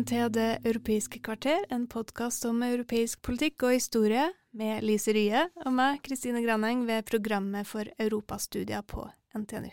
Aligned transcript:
Velkommen 0.00 0.32
til 0.32 0.32
Det 0.32 0.64
europeiske 0.64 1.18
kvarter, 1.20 1.66
en 1.68 1.82
podkast 1.86 2.46
om 2.48 2.62
europeisk 2.62 3.20
politikk 3.20 3.66
og 3.68 3.74
historie, 3.74 4.22
med 4.56 4.80
Lise 4.80 5.12
Rye 5.12 5.42
og 5.66 5.74
meg, 5.76 5.98
Kristine 6.00 6.40
Graneng, 6.40 6.86
ved 6.88 7.04
programmet 7.04 7.66
for 7.68 7.84
europastudier 8.00 8.80
på 8.80 9.04
NTNU. 9.36 9.68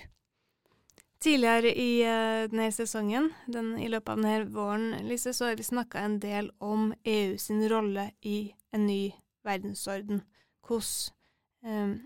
Tidligere 1.24 1.72
i 1.72 2.04
uh, 2.04 2.44
denne 2.52 2.68
sesongen, 2.76 3.30
den, 3.48 3.78
i 3.80 3.88
løpet 3.88 4.18
av 4.18 4.20
denne 4.20 4.52
våren, 4.52 5.08
Lise, 5.08 5.32
så 5.32 5.48
har 5.48 5.56
vi 5.56 5.64
snakka 5.64 6.04
en 6.04 6.20
del 6.20 6.52
om 6.60 6.92
EU 7.06 7.38
sin 7.40 7.64
rolle 7.72 8.10
i 8.20 8.52
en 8.76 8.84
ny 8.84 9.14
verdensorden. 9.48 10.26
Hvordan, 10.68 11.16
um, 11.64 11.98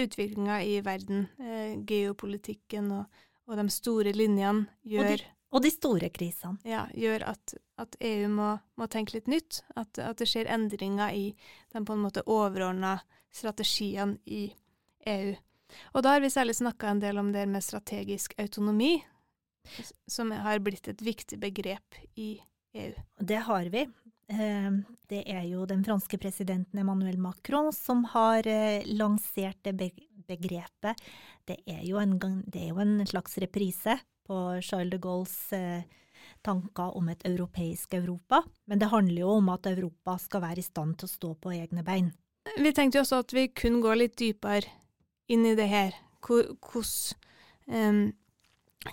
utviklinga 0.00 0.62
i 0.64 0.80
verden, 0.80 1.28
uh, 1.36 1.76
geopolitikken 1.84 2.92
og, 2.96 3.24
og, 3.44 3.58
de 3.60 3.68
store 3.68 4.16
linjene 4.16 4.70
gjør 4.88 5.04
og 5.04 5.18
de 5.18 5.33
store 5.70 6.08
krisene. 6.10 6.58
Ja, 6.66 6.84
gjør 6.94 7.28
at, 7.30 7.54
at 7.78 7.96
EU 8.00 8.28
må, 8.32 8.50
må, 8.80 8.88
tenke 8.90 9.18
litt 9.18 9.28
nytt. 9.30 9.62
At, 9.76 9.98
at, 9.98 10.18
det 10.18 10.26
skjer 10.30 10.50
endringer 10.50 11.14
i 11.14 11.26
de 11.72 11.82
på 11.84 11.94
en 11.94 12.02
måte 12.02 12.24
overordna 12.26 12.96
strategiene 13.34 14.18
i 14.26 14.48
EU. 15.10 15.34
Og 15.94 16.04
da 16.06 16.14
har 16.14 16.22
vi 16.22 16.30
særlig 16.30 16.56
snakka 16.58 16.90
en 16.90 17.02
del 17.02 17.18
om 17.18 17.32
det 17.34 17.46
med 17.50 17.64
strategisk 17.64 18.34
autonomi, 18.38 18.96
som 20.06 20.30
har 20.30 20.60
blitt 20.62 20.88
et 20.90 21.02
viktig 21.02 21.38
begrep 21.40 21.98
i 22.20 22.36
EU. 22.74 22.92
Det 23.18 23.40
har 23.46 23.70
vi. 23.72 23.86
Eh, 24.28 24.72
det 25.10 25.22
er 25.30 25.44
jo 25.48 25.66
den 25.68 25.84
franske 25.84 26.18
presidenten 26.18 26.80
Emmanuel 26.80 27.18
Macron 27.20 27.72
som 27.72 28.04
har 28.12 28.46
eh, 28.46 28.82
lansert 28.86 29.62
det 29.64 29.92
begrepet. 30.28 31.00
Det 31.44 31.60
er 31.66 31.82
jo 31.86 32.00
en, 32.00 32.18
det 32.18 32.62
er 32.62 32.72
jo 32.72 32.82
en 32.84 32.98
slags 33.08 33.38
reprise 33.42 33.98
på 34.26 34.40
Charles 34.64 34.92
de 34.94 35.00
Gaulles 35.02 35.36
eh, 35.52 35.84
tanker 36.44 36.96
om 36.96 37.08
et 37.08 37.24
europeisk 37.26 37.94
Europa, 37.94 38.42
men 38.64 38.80
det 38.80 38.90
handler 38.92 39.20
jo 39.20 39.36
om 39.38 39.48
at 39.54 39.66
Europa 39.70 40.16
skal 40.20 40.44
være 40.44 40.60
i 40.60 40.66
stand 40.66 40.98
til 40.98 41.08
å 41.08 41.14
stå 41.14 41.32
på 41.40 41.54
egne 41.56 41.84
bein. 41.86 42.12
Vi 42.60 42.72
tenkte 42.76 42.98
jo 42.98 43.04
også 43.04 43.22
at 43.24 43.32
vi 43.32 43.46
kunne 43.56 43.82
gå 43.84 43.94
litt 43.96 44.18
dypere 44.20 44.68
inn 45.32 45.46
i 45.48 45.54
det 45.56 45.68
her. 45.70 45.96
Hvordan 46.24 47.16
um, 47.68 48.02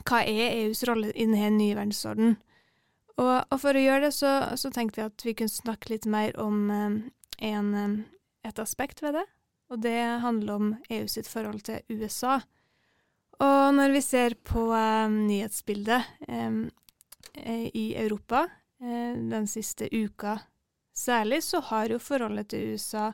Hva 0.08 0.22
er 0.24 0.56
EUs 0.62 0.86
rolle 0.88 1.12
i 1.12 1.28
denne 1.28 1.52
nye 1.58 1.76
verdensordenen? 1.76 2.38
Og, 3.18 3.34
og, 3.52 3.58
for 3.60 3.76
å 3.76 3.84
gjøre 3.84 4.08
det, 4.08 4.14
så, 4.16 4.32
så, 4.58 4.72
tenkte 4.72 5.02
vi 5.02 5.10
at 5.10 5.26
vi 5.28 5.34
kunne 5.38 5.52
snakke 5.52 5.92
litt 5.92 6.08
mer 6.10 6.32
om 6.40 6.64
um, 6.72 6.96
en, 7.44 7.74
um, 7.76 7.98
et 8.48 8.60
aspekt 8.64 9.04
ved 9.04 9.20
det. 9.20 9.26
Og 9.72 9.84
det 9.84 10.00
handler 10.24 10.54
om 10.56 10.72
EU 10.90 11.08
sitt 11.12 11.28
forhold 11.32 11.62
til 11.68 11.84
USA. 11.92 12.40
Og 13.42 13.74
når 13.74 13.96
vi 13.96 14.02
ser 14.06 14.36
på 14.46 14.68
um, 14.70 15.16
nyhetsbildet 15.28 16.10
um, 16.28 16.64
i 17.74 17.86
Europa 17.98 18.46
uh, 18.46 19.14
den 19.32 19.48
siste 19.50 19.90
uka 19.90 20.38
særlig, 20.98 21.42
så 21.44 21.62
har 21.72 21.90
jo 21.90 22.02
forholdet 22.02 22.52
til 22.54 22.76
USA 22.76 23.12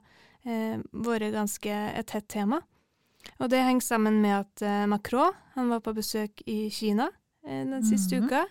vært 0.47 1.33
ganske 1.33 1.71
et 1.99 2.07
tett 2.07 2.23
tema. 2.31 2.61
Og 3.43 3.49
det 3.51 3.59
henger 3.59 3.83
sammen 3.83 4.21
med 4.23 4.45
at 4.45 4.87
Macron 4.87 5.33
han 5.57 5.67
var 5.67 5.81
på 5.83 5.91
besøk 5.97 6.39
i 6.47 6.69
Kina 6.71 7.09
den 7.43 7.83
siste 7.83 8.15
mm 8.15 8.23
-hmm. 8.23 8.27
uka, 8.27 8.45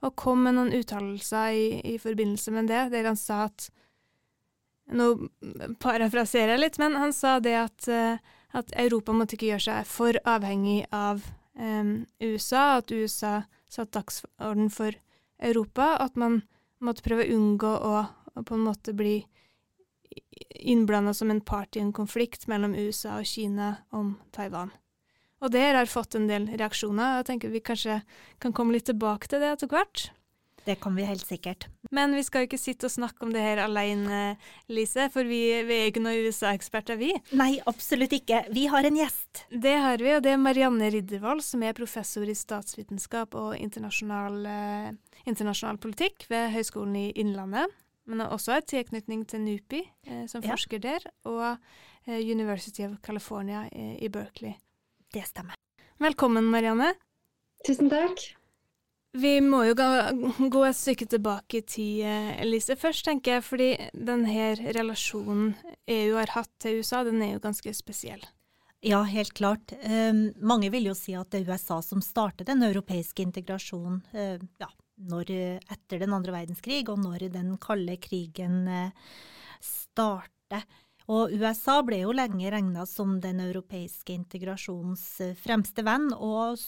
og 0.00 0.16
kom 0.16 0.42
med 0.42 0.54
noen 0.54 0.72
uttalelser 0.72 1.48
i, 1.52 1.80
i, 1.94 1.98
forbindelse 1.98 2.50
med 2.50 2.68
det, 2.68 2.92
der 2.92 3.04
han 3.04 3.16
sa 3.16 3.44
at 3.44 3.70
Nå 4.86 5.28
parafraserer 5.80 6.48
jeg 6.48 6.60
litt, 6.60 6.78
men 6.78 6.94
han 6.94 7.12
sa 7.12 7.38
det 7.40 7.54
at 7.56 7.88
at 8.54 8.70
Europa 8.78 9.14
måtte 9.14 9.36
ikke 9.36 9.52
gjøre 9.52 9.66
seg 9.66 9.88
for 9.90 10.18
avhengig 10.28 10.84
av 10.94 11.24
um, 11.58 12.04
USA, 12.22 12.78
at 12.78 12.92
USA 12.94 13.42
satte 13.68 13.98
dagsorden 13.98 14.70
for 14.70 14.94
Europa, 15.42 15.96
at 16.00 16.16
man 16.20 16.42
måtte 16.84 17.04
prøve 17.06 17.26
å 17.26 17.36
unngå 17.36 17.72
å, 17.74 18.04
å 18.34 18.44
på 18.46 18.56
en 18.56 18.66
måte 18.68 18.94
bli 18.96 19.18
innblanda 20.64 21.14
som 21.14 21.30
en 21.30 21.42
part 21.42 21.76
i 21.76 21.82
en 21.82 21.92
konflikt 21.92 22.46
mellom 22.50 22.74
USA 22.74 23.18
og 23.18 23.28
Kina 23.28 23.74
om 23.94 24.14
Taiwan. 24.34 24.70
Og 25.42 25.50
det 25.52 25.64
har 25.76 25.90
fått 25.90 26.14
en 26.16 26.28
del 26.30 26.46
reaksjoner, 26.54 27.18
jeg 27.18 27.28
tenker 27.28 27.52
vi 27.52 27.60
kanskje 27.64 27.98
kan 28.40 28.54
komme 28.56 28.76
litt 28.76 28.86
tilbake 28.88 29.28
til 29.28 29.42
det 29.42 29.50
etter 29.56 29.70
hvert. 29.72 30.06
Det 30.64 30.78
kan 30.80 30.96
vi 30.96 31.04
helt 31.04 31.26
sikkert. 31.26 31.66
Men 31.92 32.14
vi 32.16 32.22
skal 32.24 32.42
jo 32.42 32.48
ikke 32.48 32.58
sitte 32.60 32.88
og 32.88 32.94
snakke 32.94 33.26
om 33.26 33.32
det 33.34 33.42
her 33.44 33.60
alene, 33.66 34.36
Lise, 34.72 35.10
for 35.12 35.28
vi, 35.28 35.40
vi 35.68 35.76
er 35.76 35.90
ikke 35.90 36.02
noen 36.02 36.24
USA-eksperter, 36.24 36.96
vi. 37.00 37.10
Nei, 37.36 37.58
absolutt 37.68 38.14
ikke. 38.16 38.40
Vi 38.54 38.64
har 38.72 38.88
en 38.88 38.96
gjest. 38.96 39.44
Det 39.52 39.74
har 39.84 40.00
vi, 40.00 40.14
og 40.16 40.24
det 40.24 40.32
er 40.32 40.40
Marianne 40.40 40.88
Riddervold, 40.94 41.44
som 41.44 41.62
er 41.66 41.76
professor 41.76 42.24
i 42.24 42.36
statsvitenskap 42.38 43.36
og 43.38 43.54
internasjonal, 43.60 44.40
eh, 44.48 45.18
internasjonal 45.28 45.80
politikk 45.82 46.26
ved 46.32 46.54
Høgskolen 46.56 46.96
i 47.02 47.08
Innlandet. 47.20 47.68
Men 48.08 48.20
har 48.20 48.32
også 48.36 48.56
har 48.56 48.64
tilknytning 48.68 49.24
til 49.28 49.44
NUPI, 49.44 49.82
eh, 50.06 50.24
som 50.28 50.44
ja. 50.44 50.52
forsker 50.52 50.80
der, 50.80 51.04
og 51.28 51.56
eh, 52.06 52.20
University 52.20 52.84
of 52.84 52.98
California 53.04 53.66
eh, 53.72 53.96
i 54.00 54.08
Berkeley. 54.12 54.56
Det 55.12 55.24
stemmer. 55.28 55.56
Velkommen, 56.00 56.48
Marianne. 56.52 56.94
Tusen 57.64 57.92
takk. 57.92 58.34
Vi 59.14 59.36
må 59.46 59.60
jo 59.68 59.74
gå 60.50 60.62
et 60.66 60.74
stykke 60.74 61.06
tilbake 61.06 61.60
i 61.60 61.62
tid, 61.62 61.98
eh, 62.02 62.30
Elise. 62.42 62.74
Først 62.74 63.04
tenker 63.06 63.36
jeg 63.36 63.44
fordi 63.46 63.68
denne 63.94 64.48
relasjonen 64.74 65.52
EU 65.86 66.16
har 66.18 66.32
hatt 66.34 66.50
til 66.58 66.80
USA, 66.80 67.04
den 67.06 67.22
er 67.22 67.36
jo 67.36 67.44
ganske 67.44 67.70
spesiell. 67.78 68.24
Ja, 68.84 69.04
helt 69.06 69.32
klart. 69.38 69.72
Um, 69.86 70.34
mange 70.42 70.68
vil 70.74 70.90
jo 70.90 70.96
si 70.98 71.14
at 71.16 71.30
det 71.30 71.44
er 71.44 71.54
USA 71.54 71.78
som 71.80 72.02
startet 72.04 72.50
den 72.50 72.66
europeiske 72.66 73.22
integrasjonen 73.22 74.02
uh, 74.12 74.42
ja, 74.60 74.68
når, 75.08 75.30
etter 75.62 76.02
den 76.02 76.12
andre 76.12 76.34
verdenskrig, 76.34 76.82
og 76.90 76.98
når 77.06 77.28
den 77.32 77.54
kalde 77.62 77.96
krigen 78.02 78.66
uh, 78.66 79.14
startet. 79.62 80.66
Og 81.06 81.32
USA 81.38 81.78
ble 81.86 82.02
jo 82.02 82.12
lenge 82.16 82.50
regna 82.50 82.84
som 82.88 83.20
den 83.22 83.40
europeiske 83.46 84.12
integrasjonens 84.12 85.06
fremste 85.38 85.86
venn 85.86 86.10
og 86.16 86.58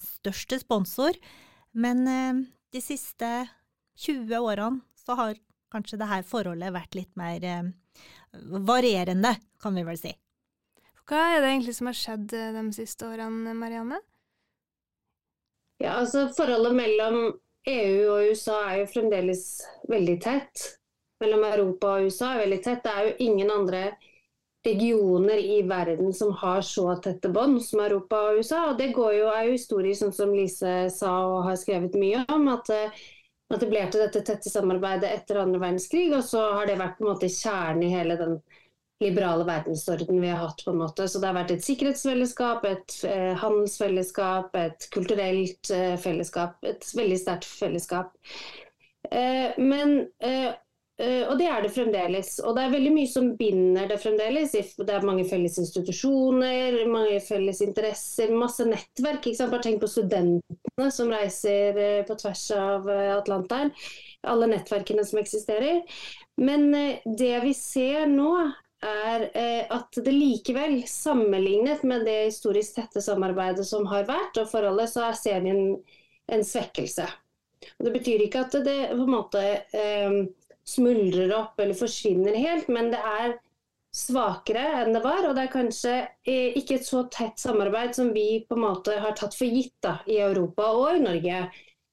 største 0.00 0.58
sponsor. 0.62 1.18
Men 1.72 2.08
eh, 2.08 2.42
de 2.72 2.80
siste 2.84 3.48
20 3.96 4.38
årene 4.38 4.80
så 4.96 5.16
har 5.18 5.38
kanskje 5.72 5.98
det 6.00 6.08
her 6.10 6.26
forholdet 6.28 6.74
vært 6.74 6.96
litt 6.98 7.12
mer 7.16 7.44
eh, 7.44 7.70
varierende, 8.66 9.36
kan 9.62 9.74
vi 9.76 9.84
vel 9.86 10.00
si. 10.00 10.12
Hva 11.08 11.22
er 11.32 11.40
det 11.42 11.52
egentlig 11.52 11.76
som 11.76 11.88
har 11.90 11.98
skjedd 11.98 12.34
eh, 12.36 12.52
de 12.56 12.66
siste 12.76 13.08
årene, 13.08 13.54
Marianne? 13.56 14.00
Ja, 15.82 15.96
altså 15.98 16.28
Forholdet 16.36 16.76
mellom 16.78 17.18
EU 17.66 17.96
og 18.12 18.30
USA 18.30 18.58
er 18.68 18.82
jo 18.82 18.92
fremdeles 18.92 19.44
veldig 19.90 20.16
tett. 20.22 20.68
Mellom 21.22 21.44
Europa 21.46 21.96
og 21.96 22.06
USA 22.06 22.34
er 22.34 22.44
veldig 22.44 22.60
tett. 22.62 22.82
Det 22.84 22.92
er 22.92 23.08
jo 23.08 23.14
ingen 23.26 23.50
andre 23.54 23.82
regioner 24.64 25.38
i 25.38 25.62
verden 25.66 26.12
som 26.14 26.32
har 26.38 26.62
så 26.66 26.94
tette 27.02 27.30
bånd 27.34 27.58
som 27.64 27.80
Europa 27.82 28.20
og 28.28 28.38
USA. 28.38 28.68
og 28.70 28.78
Det 28.78 28.92
jo, 28.94 29.08
er 29.32 29.48
jo 29.48 29.56
historie, 29.56 29.96
sånn 29.98 30.14
som 30.14 30.34
Lise 30.34 30.86
sa 30.94 31.16
og 31.26 31.48
har 31.48 31.58
skrevet 31.58 31.98
mye 31.98 32.22
om. 32.30 32.48
at 32.52 32.70
at 33.52 33.60
det 33.60 33.68
ble 33.68 33.82
til 33.90 34.00
dette 34.00 34.22
tette 34.24 34.48
samarbeidet 34.48 35.10
etter 35.12 35.42
andre 35.42 35.60
verdenskrig, 35.60 36.08
og 36.16 36.24
så 36.24 36.40
har 36.56 36.68
det 36.68 36.78
vært 36.80 36.98
på 36.98 37.04
en 37.04 37.10
måte 37.10 37.28
kjernen 37.28 37.84
i 37.84 37.92
hele 37.92 38.16
den 38.16 38.38
liberale 39.02 39.44
verdensorden 39.44 40.20
vi 40.22 40.30
har 40.30 40.40
hatt. 40.44 40.64
på 40.64 40.70
en 40.70 40.78
måte. 40.78 41.08
Så 41.08 41.20
det 41.20 41.28
har 41.28 41.36
vært 41.36 41.54
et 41.56 41.66
sikkerhetsfellesskap, 41.66 42.64
et 42.64 42.96
eh, 43.08 43.32
handelsfellesskap, 43.42 44.56
et 44.56 44.88
kulturelt 44.94 45.72
eh, 45.74 45.96
fellesskap. 46.00 46.56
Et 46.62 46.86
veldig 46.96 47.18
sterkt 47.20 47.48
fellesskap. 47.50 48.14
Eh, 49.10 49.58
men 49.58 50.06
eh, 50.22 50.52
og 51.02 51.34
det 51.40 51.48
er 51.50 51.64
det 51.64 51.72
fremdeles. 51.74 52.36
Og 52.46 52.54
det 52.56 52.64
er 52.64 52.74
veldig 52.74 52.92
mye 52.94 53.10
som 53.10 53.32
binder 53.38 53.88
det 53.90 53.98
fremdeles. 54.02 54.54
Det 54.78 54.92
er 54.94 55.06
mange 55.06 55.24
felles 55.26 55.58
institusjoner, 55.58 56.82
mange 56.90 57.18
felles 57.24 57.62
interesser, 57.64 58.30
masse 58.36 58.66
nettverk. 58.68 59.26
Bare 59.42 59.62
tenk 59.64 59.82
på 59.82 59.90
studentene 59.90 60.90
som 60.94 61.10
reiser 61.10 61.78
uh, 61.78 62.02
på 62.06 62.18
tvers 62.22 62.44
av 62.54 62.86
uh, 62.86 63.16
Atlanteren. 63.16 63.72
Alle 64.30 64.50
nettverkene 64.52 65.02
som 65.08 65.18
eksisterer. 65.18 65.82
Men 66.38 66.70
det 67.18 67.34
vi 67.42 67.56
ser 67.58 68.06
nå, 68.08 68.36
er 68.82 69.28
eh, 69.38 69.64
at 69.70 69.98
det 70.04 70.12
likevel, 70.12 70.82
sammenlignet 70.88 71.82
med 71.86 72.04
det 72.06 72.18
historisk 72.26 72.76
tette 72.76 73.02
samarbeidet 73.02 73.66
som 73.66 73.86
har 73.90 74.06
vært, 74.08 74.38
og 74.42 74.50
forholdet, 74.50 74.90
så 74.90 75.10
ser 75.16 75.42
vi 75.44 75.52
en, 75.54 75.66
en 76.32 76.44
svekkelse. 76.46 77.06
Og 77.78 77.86
det 77.86 77.92
betyr 77.94 78.24
ikke 78.24 78.42
at 78.42 78.56
det 78.66 78.78
på 78.90 79.04
en 79.04 79.12
måte 79.12 79.42
eh, 79.70 80.16
smuldrer 80.72 81.32
opp 81.36 81.60
eller 81.60 81.78
forsvinner 81.78 82.36
helt, 82.38 82.70
men 82.72 82.90
det 82.92 83.00
er 83.00 83.36
svakere 83.92 84.62
enn 84.80 84.96
det 84.96 85.02
var. 85.04 85.26
Og 85.28 85.36
det 85.36 85.46
er 85.46 85.52
kanskje 85.52 85.94
eh, 86.24 86.56
ikke 86.58 86.80
et 86.80 86.88
så 86.88 87.04
tett 87.12 87.40
samarbeid 87.40 87.94
som 87.96 88.12
vi 88.16 88.42
på 88.48 88.56
en 88.58 88.66
måte 88.66 88.96
har 89.04 89.14
tatt 89.18 89.36
for 89.36 89.48
gitt 89.48 89.76
da, 89.84 89.98
i 90.08 90.18
Europa 90.24 90.72
og 90.78 90.96
i 90.96 91.04
Norge 91.04 91.44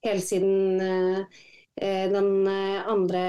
helt 0.05 0.25
siden 0.25 0.81
eh, 0.81 1.45
eh 1.79 2.05
den 2.11 2.47
eh, 2.47 2.87
andre 2.91 3.23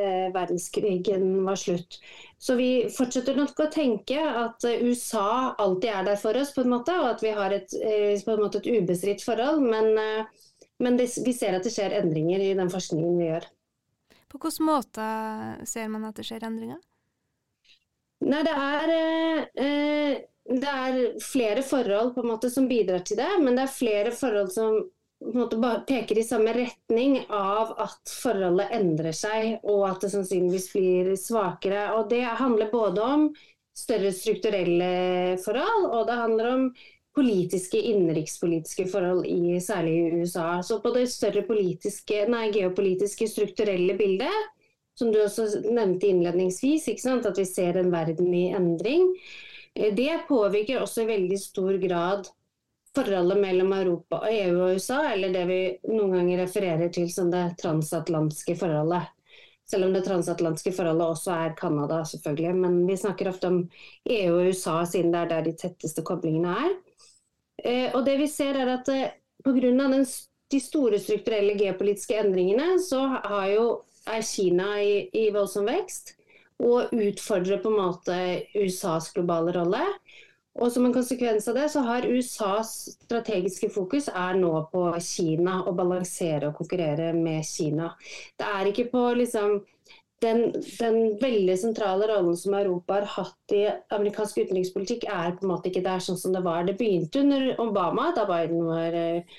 eh, 0.00 0.24
verdenskrigen 0.34 1.44
var 1.44 1.60
slutt. 1.60 2.00
Så 2.38 2.56
vi 2.56 2.88
fortsetter 2.92 3.36
nok 3.36 3.60
å 3.60 3.70
tenke 3.72 4.20
at 4.20 4.64
USA 4.64 5.54
alltid 5.58 5.90
er 5.90 6.10
der 6.10 6.20
for 6.20 6.36
oss, 6.36 6.52
på 6.54 6.64
en 6.64 6.74
måte, 6.74 6.96
og 7.00 7.14
at 7.14 7.24
vi 7.24 7.32
har 7.36 7.52
et, 7.52 7.72
eh, 7.80 8.12
et 8.16 8.66
ubestridt 8.66 9.24
forhold. 9.24 9.64
Men, 9.64 10.26
men 10.78 10.98
det, 11.00 11.08
vi 11.24 11.32
ser 11.32 11.56
at 11.56 11.64
det 11.64 11.72
skjer 11.72 11.96
endringer 12.00 12.40
i 12.44 12.52
den 12.56 12.72
forskningen 12.72 13.16
vi 13.20 13.30
gjør. 13.30 13.48
På 14.36 14.50
hvilken 14.50 14.68
måte 14.68 15.04
ser 15.66 15.88
man 15.88 16.04
at 16.08 16.16
det 16.18 16.26
skjer 16.28 16.44
endringer? 16.44 16.80
Nei, 18.26 18.42
det 18.44 18.52
er, 18.52 18.92
eh, 19.60 20.18
det 20.60 20.72
er 20.72 20.98
flere 21.22 21.62
forhold 21.64 22.14
på 22.14 22.24
en 22.24 22.30
måte 22.32 22.50
som 22.50 22.68
bidrar 22.68 23.04
til 23.06 23.20
det, 23.20 23.30
men 23.40 23.56
det 23.56 23.66
er 23.66 23.72
flere 23.72 24.12
forhold 24.12 24.52
som 24.52 24.78
på 25.20 25.32
en 25.32 25.40
måte 25.40 25.84
peker 25.88 26.18
i 26.20 26.24
samme 26.24 26.52
retning 26.52 27.18
av 27.32 27.72
at 27.80 28.12
forholdet 28.12 28.72
endrer 28.76 29.16
seg, 29.16 29.60
og 29.64 29.86
at 29.88 30.04
det 30.04 30.12
sannsynligvis 30.12 30.68
blir 30.74 31.14
svakere. 31.20 31.86
Og 31.96 32.10
Det 32.10 32.24
handler 32.24 32.72
både 32.72 33.02
om 33.02 33.30
større 33.76 34.12
strukturelle 34.12 35.38
forhold, 35.44 35.88
og 35.92 36.06
det 36.08 36.20
handler 36.20 36.50
om 36.52 36.68
politiske, 37.16 37.80
innenrikspolitiske 37.80 38.86
forhold, 38.92 39.24
i, 39.26 39.56
særlig 39.60 39.94
i 39.96 40.20
USA. 40.20 40.62
Så 40.62 40.80
på 40.84 40.92
det 40.94 41.06
større 41.12 41.42
politiske, 41.48 42.26
nei, 42.28 42.50
geopolitiske, 42.54 43.28
strukturelle 43.32 43.96
bildet 43.96 44.52
som 44.98 45.12
du 45.12 45.20
også 45.20 45.46
nevnte 45.64 46.08
innledningsvis, 46.08 46.88
at 46.88 47.38
vi 47.38 47.44
ser 47.44 47.76
en 47.76 47.92
verden 47.92 48.32
i 48.34 48.46
endring. 48.56 49.10
Eh, 49.74 49.94
det 49.94 50.24
påvirker 50.28 50.80
også 50.80 51.04
i 51.04 51.10
veldig 51.12 51.40
stor 51.40 51.76
grad 51.82 52.30
forholdet 52.96 53.40
mellom 53.42 53.74
Europa 53.76 54.22
og 54.24 54.32
EU 54.32 54.54
og 54.64 54.78
USA, 54.78 55.02
eller 55.12 55.34
det 55.34 55.44
vi 55.50 55.60
noen 55.92 56.16
ganger 56.16 56.40
refererer 56.46 56.88
til 56.92 57.10
som 57.12 57.28
det 57.32 57.58
transatlantiske 57.60 58.56
forholdet. 58.56 59.12
Selv 59.66 59.88
om 59.88 59.92
det 59.92 60.04
transatlantiske 60.06 60.72
forholdet 60.72 61.10
også 61.10 61.34
er 61.34 61.56
Canada, 61.58 62.00
selvfølgelig. 62.06 62.54
Men 62.54 62.82
vi 62.86 62.96
snakker 62.96 63.28
ofte 63.28 63.50
om 63.50 63.64
EU 64.06 64.36
og 64.38 64.52
USA, 64.52 64.78
siden 64.86 65.10
det 65.12 65.24
er 65.24 65.32
der 65.34 65.48
de 65.48 65.56
tetteste 65.58 66.04
koblingene 66.06 66.54
er. 66.54 66.76
Eh, 67.64 67.94
og 67.94 68.04
det 68.06 68.18
vi 68.20 68.28
ser 68.30 68.58
er 68.60 68.72
at 68.78 68.88
eh, 68.92 69.14
Pga. 69.46 70.04
de 70.50 70.60
store 70.60 70.98
strukturelle 70.98 71.54
geopolitiske 71.58 72.16
endringene, 72.18 72.80
så 72.82 73.20
jo 73.52 73.66
er 74.06 74.22
Kina 74.22 74.76
i, 74.82 75.08
i 75.12 75.30
voldsom 75.34 75.66
vekst 75.66 76.14
og 76.62 76.92
utfordrer 76.94 77.60
på 77.60 77.70
en 77.72 77.80
måte 77.80 78.18
USAs 78.56 79.10
globale 79.12 79.52
rolle. 79.56 79.82
Og 80.56 80.70
som 80.72 80.86
en 80.88 80.94
konsekvens 80.94 81.48
av 81.50 81.58
det, 81.58 81.66
så 81.68 81.82
har 81.84 82.06
USAs 82.08 82.70
strategiske 82.94 83.68
fokus 83.74 84.08
er 84.08 84.38
nå 84.40 84.52
på 84.72 84.86
Kina, 85.04 85.58
å 85.68 85.74
balansere 85.76 86.48
og 86.48 86.56
konkurrere 86.62 87.10
med 87.12 87.44
Kina. 87.44 87.90
Det 88.38 88.48
er 88.48 88.70
ikke 88.70 88.86
på 88.94 89.02
liksom 89.20 89.58
den, 90.24 90.52
den, 90.78 91.00
veldig 91.20 91.56
sentrale 91.60 92.08
rollen 92.08 92.36
som 92.36 92.54
Europa 92.56 92.94
har 92.94 93.08
hatt 93.18 93.52
i 93.52 93.66
amerikansk 93.92 94.38
utenrikspolitikk, 94.38 95.04
er 95.04 95.36
på 95.36 95.44
en 95.44 95.52
måte 95.52 95.70
ikke 95.70 95.84
der 95.84 96.00
sånn 96.02 96.18
som 96.20 96.32
det 96.32 96.44
var. 96.46 96.64
Det 96.64 96.78
begynte 96.80 97.20
under 97.20 97.50
Obama, 97.60 98.08
da 98.16 98.24
Biden 98.28 98.64
var 98.64 98.96
eh, 98.96 99.36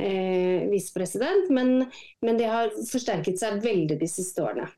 eh, 0.00 0.66
visepresident, 0.72 1.50
men, 1.52 1.90
men 2.24 2.40
det 2.40 2.48
har 2.48 2.72
forsterket 2.90 3.40
seg 3.40 3.60
veldig 3.64 4.00
de 4.00 4.08
siste 4.10 4.44
årene. 4.44 4.70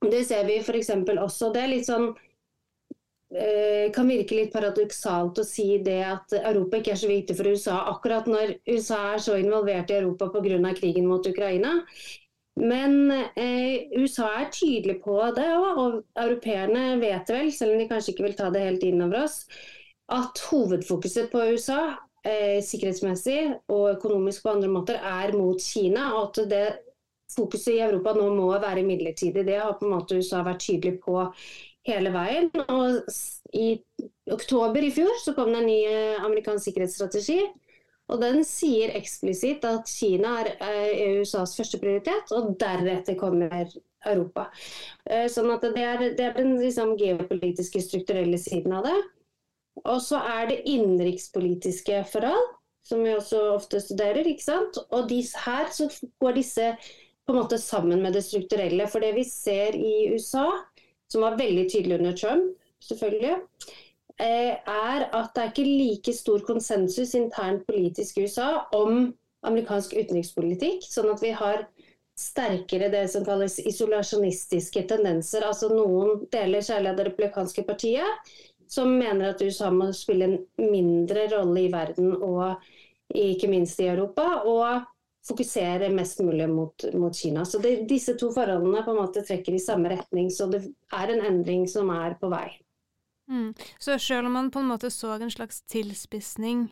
Det 0.00 0.24
ser 0.28 0.46
vi 0.48 0.60
f.eks. 0.60 0.92
også. 1.12 1.50
Det 1.52 1.60
er 1.60 1.72
litt 1.74 1.88
sånn 1.88 2.10
eh, 3.36 3.88
kan 3.92 4.08
virke 4.08 4.38
litt 4.38 4.52
paradoksalt 4.52 5.40
å 5.40 5.44
si 5.44 5.74
det 5.84 6.00
at 6.04 6.36
Europa 6.40 6.80
ikke 6.80 6.94
er 6.94 7.00
så 7.02 7.10
viktig 7.10 7.36
for 7.36 7.52
USA 7.52 7.82
akkurat 7.92 8.28
når 8.30 8.56
USA 8.70 9.02
er 9.14 9.24
så 9.24 9.36
involvert 9.40 9.92
i 9.92 9.98
Europa 10.00 10.30
pga. 10.32 10.74
krigen 10.76 11.08
mot 11.08 11.26
Ukraina. 11.26 11.78
Men 12.58 13.10
eh, 13.10 13.88
USA 13.96 14.28
er 14.40 14.50
tydelig 14.52 14.98
på 15.04 15.16
det 15.36 15.46
og 15.54 16.00
europeerne 16.18 16.98
vet 17.00 17.28
det 17.28 17.36
vel, 17.36 17.52
selv 17.54 17.74
om 17.74 17.80
de 17.80 17.88
kanskje 17.88 18.14
ikke 18.14 18.26
vil 18.26 18.36
ta 18.38 18.50
det 18.52 18.64
helt 18.66 18.84
inn 18.84 19.04
over 19.06 19.24
oss, 19.24 19.44
at 20.10 20.42
hovedfokuset 20.50 21.30
på 21.32 21.44
USA 21.54 21.80
eh, 22.26 22.58
sikkerhetsmessig 22.66 23.38
og 23.70 23.94
økonomisk 23.94 24.44
på 24.44 24.54
andre 24.56 24.70
måter 24.72 24.98
er 24.98 25.32
mot 25.38 25.62
Kina. 25.62 26.10
og 26.18 26.30
at 26.30 26.50
det 26.50 26.64
fokuset 27.30 27.76
i 27.76 27.82
Europa 27.84 28.14
nå 28.16 28.26
må 28.34 28.50
være 28.58 28.84
midlertidig. 28.86 29.46
Det 29.46 29.58
har 29.60 29.76
på 29.78 29.86
en 29.86 29.94
måte 29.94 30.18
USA 30.18 30.42
vært 30.46 30.64
tydelig 30.66 30.98
på 31.04 31.22
hele 31.86 32.12
veien. 32.14 32.50
Og 32.66 33.00
I 33.54 33.78
oktober 34.30 34.84
i 34.84 34.92
fjor 34.94 35.14
så 35.22 35.34
kom 35.36 35.52
det 35.54 35.62
en 35.62 35.70
ny 35.70 35.80
eh, 35.86 36.24
amerikansk 36.26 36.70
sikkerhetsstrategi. 36.70 37.40
Og 38.10 38.20
Den 38.22 38.42
sier 38.46 38.92
eksplisitt 38.98 39.64
at 39.68 39.88
Kina 39.90 40.40
er 40.42 40.52
eh, 40.66 41.20
USAs 41.20 41.54
første 41.58 41.78
prioritet, 41.82 42.32
og 42.34 42.56
deretter 42.60 43.18
kommer 43.18 43.70
Europa. 44.06 44.48
Eh, 45.06 45.28
sånn 45.30 45.50
at 45.54 45.62
Det 45.62 45.84
er, 45.84 46.06
det 46.18 46.26
er 46.26 46.38
den 46.38 46.56
liksom, 46.58 46.96
geopolitiske, 46.98 47.82
strukturelle 47.84 48.38
siden 48.40 48.74
av 48.80 48.88
det. 48.88 48.96
Og 49.84 50.00
så 50.04 50.20
er 50.26 50.48
det 50.50 50.62
innenrikspolitiske 50.68 52.02
forhold, 52.10 52.56
som 52.86 53.04
vi 53.04 53.14
også 53.14 53.40
ofte 53.54 53.80
studerer. 53.80 54.26
ikke 54.26 54.44
sant? 54.44 54.80
Og 54.90 55.08
disse, 55.08 55.38
her 55.46 55.70
så 55.72 55.88
går 56.20 56.36
disse 56.40 56.72
på 57.26 57.34
en 57.34 57.38
måte 57.42 57.60
sammen 57.62 58.02
med 58.02 58.16
det 58.16 58.24
strukturelle. 58.26 58.88
For 58.90 59.00
det 59.00 59.14
vi 59.16 59.24
ser 59.28 59.76
i 59.78 60.10
USA, 60.12 60.48
som 61.10 61.22
var 61.22 61.38
veldig 61.38 61.68
tydelig 61.70 62.00
under 62.00 62.16
Trump, 62.16 62.56
selvfølgelig, 62.84 63.36
er 64.20 65.06
at 65.06 65.32
det 65.34 65.42
er 65.42 65.52
ikke 65.52 65.66
like 65.66 66.14
stor 66.16 66.42
konsensus 66.46 67.14
internt 67.18 67.66
politisk 67.68 68.18
i 68.18 68.26
USA 68.26 68.66
om 68.76 69.12
amerikansk 69.46 69.94
utenrikspolitikk. 69.96 70.84
Sånn 70.84 71.10
at 71.12 71.22
vi 71.24 71.32
har 71.36 71.64
sterkere 72.20 72.90
det 72.92 73.06
som 73.12 73.24
kalles 73.24 73.58
isolasjonistiske 73.64 74.84
tendenser. 74.90 75.46
Altså 75.48 75.70
noen 75.72 76.26
deler, 76.32 76.64
særlig 76.64 76.92
av 76.92 77.00
det 77.00 77.08
republikanske 77.08 77.64
partiet, 77.68 78.30
som 78.70 78.92
mener 78.92 79.32
at 79.32 79.42
USA 79.42 79.70
må 79.74 79.90
spille 79.96 80.28
en 80.28 80.38
mindre 80.70 81.26
rolle 81.32 81.64
i 81.64 81.72
verden 81.72 82.12
og 82.20 82.60
ikke 83.16 83.48
minst 83.50 83.80
i 83.80 83.88
Europa. 83.90 84.42
og 84.44 84.86
fokusere 85.28 85.90
mest 85.92 86.22
mulig 86.24 86.48
mot, 86.48 86.84
mot 86.94 87.16
Kina. 87.16 87.44
Så 87.44 87.58
det, 87.58 87.74
Disse 87.88 88.14
to 88.18 88.30
forholdene 88.32 88.82
på 88.84 88.94
en 88.94 89.00
måte 89.02 89.22
trekker 89.26 89.56
i 89.56 89.62
samme 89.62 89.92
retning, 89.92 90.30
så 90.32 90.46
det 90.50 90.62
er 90.96 91.12
en 91.12 91.24
endring 91.28 91.66
som 91.68 91.90
er 91.92 92.16
på 92.20 92.30
vei. 92.32 92.48
Mm. 93.30 93.54
Så 93.78 93.98
selv 93.98 94.26
om 94.26 94.32
man 94.32 94.50
på 94.50 94.58
en 94.58 94.66
måte 94.66 94.90
så 94.90 95.12
en 95.14 95.30
slags 95.30 95.62
tilspissing 95.62 96.64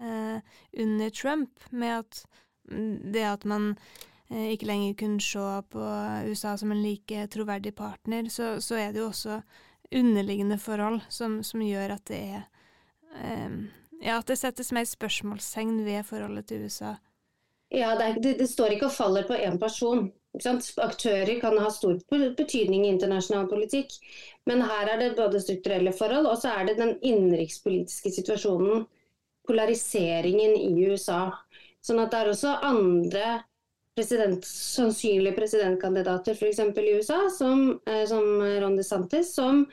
eh, 0.00 0.38
under 0.72 1.10
Trump, 1.10 1.60
med 1.70 1.98
at 1.98 2.26
mm, 2.70 3.12
det 3.12 3.24
at 3.24 3.44
man 3.44 3.76
eh, 4.30 4.52
ikke 4.52 4.68
lenger 4.68 4.94
kunne 4.94 5.20
se 5.20 5.62
på 5.72 5.86
USA 6.28 6.56
som 6.56 6.72
en 6.72 6.82
like 6.82 7.26
troverdig 7.32 7.74
partner, 7.74 8.28
så, 8.28 8.60
så 8.60 8.74
er 8.74 8.92
det 8.92 9.00
jo 9.00 9.08
også 9.08 9.40
underliggende 9.92 10.58
forhold 10.58 11.00
som, 11.08 11.42
som 11.42 11.62
gjør 11.64 11.96
at 11.96 12.04
det 12.08 12.20
er 12.20 12.42
eh, 13.16 13.62
Ja, 14.02 14.16
at 14.18 14.26
det 14.26 14.34
settes 14.40 14.72
mer 14.74 14.84
spørsmålstegn 14.84 15.84
ved 15.86 16.02
forholdet 16.02 16.48
til 16.50 16.64
USA. 16.66 16.96
Ja, 17.70 17.94
det, 17.94 18.16
det, 18.24 18.32
det 18.40 18.48
står 18.50 18.74
ikke 18.74 18.88
og 18.88 18.96
faller 18.96 19.28
på 19.28 19.36
én 19.38 19.60
person. 19.62 20.08
Aktører 20.32 21.34
kan 21.42 21.58
ha 21.60 21.68
stor 21.70 21.98
betydning 22.08 22.86
i 22.86 22.92
internasjonal 22.94 23.50
politikk, 23.50 23.92
men 24.48 24.62
her 24.64 24.88
er 24.94 25.02
det 25.02 25.10
både 25.18 25.42
strukturelle 25.42 25.92
forhold 25.92 26.26
og 26.30 26.38
så 26.40 26.54
er 26.56 26.70
det 26.70 26.78
den 26.80 26.94
innenrikspolitiske 27.04 28.14
situasjonen, 28.16 28.86
polariseringen 29.46 30.54
i 30.56 30.86
USA. 30.88 31.26
Sånn 31.84 32.00
at 32.00 32.14
det 32.14 32.20
er 32.22 32.30
også 32.30 32.54
andre 32.64 33.26
president, 33.96 34.46
sannsynlige 34.48 35.36
presidentkandidater 35.36 36.38
f.eks. 36.38 36.60
i 36.64 36.94
USA, 36.96 37.26
som, 37.34 37.80
eh, 37.86 38.04
som 38.08 38.24
Ron 38.40 38.78
DeSantis, 38.78 39.34
som 39.34 39.66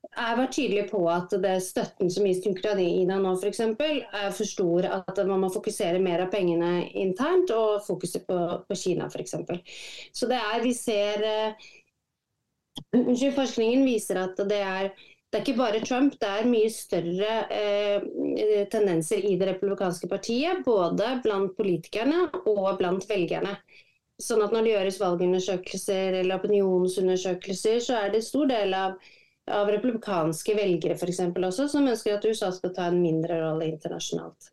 jeg 0.00 0.36
vært 0.38 0.54
tydelig 0.56 0.86
på 0.90 1.00
at 1.12 1.34
det 1.42 1.56
støtten 1.64 2.10
som 2.12 2.24
gis 2.26 2.40
til 2.42 2.54
Ukraina 2.56 3.18
nå 3.20 3.34
f.eks. 3.36 3.60
er 3.60 4.30
for 4.32 4.48
stor. 4.48 4.88
At 5.00 5.20
man 5.28 5.44
må 5.44 5.50
fokusere 5.52 6.00
mer 6.02 6.24
av 6.24 6.32
pengene 6.32 6.88
internt 6.98 7.52
og 7.54 7.84
fokuset 7.86 8.24
på, 8.28 8.38
på 8.66 8.78
Kina 8.78 9.10
f.eks. 9.10 9.36
Så 10.16 10.30
det 10.30 10.40
er 10.40 10.64
Vi 10.64 10.74
ser 10.76 11.26
uh, 11.26 11.68
Forskningen 13.36 13.84
viser 13.86 14.22
at 14.24 14.40
det 14.48 14.60
er 14.64 14.92
det 15.30 15.38
er 15.38 15.44
ikke 15.44 15.60
bare 15.60 15.80
Trump, 15.86 16.16
det 16.18 16.26
er 16.26 16.48
mye 16.50 16.70
større 16.74 17.34
eh, 17.54 18.64
tendenser 18.66 19.22
i 19.22 19.36
det 19.38 19.46
republikanske 19.52 20.08
partiet. 20.10 20.64
Både 20.66 21.12
blant 21.22 21.54
politikerne 21.54 22.24
og 22.50 22.72
blant 22.80 23.06
velgerne. 23.06 23.52
Sånn 24.18 24.42
at 24.42 24.50
Når 24.50 24.66
det 24.66 24.72
gjøres 24.72 24.98
valgundersøkelser 25.00 26.18
eller 26.24 26.40
opinionsundersøkelser, 26.40 27.78
så 27.78 28.00
er 28.00 28.10
det 28.10 28.24
stor 28.26 28.50
del 28.50 28.74
av 28.74 28.98
av 29.52 29.70
republikanske 29.72 30.54
velgere 30.56 30.96
for 30.98 31.10
også, 31.10 31.68
som 31.68 31.88
ønsker 31.88 32.16
at 32.16 32.26
USA 32.26 32.50
skal 32.54 32.74
ta 32.76 32.88
en 32.90 33.00
mindre 33.02 33.40
rolle 33.42 33.70
internasjonalt. 33.70 34.50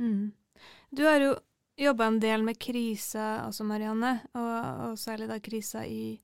Mm. 0.00 0.32
Du 0.90 1.04
har 1.06 1.20
jo 1.22 1.34
jobba 1.80 2.06
en 2.10 2.20
del 2.20 2.42
med 2.44 2.58
krisa 2.60 3.46
også, 3.46 3.64
Marianne, 3.64 4.18
og, 4.34 4.90
og 4.90 4.98
særlig 4.98 5.30
da 5.30 5.38
krisa 5.42 5.84
i 5.86 6.18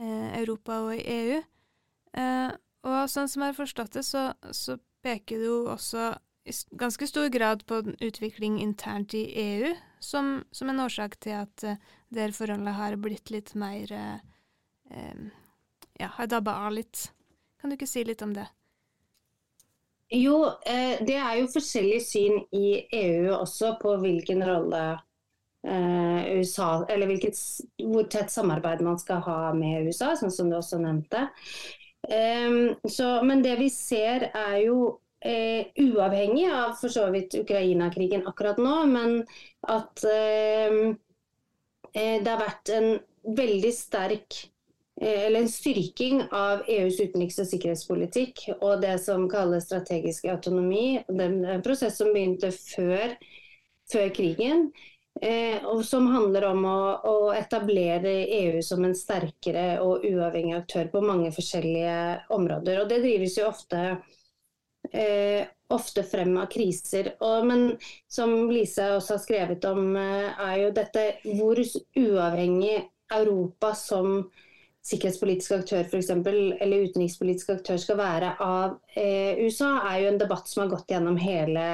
eh, 0.00 0.28
Europa 0.40 0.80
og 0.86 0.94
i 0.96 1.02
EU. 1.04 1.40
Eh, 2.16 2.52
og 2.86 3.10
sånn 3.10 3.28
som 3.28 3.42
jeg 3.42 3.52
har 3.52 3.58
forstått 3.58 3.98
det, 3.98 4.04
så, 4.06 4.30
så 4.54 4.78
peker 5.04 5.42
du 5.42 5.50
også 5.72 6.12
i 6.46 6.52
ganske 6.78 7.06
stor 7.10 7.28
grad 7.34 7.64
på 7.66 7.80
utvikling 8.00 8.60
internt 8.62 9.14
i 9.18 9.24
EU 9.42 9.72
som, 9.98 10.44
som 10.54 10.70
en 10.70 10.80
årsak 10.80 11.16
til 11.18 11.40
at 11.40 11.64
uh, 11.66 11.74
der 12.14 12.34
forholdet 12.34 12.76
har 12.78 12.94
blitt 13.02 13.32
litt 13.34 13.54
mer 13.58 13.90
uh, 13.90 14.20
um, 14.94 15.32
Ja, 15.98 16.10
har 16.18 16.28
dabba 16.28 16.52
av 16.66 16.74
litt. 16.76 17.06
Kan 17.60 17.70
du 17.70 17.76
ikke 17.76 17.88
si 17.90 18.04
litt 18.06 18.22
om 18.22 18.34
det? 18.36 18.46
Jo, 20.12 20.36
eh, 20.66 21.00
det 21.06 21.16
er 21.18 21.40
jo 21.40 21.48
forskjellig 21.50 22.02
syn 22.04 22.36
i 22.54 22.76
EU 22.94 23.32
også 23.34 23.72
på 23.80 23.96
hvilken 24.04 24.44
rolle 24.46 24.82
eh, 25.66 26.36
USA 26.38 26.84
Eller 26.86 27.10
hvilket, 27.10 27.40
hvor 27.82 28.06
tett 28.12 28.30
samarbeid 28.30 28.84
man 28.86 29.00
skal 29.02 29.24
ha 29.26 29.40
med 29.56 29.88
USA, 29.88 30.12
sånn 30.14 30.34
som 30.34 30.52
du 30.52 30.58
også 30.60 30.78
nevnte. 30.82 31.28
Så, 32.06 33.06
men 33.26 33.40
det 33.42 33.56
vi 33.58 33.66
ser 33.74 34.28
er 34.30 34.60
jo 34.62 34.76
eh, 35.26 35.66
uavhengig 35.76 36.46
av 36.52 36.76
for 36.80 36.92
så 36.92 37.08
vidt 37.10 37.34
Ukraina-krigen 37.34 38.26
akkurat 38.28 38.60
nå, 38.62 38.74
men 38.90 39.18
at 39.66 40.04
eh, 40.10 40.94
det 41.96 42.28
har 42.28 42.42
vært 42.42 42.72
en 42.76 42.90
veldig 43.36 43.72
sterk 43.74 44.42
eller 45.00 45.40
en 45.40 45.48
styrking 45.52 46.22
av 46.32 46.62
EUs 46.72 47.00
utenriks- 47.00 47.40
og 47.42 47.48
sikkerhetspolitikk 47.50 48.46
og 48.56 48.80
det 48.80 48.94
som 49.04 49.26
kalles 49.28 49.66
strategisk 49.68 50.24
autonomi. 50.32 51.02
Den, 51.08 51.42
en 51.44 51.64
prosess 51.64 51.98
som 52.00 52.14
begynte 52.14 52.48
før, 52.54 53.12
før 53.92 54.12
krigen. 54.16 54.70
Eh, 55.20 55.64
og 55.64 55.80
som 55.88 56.08
handler 56.12 56.44
om 56.50 56.64
å, 56.68 56.80
å, 57.08 57.16
etablere 57.32 58.10
EU 58.36 58.60
som 58.64 58.84
en 58.84 58.96
sterkere 58.96 59.78
og 59.80 60.04
uavhengig 60.04 60.58
aktør 60.58 60.90
på 60.92 61.00
mange 61.04 61.30
forskjellige 61.32 61.96
områder. 62.36 62.82
Og 62.82 62.90
Det 62.90 63.00
drives 63.04 63.38
jo 63.38 63.46
ofte 63.48 63.84
eh, 64.92 65.46
ofte 65.72 66.04
frem 66.06 66.36
av 66.36 66.50
kriser. 66.52 67.14
Og, 67.20 67.46
men 67.48 67.64
som 68.12 68.34
Lise 68.50 68.90
også 68.96 69.16
har 69.16 69.22
skrevet 69.24 69.64
om, 69.68 69.96
eh, 69.96 70.44
er 70.50 70.56
jo 70.64 70.74
dette 70.76 71.06
hvor 71.24 71.60
uavhengig 71.96 72.76
Europa 73.16 73.72
som 73.78 74.26
sikkerhetspolitisk 74.86 75.56
aktør 75.58 75.86
for 75.90 75.98
eksempel, 75.98 76.52
eller 76.62 76.86
utenrikspolitisk 76.86 77.56
aktør 77.56 77.80
skal 77.82 77.98
være 77.98 78.34
av 78.42 78.76
eh, 78.94 79.38
USA, 79.42 79.72
er 79.90 80.04
jo 80.04 80.12
en 80.12 80.20
debatt 80.20 80.50
som 80.50 80.62
har 80.62 80.70
gått 80.76 80.92
gjennom 80.94 81.18
hele 81.18 81.64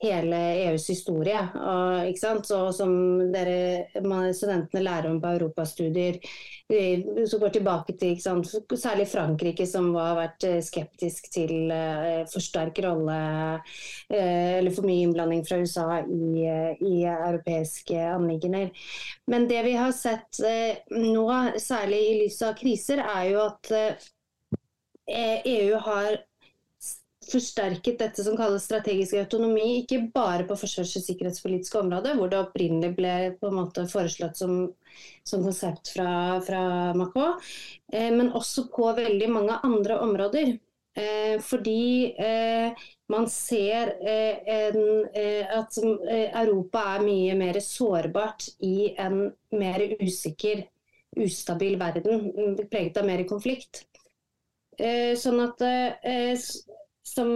hele 0.00 0.38
EUs 0.64 0.86
historie. 0.90 1.40
Og, 1.60 2.20
som 2.74 2.92
dere, 3.32 3.88
studentene 4.36 4.82
lærer 4.84 5.10
om 5.10 5.20
på 5.20 5.32
europastudier, 5.34 6.20
som 7.28 7.42
går 7.42 7.54
tilbake 7.56 7.96
til 8.00 8.16
særlig 8.20 9.08
Frankrike, 9.10 9.66
som 9.68 9.90
har 9.98 10.16
vært 10.18 10.46
eh, 10.48 10.60
skeptisk 10.64 11.26
til 11.34 11.72
uh, 11.72 12.22
for 12.30 12.44
sterk 12.44 12.78
rolle 12.84 13.16
eller 14.10 14.70
for 14.74 14.86
mye 14.86 15.04
innblanding 15.04 15.42
fra 15.46 15.58
USA 15.60 16.00
i, 16.04 16.46
i 16.86 16.94
europeiske 17.10 17.98
anliggender. 18.14 18.70
Men 19.30 19.48
det 19.50 19.64
vi 19.66 19.74
har 19.78 19.92
sett 19.96 20.40
nå, 20.94 21.26
særlig 21.60 22.00
i 22.06 22.16
lys 22.22 22.40
av 22.46 22.56
kriser, 22.58 23.02
er 23.02 23.28
jo 23.32 23.44
at 23.48 23.72
EU 25.10 25.74
e 25.74 25.84
har 25.84 26.18
forsterket 27.20 27.98
dette 28.00 28.24
som 28.24 28.36
kalles 28.38 28.64
strategisk 28.64 29.18
autonomi, 29.20 29.82
ikke 29.82 30.00
bare 30.14 30.46
på 30.48 30.56
forsvars- 30.58 30.96
og 30.96 31.04
sikkerhetspolitiske 31.04 31.82
områder, 31.82 32.16
hvor 32.16 32.30
det 32.32 32.40
opprinnelig 32.40 32.94
ble 32.96 33.14
på 33.40 33.50
en 33.50 33.58
måte 33.60 33.84
foreslått 33.90 34.40
som, 34.40 34.56
som 35.28 35.44
konsept 35.44 35.92
fra, 35.94 36.40
fra 36.46 36.62
Macron, 36.96 37.36
eh, 37.92 38.08
men 38.14 38.32
også 38.32 38.70
på 38.72 38.88
veldig 38.96 39.28
mange 39.30 39.60
andre 39.66 40.00
områder. 40.06 40.56
Eh, 40.98 41.36
fordi 41.44 42.14
eh, 42.18 42.72
man 43.10 43.28
ser 43.30 43.92
eh, 44.06 44.40
en, 44.54 45.06
eh, 45.14 45.46
at 45.58 45.78
eh, 45.82 46.30
Europa 46.42 46.82
er 46.96 47.04
mye 47.04 47.36
mer 47.38 47.60
sårbart 47.62 48.48
i 48.66 48.92
en 48.98 49.24
mer 49.54 49.84
usikker, 50.00 50.64
ustabil 51.18 51.78
verden, 51.78 52.58
preget 52.70 52.98
av 53.00 53.08
mer 53.08 53.24
konflikt. 53.28 53.84
Sånn 55.20 55.40
at 55.44 55.60
som 57.10 57.32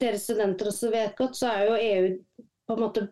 dere 0.00 0.18
studenter 0.18 0.70
også 0.70 0.90
vet 0.92 1.16
godt, 1.18 1.36
så 1.36 1.52
er 1.52 1.68
jo 1.68 1.80
EU 1.80 2.44
på 2.70 2.76
en 2.76 2.84
måte 2.84 3.06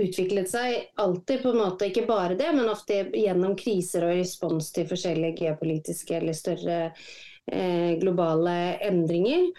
utviklet 0.00 0.48
seg 0.48 0.94
alltid, 1.00 1.42
på 1.42 1.50
en 1.52 1.60
måte 1.60 1.90
ikke 1.90 2.06
bare 2.08 2.36
det, 2.38 2.48
men 2.56 2.70
ofte 2.72 3.02
gjennom 3.12 3.52
kriser 3.60 4.06
og 4.06 4.16
respons 4.16 4.70
til 4.72 4.88
forskjellige 4.88 5.36
geopolitiske 5.42 6.16
eller 6.16 6.36
større 6.36 6.78
eh, 6.88 7.92
globale 8.00 8.56
endringer. 8.88 9.50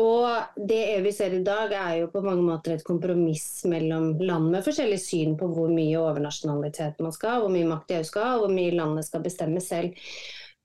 Og 0.00 0.56
det 0.56 0.78
EU 0.94 1.02
vi 1.04 1.12
ser 1.12 1.34
i 1.36 1.42
dag 1.44 1.72
er 1.76 1.96
jo 2.00 2.06
på 2.14 2.22
mange 2.24 2.46
måter 2.46 2.78
et 2.78 2.84
kompromiss 2.86 3.66
mellom 3.68 4.14
land 4.24 4.48
med 4.54 4.64
forskjellig 4.64 5.00
syn 5.04 5.34
på 5.36 5.50
hvor 5.52 5.68
mye 5.68 5.98
overnasjonalitet 6.00 7.02
man 7.04 7.12
skal 7.12 7.34
ha, 7.34 7.42
hvor 7.42 7.52
mye 7.52 7.68
makt 7.68 7.92
EU 7.98 8.06
skal 8.08 8.24
ha, 8.24 8.30
og 8.38 8.46
hvor 8.46 8.54
mye 8.56 8.72
landet 8.72 9.04
skal 9.04 9.24
bestemme 9.26 9.60
selv. 9.60 9.92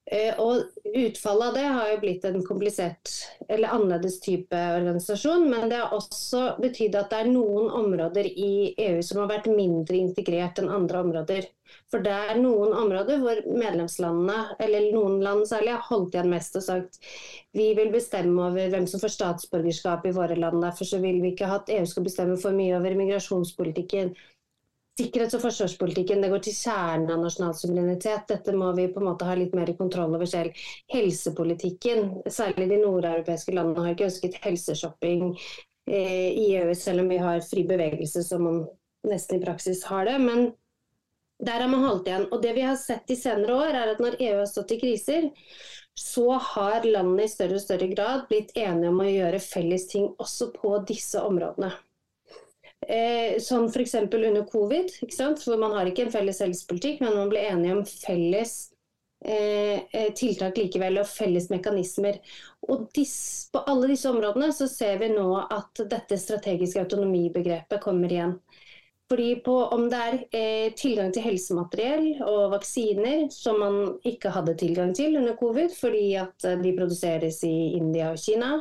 Eh, 0.07 0.39
og 0.39 0.63
Utfallet 0.87 1.47
av 1.49 1.55
det 1.57 1.63
har 1.67 1.89
jo 1.91 1.97
blitt 1.99 2.25
en 2.25 2.39
komplisert 2.45 3.11
eller 3.51 3.73
annerledes 3.75 4.21
type 4.23 4.55
organisasjon. 4.55 5.49
Men 5.51 5.67
det 5.69 5.81
har 5.81 5.95
også 5.95 6.43
betydd 6.63 6.95
at 6.95 7.11
det 7.11 7.19
er 7.23 7.31
noen 7.33 7.67
områder 7.81 8.29
i 8.29 8.73
EU 8.87 9.01
som 9.03 9.21
har 9.23 9.33
vært 9.33 9.49
mindre 9.51 9.99
integrert 9.99 10.61
enn 10.61 10.71
andre 10.71 11.03
områder. 11.03 11.49
For 11.91 12.03
det 12.03 12.13
er 12.31 12.39
noen 12.39 12.71
områder 12.71 13.19
hvor 13.19 13.41
medlemslandene, 13.51 14.55
eller 14.63 14.87
noen 14.95 15.19
land 15.23 15.43
særlig, 15.49 15.75
har 15.75 15.89
holdt 15.89 16.15
igjen 16.15 16.31
mest 16.31 16.55
og 16.55 16.63
sagt 16.63 17.01
vi 17.57 17.73
vil 17.75 17.91
bestemme 17.91 18.47
over 18.47 18.71
hvem 18.71 18.87
som 18.87 19.01
får 19.03 19.11
statsborgerskap 19.17 20.07
i 20.07 20.15
våre 20.15 20.39
land. 20.39 20.61
Derfor 20.63 20.87
så 20.87 21.01
vil 21.03 21.19
vi 21.23 21.33
ikke 21.35 21.51
at 21.51 21.71
EU 21.73 21.83
skal 21.89 22.07
bestemme 22.07 22.39
for 22.39 22.55
mye 22.55 22.79
over 22.79 22.95
migrasjonspolitikken 22.95 24.15
sikkerhets- 24.97 25.37
og 25.37 25.43
forsvarspolitikken 25.45 26.23
det 26.23 26.31
går 26.31 26.43
til 26.45 26.55
kjernen 26.57 27.11
av 27.13 27.23
nasjonal 27.23 27.55
suverenitet. 27.57 28.27
Dette 28.31 28.55
må 28.57 28.71
vi 28.77 28.87
på 28.93 29.01
en 29.01 29.09
måte 29.11 29.27
ha 29.27 29.35
litt 29.37 29.55
mer 29.57 29.71
kontroll 29.77 30.15
over 30.17 30.29
selv. 30.29 30.57
Helsepolitikken, 30.93 32.23
særlig 32.25 32.69
de 32.71 32.81
nordeuropeiske 32.81 33.55
landene, 33.55 33.85
har 33.85 33.95
ikke 33.95 34.09
ønsket 34.09 34.39
helseshopping 34.43 35.25
eh, 35.31 36.29
i 36.33 36.47
EU, 36.57 36.73
selv 36.75 37.05
om 37.05 37.11
vi 37.13 37.21
har 37.21 37.43
fri 37.45 37.65
bevegelse, 37.69 38.25
som 38.25 38.45
man 38.47 38.61
nesten 39.07 39.39
i 39.39 39.45
praksis 39.45 39.85
har 39.87 40.09
det. 40.09 40.17
Men 40.23 40.51
der 41.45 41.61
har 41.61 41.69
man 41.69 41.85
holdt 41.85 42.09
igjen. 42.09 42.29
Og 42.31 42.41
det 42.41 42.53
vi 42.57 42.65
har 42.65 42.77
sett 42.81 43.11
i 43.13 43.19
senere 43.19 43.57
år, 43.57 43.73
er 43.73 43.93
at 43.93 44.01
når 44.03 44.17
EU 44.19 44.37
har 44.39 44.49
stått 44.49 44.73
i 44.73 44.79
kriser, 44.81 45.29
så 45.97 46.37
har 46.51 46.85
landene 46.85 47.25
i 47.25 47.31
større 47.31 47.57
og 47.57 47.63
større 47.63 47.89
grad 47.89 48.27
blitt 48.29 48.53
enige 48.57 48.89
om 48.91 49.01
å 49.01 49.09
gjøre 49.09 49.41
felles 49.41 49.87
ting 49.89 50.11
også 50.21 50.51
på 50.53 50.75
disse 50.89 51.21
områdene. 51.25 51.71
Eh, 52.87 53.35
sånn 53.43 53.67
f.eks. 53.67 53.97
under 53.99 54.45
covid, 54.47 54.93
hvor 55.03 55.59
man 55.59 55.75
har 55.75 55.89
ikke 55.89 56.05
en 56.05 56.13
felles 56.13 56.39
helsepolitikk, 56.39 57.01
men 57.03 57.17
man 57.17 57.31
blir 57.31 57.49
enige 57.49 57.75
om 57.75 57.81
felles 57.83 58.53
eh, 59.25 59.83
eh, 59.91 60.13
tiltak 60.15 60.55
likevel 60.57 61.01
og 61.01 61.09
felles 61.11 61.49
mekanismer. 61.51 62.21
Og 62.71 62.87
dis, 62.95 63.17
på 63.51 63.65
alle 63.67 63.91
disse 63.91 64.07
områdene 64.07 64.53
så 64.55 64.69
ser 64.71 65.01
vi 65.03 65.11
nå 65.11 65.27
at 65.43 65.83
dette 65.83 66.19
strategiske 66.21 66.85
autonomibegrepet 66.85 67.83
kommer 67.83 68.13
igjen. 68.13 68.37
Fordi 69.07 69.35
på, 69.43 69.53
Om 69.71 69.85
det 69.91 69.99
er 70.03 70.15
eh, 70.35 70.71
tilgang 70.75 71.13
til 71.15 71.23
helsemateriell 71.23 72.23
og 72.27 72.51
vaksiner 72.57 73.29
som 73.31 73.61
man 73.63 73.77
ikke 74.07 74.33
hadde 74.35 74.57
tilgang 74.59 74.91
til 74.95 75.15
under 75.15 75.37
covid 75.39 75.71
fordi 75.75 76.09
at 76.19 76.47
eh, 76.47 76.59
de 76.59 76.73
produseres 76.75 77.39
i 77.47 77.77
India 77.77 78.11
og 78.11 78.19
Kina, 78.19 78.57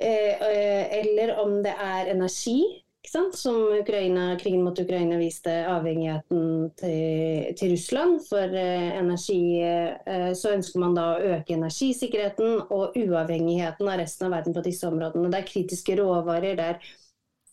eh, 0.00 0.88
eller 1.02 1.36
om 1.42 1.58
det 1.64 1.76
er 1.76 2.12
energi 2.14 2.85
som 3.32 3.56
Ukraina, 3.80 4.38
krigen 4.38 4.62
mot 4.64 4.78
Ukraina 4.78 5.16
viste 5.16 5.52
avhengigheten 5.68 6.70
til, 6.80 7.54
til 7.56 7.72
Russland. 7.72 8.20
For 8.28 8.58
eh, 8.58 8.98
energi 8.98 9.40
eh, 9.62 10.32
så 10.34 10.54
ønsker 10.56 10.82
man 10.82 10.96
da 10.96 11.08
å 11.14 11.32
øke 11.36 11.56
energisikkerheten 11.56 12.68
og 12.74 12.96
uavhengigheten 12.98 13.88
av 13.88 14.00
resten 14.02 14.28
av 14.28 14.36
verden 14.38 14.56
på 14.56 14.64
disse 14.66 14.88
områdene. 14.88 15.30
Det 15.32 15.40
er 15.42 15.50
kritiske 15.50 15.98
råvarer, 16.00 16.58
det 16.58 16.68
er 16.74 16.94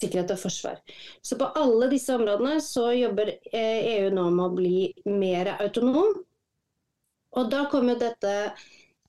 sikkerhet 0.04 0.36
og 0.36 0.42
forsvar. 0.42 0.80
Så 1.22 1.40
på 1.40 1.50
alle 1.60 1.90
disse 1.92 2.16
områdene 2.16 2.60
så 2.64 2.90
jobber 2.98 3.36
eh, 3.52 3.90
EU 3.98 4.14
nå 4.14 4.30
med 4.30 4.46
å 4.46 4.54
bli 4.58 4.78
mer 5.10 5.56
autonom. 5.60 6.16
Og 7.34 7.50
da 7.50 7.66
kommer 7.72 7.98
dette 7.98 8.54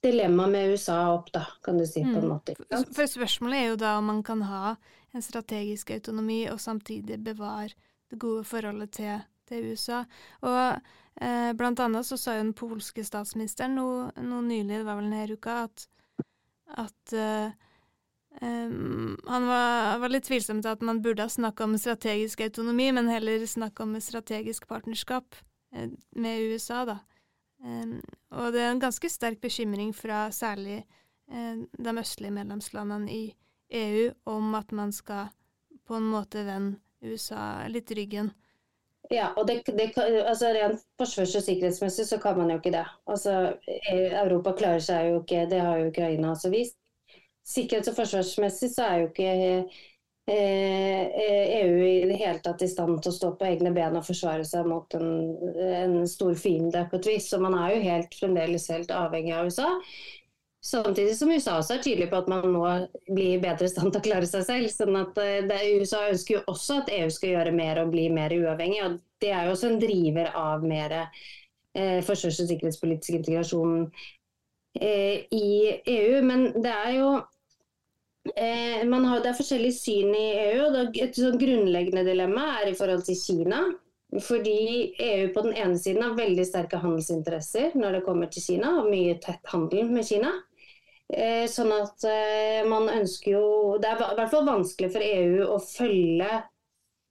dilemmaet 0.04 0.52
med 0.52 0.74
USA 0.74 0.98
opp, 1.14 1.30
da, 1.32 1.46
kan 1.64 1.78
du 1.80 1.86
si. 1.86 2.02
på 2.04 2.18
en 2.18 2.26
mm. 2.26 2.28
måte. 2.28 2.56
For 2.92 3.08
spørsmålet 3.08 3.60
er 3.60 3.72
jo 3.72 3.80
da 3.80 3.96
om 3.98 4.12
man 4.12 4.22
kan 4.24 4.44
ha 4.48 4.74
en 5.14 5.22
strategisk 5.22 5.90
autonomi 5.94 6.44
og 6.50 6.60
samtidig 6.60 7.20
bevare 7.24 7.72
det 8.10 8.18
gode 8.20 8.44
forholdet 8.44 8.90
til, 8.98 9.22
til 9.48 9.72
USA. 9.72 10.02
Og 10.42 10.80
Eh, 11.20 11.52
blant 11.52 11.80
annet 11.80 12.06
så 12.06 12.16
sa 12.18 12.34
jo 12.34 12.42
den 12.42 12.56
polske 12.58 13.04
statsministeren 13.06 13.76
noe, 13.78 14.08
noe 14.18 14.42
nylig, 14.42 14.80
det 14.80 14.86
var 14.86 14.98
vel 14.98 15.12
denne 15.12 15.36
uka, 15.36 15.60
at, 15.68 15.84
at 16.82 17.14
eh, 17.14 17.52
um, 18.42 19.14
han 19.28 19.46
var, 19.46 20.00
var, 20.02 20.10
litt 20.10 20.26
tvilsom 20.26 20.62
til 20.64 20.72
at 20.74 20.82
man 20.82 20.98
burde 21.04 21.22
ha 21.22 21.30
snakka 21.30 21.68
om 21.68 21.78
strategisk 21.78 22.42
autonomi, 22.48 22.90
men 22.96 23.12
heller 23.12 23.46
snakka 23.46 23.86
om 23.86 23.94
strategisk 24.02 24.66
partnerskap 24.70 25.38
uh, 25.38 25.86
med 26.18 26.50
USA, 26.50 26.82
da. 26.90 26.98
Um, 27.62 28.00
og 28.34 28.50
det 28.52 28.64
er 28.64 28.74
en 28.74 28.82
ganske 28.82 29.08
sterk 29.08 29.38
bekymring 29.40 29.94
fra 29.94 30.26
særlig 30.34 30.82
uh, 31.30 31.62
de 31.62 31.98
østlige 32.02 32.34
medlemslandene 32.34 33.06
i 33.14 33.24
EU 33.70 34.10
om 34.30 34.54
at 34.54 34.72
man 34.72 34.92
skal 34.92 35.32
på 35.84 35.94
en 35.98 36.08
måte 36.08 36.44
vende 36.46 36.80
USA 37.04 37.68
litt 37.68 37.90
ryggen. 37.92 38.32
Ja, 39.12 39.32
og 39.36 39.46
det, 39.46 39.62
det, 39.66 39.90
altså 40.24 40.48
Rent 40.54 40.84
forsvars- 41.00 41.34
og 41.36 41.44
sikkerhetsmessig 41.44 42.06
så 42.08 42.18
kan 42.22 42.38
man 42.38 42.50
jo 42.50 42.56
ikke 42.56 42.72
det. 42.72 42.84
Altså, 43.06 43.34
Europa 43.90 44.54
klarer 44.56 44.80
seg 44.84 45.10
jo 45.10 45.18
ikke, 45.20 45.44
det 45.50 45.60
har 45.60 45.80
jo 45.80 45.90
Ukraina 45.90 46.30
også 46.32 46.50
vist. 46.54 46.78
Sikkerhets- 47.44 47.92
og 47.92 47.98
forsvarsmessig 47.98 48.70
så 48.72 48.86
er 48.88 49.02
jo 49.02 49.10
ikke 49.10 49.28
eh, 50.32 51.02
EU 51.60 51.76
i 51.84 52.08
det 52.08 52.16
hele 52.16 52.40
tatt 52.40 52.64
i 52.64 52.70
stand 52.72 53.02
til 53.04 53.12
å 53.12 53.16
stå 53.18 53.34
på 53.36 53.48
egne 53.50 53.74
ben 53.76 54.00
og 54.00 54.06
forsvare 54.08 54.46
seg 54.48 54.64
mot 54.72 54.96
en, 54.96 55.10
en 55.68 55.98
stor 56.08 56.32
fiende 56.40 56.86
på 56.88 57.02
et 57.02 57.10
vis. 57.12 57.28
Så 57.28 57.42
man 57.44 57.58
er 57.60 57.74
jo 57.74 57.84
helt, 57.84 58.16
fremdeles 58.16 58.70
helt 58.72 58.94
avhengig 58.94 59.36
av 59.36 59.52
USA. 59.52 59.68
Samtidig 60.64 61.16
som 61.18 61.28
USA 61.28 61.58
også 61.60 61.74
er 61.74 61.82
tydelig 61.84 62.06
på 62.08 62.22
at 62.22 62.28
man 62.32 62.46
må 62.54 62.64
bli 63.12 63.34
bedre 63.42 63.66
i 63.66 63.72
stand 63.72 63.92
til 63.92 64.00
å 64.00 64.04
klare 64.06 64.28
seg 64.28 64.46
selv. 64.46 64.70
sånn 64.72 64.96
at 64.96 65.18
eh, 65.20 65.42
det, 65.44 65.58
USA 65.76 66.06
ønsker 66.08 66.38
jo 66.38 66.44
også 66.48 66.78
at 66.80 66.92
EU 66.94 67.10
skal 67.12 67.34
gjøre 67.34 67.52
mer 67.52 67.82
og 67.82 67.92
bli 67.92 68.06
mer 68.08 68.32
uavhengig. 68.32 68.80
og 68.86 68.96
Det 69.20 69.28
er 69.28 69.44
jo 69.44 69.52
også 69.52 69.68
en 69.68 69.82
driver 69.82 70.30
av 70.40 70.64
mer 70.64 70.94
eh, 70.96 72.00
forsvars- 72.06 72.40
og 72.40 72.48
sikkerhetspolitisk 72.48 73.18
integrasjon 73.18 73.74
eh, 74.80 75.28
i 75.36 75.50
EU. 75.98 76.22
Men 76.24 76.46
det 76.56 76.72
er 76.72 76.90
jo 76.96 77.10
eh, 78.32 78.80
har, 78.88 79.20
Det 79.20 79.32
er 79.34 79.40
forskjellig 79.42 79.74
syn 79.76 80.16
i 80.16 80.26
EU. 80.46 80.64
og 80.70 80.96
Et 80.96 81.20
sånn 81.20 81.36
grunnleggende 81.44 82.06
dilemma 82.08 82.46
er 82.62 82.72
i 82.72 82.78
forhold 82.78 83.04
til 83.04 83.20
Kina. 83.20 83.66
Fordi 84.22 84.94
EU 85.02 85.28
på 85.34 85.44
den 85.44 85.56
ene 85.58 85.76
siden 85.76 86.02
har 86.06 86.16
veldig 86.16 86.48
sterke 86.48 86.80
handelsinteresser 86.80 87.76
når 87.76 87.98
det 87.98 88.04
kommer 88.08 88.32
til 88.32 88.48
Kina, 88.48 88.78
og 88.80 88.88
mye 88.88 89.20
tett 89.20 89.52
handel 89.52 89.92
med 89.92 90.08
Kina. 90.08 90.32
Eh, 91.14 91.44
sånn 91.46 91.70
at 91.76 92.02
eh, 92.10 92.64
man 92.66 92.88
ønsker 92.90 93.36
jo 93.36 93.46
Det 93.78 93.86
er 93.86 94.00
i 94.02 94.16
hvert 94.18 94.32
fall 94.32 94.48
vanskelig 94.48 94.90
for 94.90 95.04
EU 95.06 95.44
å 95.54 95.60
følge 95.62 96.40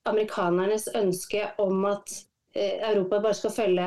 amerikanernes 0.10 0.90
ønske 1.00 1.46
om 1.64 1.86
at 1.88 2.12
eh, 2.58 2.82
Europa 2.90 3.22
bare 3.24 3.38
skal 3.38 3.54
følge 3.56 3.86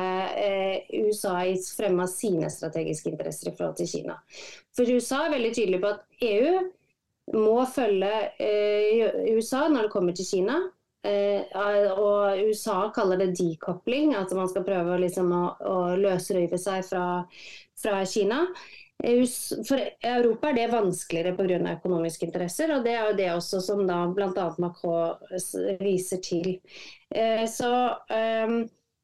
USA 0.97 1.35
i 1.45 1.53
fremme 1.61 2.07
av 2.07 2.09
sine 2.09 2.49
strategiske 2.49 3.11
interesser 3.11 3.51
i 3.51 3.53
forhold 3.59 3.77
til 3.77 3.91
Kina. 3.91 4.15
For 4.73 4.89
USA 4.89 5.27
er 5.27 5.35
veldig 5.35 5.53
tydelig 5.53 5.83
på 5.83 5.91
at 5.91 6.25
EU 6.31 6.65
må 7.37 7.59
følge 7.69 8.09
USA 9.35 9.67
når 9.67 9.85
det 9.85 9.93
kommer 9.93 10.17
til 10.17 10.25
Kina. 10.25 10.57
og 11.03 12.41
USA 12.47 12.77
kaller 12.95 13.19
det 13.19 13.35
decoupling, 13.37 14.15
at 14.15 14.31
man 14.33 14.47
skal 14.49 14.65
prøve 14.65 14.97
liksom 15.03 15.29
å, 15.35 15.43
å 15.59 15.77
løsrøyve 15.99 16.57
seg 16.57 16.87
fra, 16.87 17.05
fra 17.77 18.01
Kina. 18.07 18.45
For 18.97 19.77
Europa 20.01 20.49
er 20.49 20.55
det 20.57 20.71
vanskeligere 20.71 21.35
pga. 21.37 21.59
økonomiske 21.75 22.25
interesser, 22.25 22.73
og 22.73 22.85
det 22.85 22.95
er 22.97 23.05
jo 23.05 23.17
det 23.19 23.29
også 23.35 23.61
som 23.61 23.83
da 23.85 23.99
bl.a. 24.09 24.47
Macron 24.57 25.21
viser 25.83 26.21
til. 26.25 26.57
Eh, 27.13 27.45
så 27.45 27.71
ehm, 28.09 28.63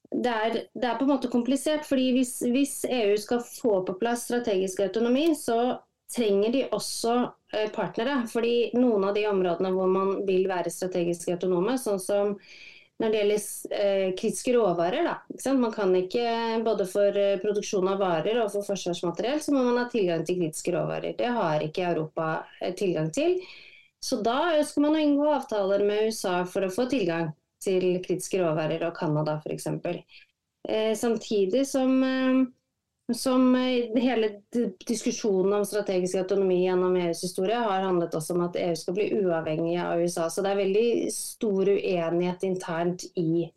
det 0.10 0.34
er, 0.34 0.58
det 0.74 0.88
er, 0.88 0.98
på 0.98 1.06
en 1.06 1.14
måte 1.14 1.30
komplisert, 1.30 1.86
fordi 1.86 2.12
hvis, 2.18 2.40
hvis, 2.42 2.76
EU 2.90 3.16
skal 3.18 3.46
få 3.46 3.84
på 3.86 3.98
plass 4.02 4.26
strategisk 4.28 4.82
autonomi, 4.86 5.30
så 5.38 5.78
trenger 6.14 6.52
de 6.54 6.68
også 6.72 7.16
eh, 7.54 7.70
partnere. 7.74 8.24
fordi 8.30 8.72
noen 8.78 9.06
av 9.06 9.16
de 9.16 9.28
områdene 9.30 9.74
hvor 9.74 9.90
man 9.90 10.14
vil 10.28 10.48
være 10.50 10.74
strategisk 10.74 11.30
autonome, 11.34 11.78
sånn 11.82 12.02
som 12.02 12.38
når 13.04 13.12
det 13.12 13.20
gjelder 13.20 13.76
eh, 13.84 14.10
kritiske 14.16 14.54
råvarer. 14.56 15.04
Da, 15.04 15.54
man 15.60 15.74
kan 15.76 15.92
ikke, 16.00 16.24
Både 16.64 16.88
for 16.88 17.20
eh, 17.20 17.36
produksjon 17.42 17.90
av 17.92 18.00
varer 18.00 18.40
og 18.44 18.52
for 18.54 18.64
forsvarsmateriell 18.68 19.42
så 19.44 19.56
må 19.56 19.66
man 19.66 19.82
ha 19.82 19.90
tilgang 19.92 20.24
til 20.24 20.40
kritiske 20.40 20.72
råvarer. 20.76 21.18
Det 21.20 21.32
har 21.36 21.66
ikke 21.66 21.90
Europa 21.90 22.28
eh, 22.62 22.72
tilgang 22.80 23.12
til. 23.12 23.42
Så 24.04 24.22
da 24.24 24.54
ønsker 24.56 24.84
man 24.84 24.96
å 24.96 25.04
inngå 25.04 25.28
avtaler 25.36 25.84
med 25.88 26.08
USA 26.08 26.42
for 26.48 26.64
å 26.64 26.72
få 26.72 26.88
tilgang 26.92 27.34
til 27.64 28.00
kritiske 28.04 28.40
råvarer, 28.40 28.84
og 28.88 28.96
Canada 28.96 29.38
f.eks. 29.44 29.68
Eh, 30.68 30.94
samtidig 31.00 31.66
som 31.68 32.00
som 33.14 33.56
hele 33.96 34.30
diskusjonen 34.88 35.54
om 35.54 35.66
strategisk 35.66 36.16
autonomi 36.16 36.64
gjennom 36.66 36.96
EUs 36.96 37.24
historie 37.24 37.56
har 37.56 37.86
handlet 37.86 38.16
også 38.16 38.36
om 38.36 38.44
at 38.46 38.58
EU 38.60 38.76
skal 38.76 38.96
bli 38.98 39.08
uavhengig 39.22 39.78
av 39.82 40.02
USA. 40.02 40.30
Så 40.30 40.44
det 40.44 40.52
er 40.54 40.62
veldig 40.62 40.88
stor 41.14 41.72
uenighet 41.74 42.44
internt 42.48 43.06
i 43.20 43.48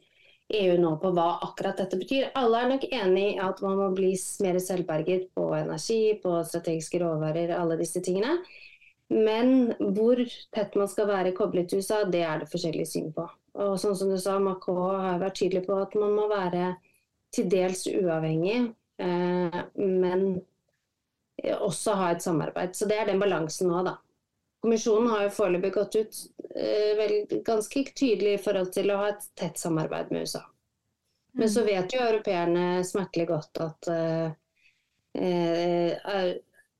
EU 0.60 0.76
nå 0.78 0.92
på 1.02 1.10
hva 1.16 1.26
akkurat 1.48 1.82
dette 1.82 1.98
betyr. 1.98 2.30
Alle 2.38 2.62
er 2.62 2.70
nok 2.74 2.86
enig 2.90 3.26
i 3.32 3.40
at 3.42 3.60
man 3.64 3.76
må 3.80 3.90
bli 3.96 4.12
mer 4.44 4.60
selvberget 4.62 5.28
på 5.34 5.50
energi, 5.58 6.00
på 6.22 6.38
strategiske 6.46 7.02
råvarer, 7.02 7.52
alle 7.56 7.78
disse 7.80 8.02
tingene. 8.04 8.38
Men 9.10 9.74
hvor 9.78 10.22
tett 10.54 10.74
man 10.78 10.88
skal 10.90 11.10
være 11.10 11.34
koblet 11.34 11.68
til 11.70 11.82
USA, 11.82 12.04
det 12.10 12.24
er 12.26 12.40
det 12.42 12.50
forskjellige 12.50 12.90
syn 12.90 13.12
på. 13.14 13.26
Og 13.62 13.76
sånn 13.80 13.94
som 13.98 14.10
du 14.10 14.18
sa, 14.20 14.38
Macron 14.42 14.98
har 15.02 15.22
vært 15.22 15.38
tydelig 15.38 15.66
på 15.66 15.78
at 15.78 15.94
man 15.98 16.16
må 16.16 16.26
være 16.30 16.74
til 17.34 17.46
dels 17.50 17.84
uavhengig 17.90 18.58
Eh, 18.64 18.85
men 18.98 20.22
også 21.52 21.94
ha 21.98 22.10
et 22.12 22.22
samarbeid. 22.24 22.76
Så 22.76 22.88
det 22.88 22.96
er 22.96 23.10
den 23.10 23.20
balansen 23.20 23.68
nå, 23.68 23.82
da. 23.84 23.98
Kommisjonen 24.64 25.10
har 25.12 25.26
jo 25.26 25.34
foreløpig 25.36 25.72
gått 25.74 25.96
ut 26.00 26.20
eh, 26.56 26.92
vel, 26.98 27.12
ganske 27.44 27.84
tydelig 27.92 28.32
i 28.34 28.42
forhold 28.42 28.72
til 28.74 28.90
å 28.90 29.00
ha 29.02 29.10
et 29.12 29.28
tett 29.38 29.60
samarbeid 29.60 30.10
med 30.10 30.26
USA. 30.26 30.42
Men 31.36 31.52
så 31.52 31.62
mm. 31.62 31.66
vet 31.68 31.94
jo 31.94 32.00
europeerne 32.02 32.64
smertelig 32.88 33.26
godt 33.28 33.60
at 33.60 33.88
uh, 33.92 34.30
uh, 35.20 36.30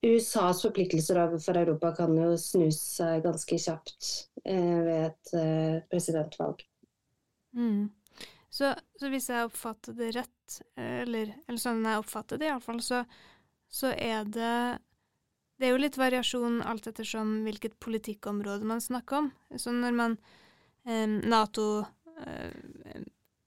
USAs 0.07 0.62
forpliktelser 0.64 1.20
overfor 1.20 1.61
Europa 1.61 1.90
kan 1.98 2.16
jo 2.16 2.31
snus 2.40 2.81
seg 2.96 3.20
ganske 3.26 3.59
kjapt 3.61 4.09
uh, 4.48 4.79
ved 4.88 5.02
et 5.11 5.85
presidentvalg. 5.92 6.64
Mm. 7.52 7.90
Så, 8.57 8.73
så, 8.97 9.11
hvis 9.12 9.29
jeg 9.29 9.49
oppfatter 9.49 9.97
det 9.99 10.14
rett, 10.16 10.59
eller, 10.81 11.35
eller 11.45 11.61
sånn 11.61 11.85
jeg 11.85 12.01
oppfatter 12.01 12.40
det 12.40 12.49
iallfall, 12.49 12.81
så, 12.85 13.03
så 13.69 13.92
er 13.92 14.25
det 14.25 14.55
Det 15.57 15.69
er 15.69 15.73
jo 15.73 15.81
litt 15.81 15.97
variasjon 15.97 16.62
alt 16.69 16.87
ettersom 16.88 17.42
hvilket 17.45 17.79
politikkområde 17.81 18.69
man 18.69 18.81
snakker 18.81 19.23
om. 19.23 19.31
Så 19.57 19.73
når 19.73 19.95
man 19.97 20.16
eh, 20.85 21.07
Nato 21.09 21.85
eh, 22.25 23.05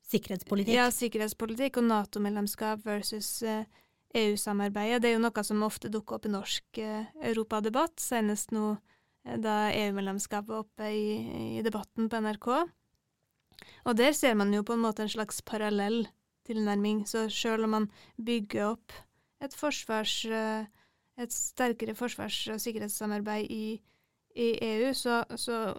Sikkerhetspolitikk. 0.09 0.73
Ja, 0.73 0.87
sikkerhetspolitikk 0.89 1.77
og 1.77 1.85
Nato-medlemskap 1.85 2.81
versus 2.81 3.43
eh, 3.45 3.67
EU-samarbeidet. 4.17 5.03
Det 5.03 5.11
er 5.11 5.17
jo 5.17 5.21
noe 5.21 5.43
som 5.45 5.65
ofte 5.65 5.91
dukker 5.93 6.17
opp 6.17 6.25
i 6.25 6.33
norsk 6.33 6.79
eh, 6.81 7.11
europadebatt, 7.29 8.01
senest 8.01 8.53
nå 8.55 8.71
eh, 8.73 9.37
da 9.37 9.69
EU-medlemskapet 9.69 10.49
var 10.49 10.63
oppe 10.63 10.89
i, 10.89 11.05
i, 11.59 11.61
debatten 11.65 12.09
på 12.09 12.23
NRK. 12.25 12.49
Og 13.85 13.97
der 13.97 14.15
ser 14.17 14.35
man 14.39 14.53
jo 14.53 14.63
på 14.63 14.75
en 14.75 14.83
måte 14.83 15.05
en 15.05 15.11
slags 15.11 15.41
parallell 15.41 16.07
tilnærming. 16.47 17.05
Så 17.07 17.27
selv 17.29 17.67
om 17.67 17.75
man 17.77 17.89
bygger 18.17 18.73
opp 18.73 18.93
et 19.43 19.55
forsvars... 19.55 20.21
Eh, 20.25 20.67
et 21.19 21.35
sterkere 21.35 21.95
forsvars- 21.97 22.47
og 22.53 22.61
sikkerhetssamarbeid 22.63 23.49
i, 23.51 23.79
i 24.35 24.49
EU, 24.69 24.93
så, 24.95 25.23
så, 25.35 25.75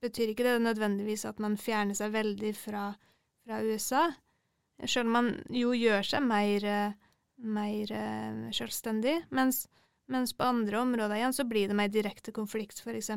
betyr 0.00 0.30
ikke 0.32 0.46
det 0.46 0.62
nødvendigvis 0.64 1.26
at 1.28 1.40
man 1.44 1.58
fjerner 1.60 1.92
seg 1.92 2.14
veldig 2.14 2.54
fra, 2.56 2.86
fra 3.44 3.58
USA. 3.60 4.06
Selv 4.88 5.10
om 5.10 5.12
man 5.12 5.26
jo 5.52 5.74
gjør 5.76 6.06
seg 6.08 6.24
mer, 6.24 6.64
mer 7.36 7.92
eh, 7.92 8.46
selvstendig. 8.56 9.18
Mens, 9.28 9.66
mens, 10.08 10.32
på 10.32 10.48
andre 10.48 10.80
områder 10.80 11.18
igjen 11.18 11.36
så 11.36 11.44
blir 11.44 11.68
det 11.68 11.76
mer 11.76 11.92
direkte 11.92 12.32
konflikt, 12.32 12.80
f.eks 12.80 13.12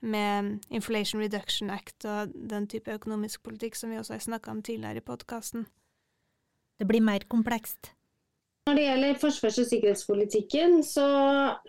med 0.00 0.58
Inflation 0.70 1.20
Reduction 1.20 1.70
Act 1.70 2.04
og 2.04 2.32
den 2.34 2.68
type 2.70 2.92
økonomisk 2.92 3.42
politikk 3.46 3.76
som 3.78 3.90
vi 3.90 3.98
også 4.00 4.16
har 4.16 4.24
snakka 4.24 4.50
om 4.50 4.62
tidligere 4.62 5.02
i 5.02 5.06
podkasten. 5.06 5.66
Det 6.78 6.84
blir 6.84 7.00
mer 7.00 7.24
komplekst. 7.28 7.92
Når 8.66 8.74
det 8.74 8.86
gjelder 8.86 9.20
forsvars- 9.20 9.58
og 9.62 9.66
sikkerhetspolitikken, 9.66 10.80
så, 10.84 11.08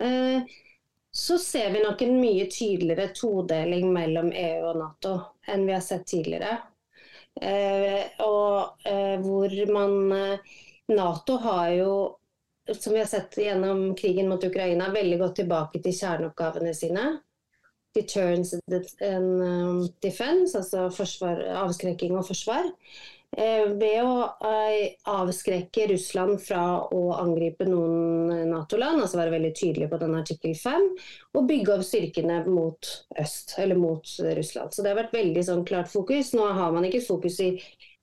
eh, 0.02 0.42
så, 1.12 1.38
ser 1.38 1.72
vi 1.72 1.84
nok 1.84 2.02
en 2.02 2.20
mye 2.22 2.48
tydeligere 2.52 3.14
todeling 3.14 3.94
mellom 3.94 4.32
EU 4.34 4.66
og 4.72 4.80
Nato 4.82 5.14
enn 5.48 5.66
vi 5.66 5.74
har 5.74 5.86
sett 5.86 6.08
tidligere. 6.08 6.58
Eh, 7.42 8.02
og 8.26 8.88
eh, 8.88 9.20
hvor 9.22 9.74
man 9.74 10.12
eh, 10.12 10.56
Nato 10.88 11.38
har 11.38 11.70
jo, 11.70 11.94
som 12.74 12.94
vi 12.94 13.00
har 13.00 13.06
sett 13.06 13.38
gjennom 13.38 13.96
krigen 13.96 14.30
mot 14.30 14.44
Ukraina, 14.44 14.90
veldig 14.92 15.20
godt 15.20 15.36
tilbake 15.44 15.82
til 15.84 15.94
kjerneoppgavene 15.94 16.74
sine 16.74 17.06
deterrence 17.98 18.58
and 19.02 19.42
um, 19.42 19.84
defense, 20.06 20.54
altså 20.58 20.88
forsvar, 20.94 21.42
avskrekking 21.66 22.18
og 22.18 22.28
forsvar. 22.30 22.70
Eh, 23.36 23.66
ved 23.76 23.98
å 24.08 24.22
eh, 24.48 24.94
avskrekke 25.12 25.90
Russland 25.92 26.40
fra 26.40 26.62
å 26.96 27.02
angripe 27.18 27.68
noen 27.68 28.48
Nato-land, 28.54 29.02
altså 29.04 29.20
være 29.20 29.34
veldig 29.36 29.52
tydelig 29.58 29.90
på 29.92 30.00
den 30.00 30.16
artikkel 30.16 30.56
5, 30.56 30.88
og 31.36 31.50
bygge 31.50 31.76
opp 31.76 31.84
styrkene 31.86 32.40
mot 32.48 32.92
øst, 33.20 33.58
eller 33.60 33.78
mot 33.82 34.16
Russland. 34.40 34.72
Så 34.72 34.86
det 34.86 34.94
har 34.94 35.02
vært 35.02 35.18
veldig 35.18 35.44
sånn 35.50 35.66
klart 35.68 35.92
fokus. 35.92 36.32
Nå 36.38 36.48
har 36.56 36.72
man 36.74 36.88
ikke 36.88 37.04
fokus 37.04 37.42
i 37.44 37.52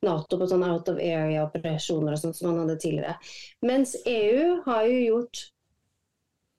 Nato 0.05 0.37
på 0.37 0.51
sånne 0.51 0.69
out 0.75 0.93
of 0.93 1.01
area-operasjoner 1.01 2.13
og 2.13 2.21
sånt 2.21 2.37
som 2.37 2.51
man 2.51 2.61
hadde 2.67 2.77
tidligere. 2.83 3.17
Mens 3.65 3.97
EU 4.05 4.61
har 4.69 4.85
jo 4.91 5.03
gjort 5.09 5.45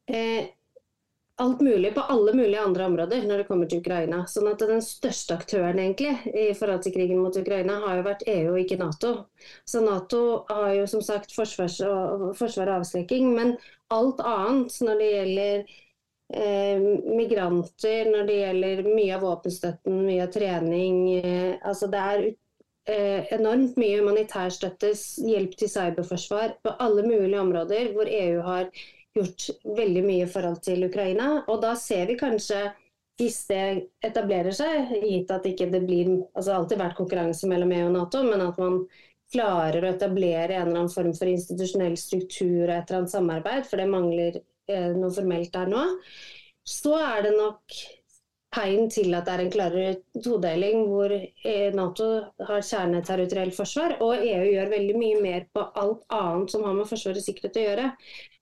eh, 0.09 0.49
alt 1.37 1.61
mulig 1.61 1.95
på 1.95 2.01
alle 2.01 2.33
mulige 2.33 2.61
andre 2.61 2.85
områder 2.85 3.23
når 3.27 3.37
det 3.37 3.47
kommer 3.47 3.67
til 3.67 3.81
Ukraina. 3.83 4.21
Sånn 4.29 4.47
at 4.51 4.61
Den 4.63 4.83
største 4.83 5.35
aktøren 5.35 5.79
egentlig 5.81 6.13
i 6.31 6.53
forhold 6.55 6.85
til 6.85 6.95
krigen 6.95 7.19
mot 7.23 7.35
Ukraina 7.35 7.81
har 7.83 7.99
jo 7.99 8.05
vært 8.07 8.23
EU 8.31 8.53
og 8.53 8.59
ikke 8.61 8.79
Nato. 8.79 9.11
Så 9.67 9.83
Nato 9.83 10.21
har 10.49 10.71
jo 10.77 10.85
som 10.87 11.03
sagt 11.03 11.35
forsvars 11.35 11.81
og, 11.83 12.29
forsvar 12.39 12.71
og 12.71 12.83
avskrekking, 12.83 13.33
men 13.35 13.57
alt 13.91 14.23
annet 14.23 14.79
når 14.87 15.03
det 15.03 15.11
gjelder 15.11 15.75
eh, 16.39 16.87
migranter, 17.19 18.09
når 18.15 18.31
det 18.31 18.39
gjelder 18.39 18.87
mye 18.87 19.19
av 19.19 19.27
våpenstøtten, 19.27 20.01
mye 20.07 20.23
av 20.23 20.33
trening 20.33 21.03
eh, 21.19 21.53
altså 21.67 21.91
Det 21.91 22.07
er 22.15 22.25
eh, 22.95 23.31
enormt 23.35 23.75
mye 23.81 23.99
humanitær 23.99 24.55
støtte, 24.55 24.95
hjelp 25.19 25.59
til 25.59 25.75
cyberforsvar 25.75 26.61
på 26.63 26.79
alle 26.79 27.03
mulige 27.03 27.43
områder 27.43 27.91
hvor 27.91 28.07
EU 28.07 28.39
har 28.47 28.71
gjort 29.15 29.47
veldig 29.77 30.03
mye 30.05 30.25
i 30.25 30.31
forhold 30.31 30.61
til 30.65 30.85
Ukraina. 30.87 31.29
Og 31.51 31.61
da 31.63 31.73
ser 31.79 32.05
vi 32.09 32.17
kanskje, 32.19 32.61
hvis 33.19 33.41
det 33.49 33.63
etablerer 34.03 34.55
seg, 34.55 34.93
gitt 35.03 35.31
at 35.31 35.47
ikke 35.47 35.69
det 35.71 35.83
blir 35.87 36.11
altså 36.35 36.57
alltid 36.57 36.81
vært 36.81 36.97
konkurranse 36.99 37.49
mellom 37.49 37.71
EU 37.75 37.89
og 37.89 37.93
Nato, 37.95 38.23
men 38.27 38.43
at 38.43 38.59
man 38.61 38.81
klarer 39.33 39.83
å 39.83 39.91
etablere 39.91 40.55
en 40.55 40.67
eller 40.69 40.81
annen 40.83 40.93
form 40.93 41.13
for 41.17 41.31
institusjonell 41.31 41.95
struktur 41.99 42.67
og 42.67 42.73
et 42.75 42.89
eller 42.89 43.01
annet 43.01 43.13
samarbeid, 43.15 43.67
for 43.69 43.81
det 43.81 43.89
mangler 43.91 44.39
eh, 44.39 44.91
noe 44.95 45.13
formelt 45.15 45.53
der 45.55 45.71
nå, 45.71 45.85
så 46.65 46.97
er 46.99 47.25
det 47.25 47.37
nok 47.37 47.79
tegn 48.55 48.87
til 48.93 49.15
at 49.17 49.27
det 49.27 49.33
er 49.33 49.41
en 49.43 49.51
klarere 49.51 50.21
todeling 50.23 50.85
hvor 50.89 51.11
eh, 51.15 51.73
Nato 51.75 52.07
har 52.47 52.63
kjerneterritorielt 52.69 53.55
forsvar, 53.57 53.97
og 54.05 54.21
EU 54.21 54.45
gjør 54.53 54.71
veldig 54.71 54.95
mye 54.99 55.23
mer 55.23 55.49
på 55.55 55.65
alt 55.81 56.05
annet 56.13 56.53
som 56.53 56.63
har 56.67 56.77
med 56.77 56.89
forsvar 56.89 57.19
og 57.19 57.25
sikkerhet 57.25 57.59
å 57.59 57.65
gjøre. 57.65 57.89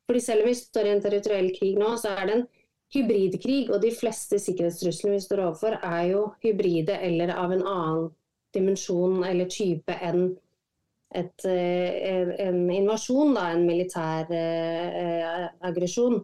Fordi 0.07 0.21
Selv 0.21 0.43
om 0.43 0.51
vi 0.51 0.55
står 0.59 0.87
i 0.87 0.93
en 0.93 1.03
territoriell 1.03 1.49
krig 1.55 1.77
nå, 1.79 1.93
så 1.97 2.15
er 2.17 2.27
det 2.27 2.35
en 2.37 2.47
hybridkrig. 2.93 3.69
Og 3.71 3.81
de 3.83 3.91
fleste 3.95 4.39
sikkerhetstruslene 4.41 5.17
vi 5.17 5.25
står 5.25 5.45
overfor, 5.47 5.79
er 5.79 6.09
jo 6.11 6.25
hybride 6.43 6.99
eller 7.07 7.33
av 7.35 7.55
en 7.55 7.63
annen 7.63 8.09
dimensjon 8.53 9.23
eller 9.25 9.49
type 9.49 9.95
enn 10.05 10.33
et, 11.13 11.45
eh, 11.45 12.29
en 12.47 12.69
invasjon, 12.73 13.33
da, 13.37 13.51
en 13.53 13.65
militær 13.67 14.31
eh, 14.33 15.47
aggresjon. 15.61 16.23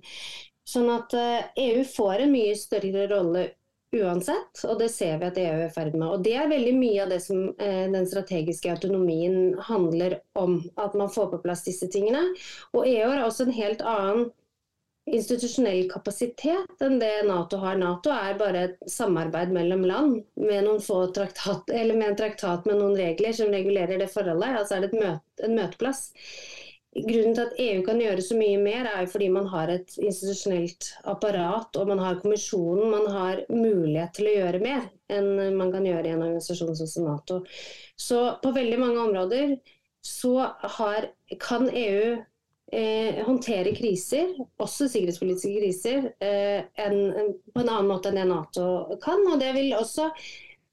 Sånn 0.65 0.89
at 0.94 1.13
EU 1.13 1.76
eh, 1.78 1.82
e 1.84 1.86
får 1.86 2.26
en 2.26 2.34
mye 2.34 2.56
større 2.58 3.06
rolle 3.12 3.46
uansett, 3.95 4.63
og 4.69 4.80
det 4.80 4.89
ser 4.93 5.17
vi 5.19 5.30
at 5.30 5.38
EU 5.41 5.54
er 5.56 5.67
i 5.67 5.73
ferd 5.73 5.95
med. 5.95 6.08
Og 6.08 6.25
Det 6.25 6.36
er 6.38 6.52
veldig 6.52 6.73
mye 6.78 7.06
av 7.06 7.13
det 7.13 7.21
som 7.25 7.47
eh, 7.58 7.86
den 7.89 8.06
strategiske 8.10 8.71
autonomien 8.71 9.56
handler 9.69 10.19
om. 10.38 10.60
At 10.78 10.97
man 10.97 11.10
får 11.13 11.32
på 11.34 11.41
plass 11.45 11.65
disse 11.65 11.89
tingene. 11.91 12.21
Og 12.73 12.86
EU 12.86 13.08
har 13.10 13.23
også 13.25 13.47
en 13.47 13.58
helt 13.58 13.82
annen 13.82 14.30
institusjonell 15.10 15.88
kapasitet 15.89 16.84
enn 16.86 16.99
det 17.02 17.23
Nato 17.25 17.58
har. 17.63 17.80
Nato 17.82 18.12
er 18.13 18.38
bare 18.38 18.63
et 18.67 18.91
samarbeid 18.91 19.54
mellom 19.56 19.86
land 19.89 20.19
med, 20.38 20.69
traktat, 21.15 21.73
med 21.73 22.08
en 22.12 22.19
traktat 22.19 22.69
med 22.69 22.78
noen 22.78 22.97
regler 22.99 23.34
som 23.34 23.49
regulerer 23.54 23.97
det 24.02 24.12
forholdet. 24.13 24.60
Altså 24.62 24.78
er 24.78 24.86
det 24.86 24.93
møte, 24.93 25.45
en 25.47 25.58
møteplass. 25.58 26.10
Grunnen 27.05 27.35
til 27.35 27.43
at 27.45 27.59
EU 27.62 27.81
kan 27.85 27.99
gjøre 28.01 28.23
så 28.25 28.38
mye 28.38 28.59
mer, 28.62 28.88
er 28.89 29.03
jo 29.03 29.12
fordi 29.12 29.29
man 29.33 29.47
har 29.51 29.71
et 29.73 29.93
institusjonelt 30.01 30.89
apparat 31.09 31.77
og 31.79 31.91
man 31.91 32.01
har 32.03 32.19
kommisjonen. 32.21 32.89
Man 32.91 33.07
har 33.13 33.43
mulighet 33.51 34.15
til 34.17 34.29
å 34.31 34.38
gjøre 34.38 34.63
mer 34.63 34.88
enn 35.09 35.57
man 35.57 35.71
kan 35.73 35.85
gjøre 35.88 36.05
i 36.09 36.15
en 36.15 36.25
organisasjon 36.25 36.75
som 36.79 37.07
Nato. 37.07 37.41
Så 37.99 38.23
på 38.43 38.53
veldig 38.55 38.81
mange 38.81 39.05
områder 39.07 39.55
så 40.05 40.35
har, 40.77 41.09
kan 41.41 41.67
EU 41.69 42.19
eh, 42.71 43.23
håndtere 43.25 43.73
kriser, 43.75 44.35
også 44.62 44.88
sikkerhetspolitiske 44.89 45.55
kriser, 45.59 46.12
eh, 46.23 46.62
en, 46.85 47.33
på 47.53 47.63
en 47.63 47.73
annen 47.73 47.89
måte 47.89 48.12
enn 48.12 48.21
det 48.21 48.29
Nato 48.29 48.99
kan. 49.03 49.25
Og 49.33 49.41
det 49.41 49.55
vil 49.57 49.73
også 49.77 50.12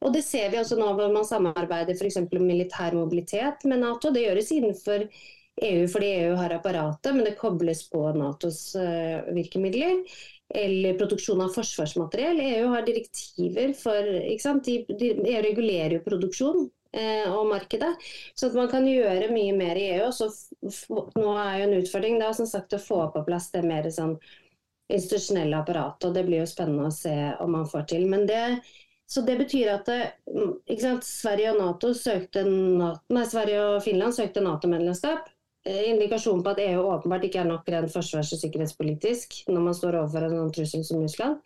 og 0.04 0.12
Det 0.12 0.20
ser 0.24 0.50
vi 0.52 0.58
også 0.60 0.76
nå 0.76 0.90
hvor 0.92 1.08
man 1.08 1.24
samarbeider 1.24 1.96
f.eks. 1.96 2.18
om 2.20 2.44
militær 2.44 2.94
mobilitet 2.94 3.64
med 3.64 3.80
Nato. 3.80 4.10
Det 4.12 4.26
gjøres 4.26 4.52
innenfor 4.52 5.06
EU 5.62 5.88
fordi 5.88 6.06
EU 6.06 6.34
har 6.36 6.52
apparatet, 6.52 7.14
men 7.14 7.24
det 7.24 7.36
kobles 7.40 7.86
på 7.90 8.02
Natos 8.12 8.76
uh, 8.76 9.34
virkemidler. 9.34 10.02
Eller 10.54 10.94
produksjon 10.98 11.40
av 11.42 11.54
forsvarsmateriell. 11.54 12.40
EU 12.40 12.66
har 12.70 12.84
direktiver 12.86 13.72
for 13.74 14.02
de, 14.66 14.76
de, 15.00 15.40
regulerer 15.42 15.96
jo 15.96 16.04
produksjon 16.04 16.60
eh, 16.94 17.26
og 17.26 17.48
markedet. 17.50 17.88
Så 18.38 18.52
man 18.54 18.70
kan 18.70 18.86
gjøre 18.86 19.32
mye 19.34 19.56
mer 19.58 19.80
i 19.80 19.88
EU. 19.96 20.12
Så 20.14 20.28
nå 21.18 21.32
er 21.42 21.56
jo 21.58 21.66
en 21.66 21.76
utfordring 21.80 22.20
da, 22.22 22.30
som 22.30 22.46
sagt, 22.46 22.78
å 22.78 22.82
få 22.84 23.00
på 23.10 23.24
plass 23.26 23.50
det 23.56 23.64
mer 23.66 23.90
sånn 23.90 24.14
institusjonelle 24.86 25.58
apparatet. 25.58 26.06
og 26.06 26.14
Det 26.14 26.26
blir 26.28 26.44
jo 26.44 26.48
spennende 26.52 26.92
å 26.92 26.94
se 26.94 27.16
om 27.42 27.50
man 27.58 27.66
får 27.66 27.90
til. 27.96 28.06
Men 28.06 28.28
det 28.30 28.44
så 29.06 29.22
det 29.22 29.36
betyr 29.38 29.68
at 29.70 29.86
det, 29.86 30.12
Sverige 31.06 31.52
og 31.52 31.60
NATO 31.60 31.92
søkte 31.94 32.42
NATO, 32.46 33.14
nei, 33.14 33.22
Sverige 33.30 33.66
og 33.68 33.82
Finland 33.84 34.16
søkte 34.16 34.42
Nato-medlemskap. 34.42 35.28
Eh, 35.66 35.88
indikasjon 35.90 36.42
på 36.44 36.52
at 36.52 36.60
EU 36.62 36.82
åpenbart 36.92 37.24
ikke 37.26 37.40
er 37.42 37.48
nok 37.48 37.66
rent 37.72 37.90
forsvars- 37.90 38.30
og 38.36 38.38
sikkerhetspolitisk 38.38 39.40
når 39.50 39.64
man 39.64 39.74
står 39.74 39.98
overfor 39.98 40.26
en 40.26 40.36
sånn 40.38 40.52
trussel 40.54 40.84
som 40.86 41.00
Russland. 41.02 41.40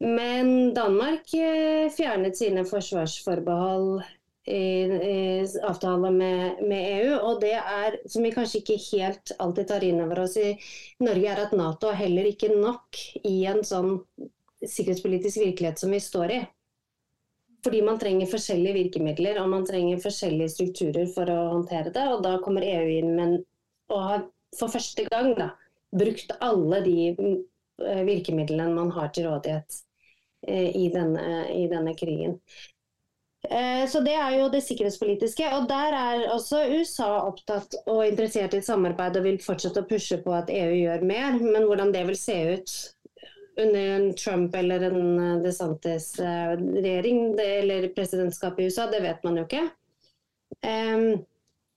Men 0.00 0.72
Danmark 0.76 1.34
eh, 1.36 1.90
fjernet 1.92 2.38
sine 2.38 2.64
forsvarsforbehold 2.64 4.00
i, 4.48 4.62
i 5.10 5.18
avtale 5.68 6.12
med, 6.14 6.62
med, 6.70 6.86
EU. 7.02 7.18
Og 7.18 7.42
det 7.44 7.52
er, 7.58 7.98
som 8.08 8.24
vi 8.24 8.32
kanskje 8.32 8.62
ikke 8.62 8.80
helt 8.86 9.34
alltid 9.36 9.68
tar 9.74 9.84
inn 9.84 10.00
over 10.06 10.24
oss 10.24 10.38
i 10.40 10.54
Norge, 11.04 11.28
er 11.28 11.44
at 11.44 11.56
Nato 11.58 11.92
er 11.92 12.00
heller 12.00 12.30
ikke 12.30 12.54
nok 12.54 13.02
i 13.28 13.42
en 13.50 13.60
sånn 13.66 13.98
sikkerhetspolitisk 14.64 15.42
virkelighet 15.44 15.84
som 15.84 15.92
vi 15.92 16.00
står 16.00 16.32
i. 16.32 16.40
Fordi 17.64 17.80
man 17.82 17.98
trenger 17.98 18.30
forskjellige 18.30 18.76
virkemidler 18.76 19.40
og 19.42 19.48
man 19.50 19.64
trenger 19.66 20.00
forskjellige 20.02 20.52
strukturer 20.54 21.08
for 21.14 21.30
å 21.32 21.38
håndtere 21.56 21.90
det. 21.94 22.04
Og 22.14 22.22
da 22.22 22.36
kommer 22.44 22.66
EU 22.66 22.90
inn 23.00 23.14
med 23.18 23.38
og 23.88 24.02
har 24.04 24.24
for 24.56 24.72
første 24.72 25.04
gang 25.08 25.34
da, 25.36 25.50
brukt 25.96 26.32
alle 26.44 26.80
de 26.84 26.96
eh, 27.10 28.02
virkemidlene 28.08 28.74
man 28.76 28.90
har 28.96 29.12
til 29.14 29.28
rådighet 29.28 29.78
eh, 30.46 30.74
i 30.76 30.88
denne, 30.92 31.46
i 31.56 31.66
denne 31.70 31.94
krigen. 31.96 32.38
Eh, 33.48 33.84
så 33.88 34.00
Det 34.00 34.14
er 34.14 34.38
jo 34.38 34.48
det 34.52 34.62
sikkerhetspolitiske. 34.66 35.46
og 35.56 35.68
Der 35.68 35.96
er 35.96 36.28
også 36.34 36.64
USA 36.78 37.10
opptatt 37.28 37.74
og 37.86 38.06
interessert 38.06 38.54
i 38.54 38.58
et 38.58 38.66
samarbeid 38.66 39.16
og 39.16 39.24
vil 39.24 39.40
fortsette 39.42 39.84
å 39.84 39.88
pushe 39.88 40.20
på 40.24 40.34
at 40.34 40.50
EU 40.50 40.74
gjør 40.74 41.04
mer. 41.04 41.38
Men 41.40 41.68
hvordan 41.68 41.92
det 41.94 42.06
vil 42.08 42.18
se 42.18 42.38
ut 42.54 42.76
under 43.58 43.88
en 43.96 44.14
Trump 44.14 44.54
eller 44.54 44.80
en 44.90 45.18
eh, 45.18 45.42
DeSantis-regjering 45.42 47.40
eller 47.40 47.88
presidentskap 47.88 48.60
i 48.60 48.68
USA, 48.68 48.86
det 48.90 49.00
vet 49.00 49.24
man 49.24 49.36
jo 49.40 49.46
ikke. 49.48 49.64
Um, 50.66 51.26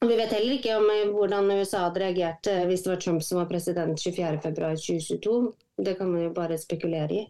vi 0.08 0.16
vet 0.18 0.32
heller 0.34 0.56
ikke 0.56 0.76
om 0.80 0.88
eh, 0.90 1.10
hvordan 1.14 1.52
USA 1.54 1.84
hadde 1.84 2.02
reagert 2.02 2.48
eh, 2.50 2.64
hvis 2.66 2.82
det 2.82 2.90
var 2.90 3.02
Trump 3.04 3.22
som 3.22 3.38
var 3.38 3.50
president 3.52 4.00
24.2.2022. 4.02 5.36
Det 5.82 5.94
kan 6.00 6.10
man 6.10 6.24
jo 6.24 6.32
bare 6.34 6.58
spekulere 6.58 7.14
i. 7.20 7.22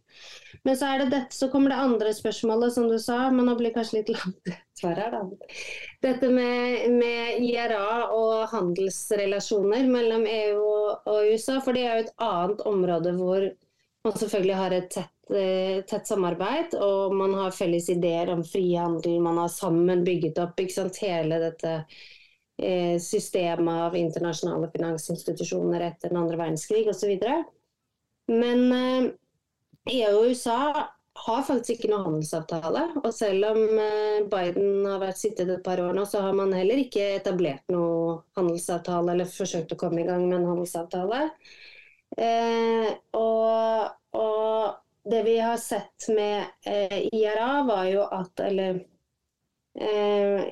Men 0.63 0.77
så, 0.79 0.93
det 1.01 1.09
dette, 1.11 1.35
så 1.35 1.49
kommer 1.51 1.73
det 1.73 1.81
andre 1.83 2.13
spørsmålet, 2.15 2.73
som 2.73 2.87
du 2.87 2.95
sa. 2.99 3.25
Men 3.31 3.49
nå 3.49 3.57
blir 3.59 3.75
kanskje 3.75 3.99
litt 3.99 4.13
langt 4.15 4.53
svar 4.79 5.03
her, 5.03 5.17
da. 5.17 5.51
Dette 6.07 6.31
med, 6.31 6.87
med, 6.95 7.43
IRA 7.43 8.07
og 8.15 8.47
handelsrelasjoner 8.53 9.91
mellom 9.91 10.23
EU 10.31 10.63
og 10.63 11.27
USA. 11.27 11.59
For 11.59 11.75
det 11.75 11.83
er 11.83 11.99
jo 11.99 12.05
et 12.05 12.15
annet 12.23 12.63
område 12.71 13.15
hvor 13.19 13.49
man 14.03 14.17
selvfølgelig 14.17 14.55
har 14.57 14.71
et 14.75 14.89
tett, 14.89 15.31
eh, 15.35 15.81
tett, 15.89 16.07
samarbeid, 16.07 16.73
og 16.81 17.13
man 17.15 17.33
har 17.37 17.53
felles 17.55 17.89
ideer 17.89 18.31
om 18.33 18.43
frihandel. 18.43 19.19
Man 19.21 19.37
har 19.37 19.51
sammen 19.53 20.03
bygget 20.07 20.41
opp 20.41 20.61
sant, 20.73 20.97
hele 21.03 21.39
dette 21.39 21.73
eh, 22.57 22.97
systemet 22.99 23.81
av 23.87 23.95
internasjonale 23.95 24.71
finansinstitusjoner 24.73 25.81
etter 25.91 26.09
den 26.09 26.21
andre 26.23 26.37
verdenskrig 26.37 26.87
osv. 26.89 27.13
Men 28.31 28.65
eh, 28.73 29.11
EU 29.91 30.17
og 30.17 30.31
USA 30.31 30.89
har 31.21 31.41
faktisk 31.45 31.75
ikke 31.75 31.89
noe 31.91 32.05
handelsavtale. 32.05 32.83
Og 33.03 33.11
selv 33.13 33.51
om 33.51 33.79
eh, 33.81 34.21
Biden 34.31 34.85
har 34.87 35.01
vært 35.01 35.19
sittet 35.21 35.49
et 35.49 35.63
par 35.65 35.81
år 35.83 35.93
nå, 35.97 36.05
så 36.09 36.23
har 36.25 36.37
man 36.37 36.53
heller 36.55 36.81
ikke 36.81 37.03
etablert 37.17 37.67
noe 37.73 38.21
handelsavtale 38.37 39.13
eller 39.13 39.29
forsøkt 39.29 39.75
å 39.75 39.79
komme 39.81 40.01
i 40.03 40.07
gang 40.07 40.25
med 40.27 40.39
en 40.39 40.49
handelsavtale. 40.53 41.27
Eh, 42.17 42.93
og, 43.11 43.89
og, 44.11 44.73
det 45.03 45.23
vi 45.23 45.39
har 45.39 45.57
sett 45.57 46.07
med 46.15 46.43
eh, 46.65 47.07
IRA, 47.13 47.63
var 47.63 47.85
jo 47.89 48.01
at 48.05 48.39
Eller 48.45 48.85
eh, 49.79 50.43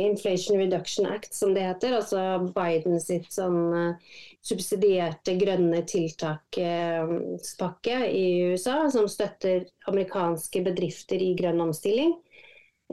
Inflation 0.00 0.58
Reduction 0.58 1.06
Act, 1.06 1.34
som 1.34 1.54
det 1.54 1.60
heter. 1.60 1.92
Altså 1.98 2.38
Biden 2.54 3.00
sitt 3.00 3.32
sånn 3.32 3.94
subsidierte 4.42 5.34
grønne 5.38 5.82
tiltakspakke 5.86 8.08
i 8.08 8.42
USA, 8.50 8.90
som 8.90 9.08
støtter 9.08 9.64
amerikanske 9.90 10.62
bedrifter 10.66 11.22
i 11.22 11.34
grønn 11.38 11.60
omstilling. 11.62 12.14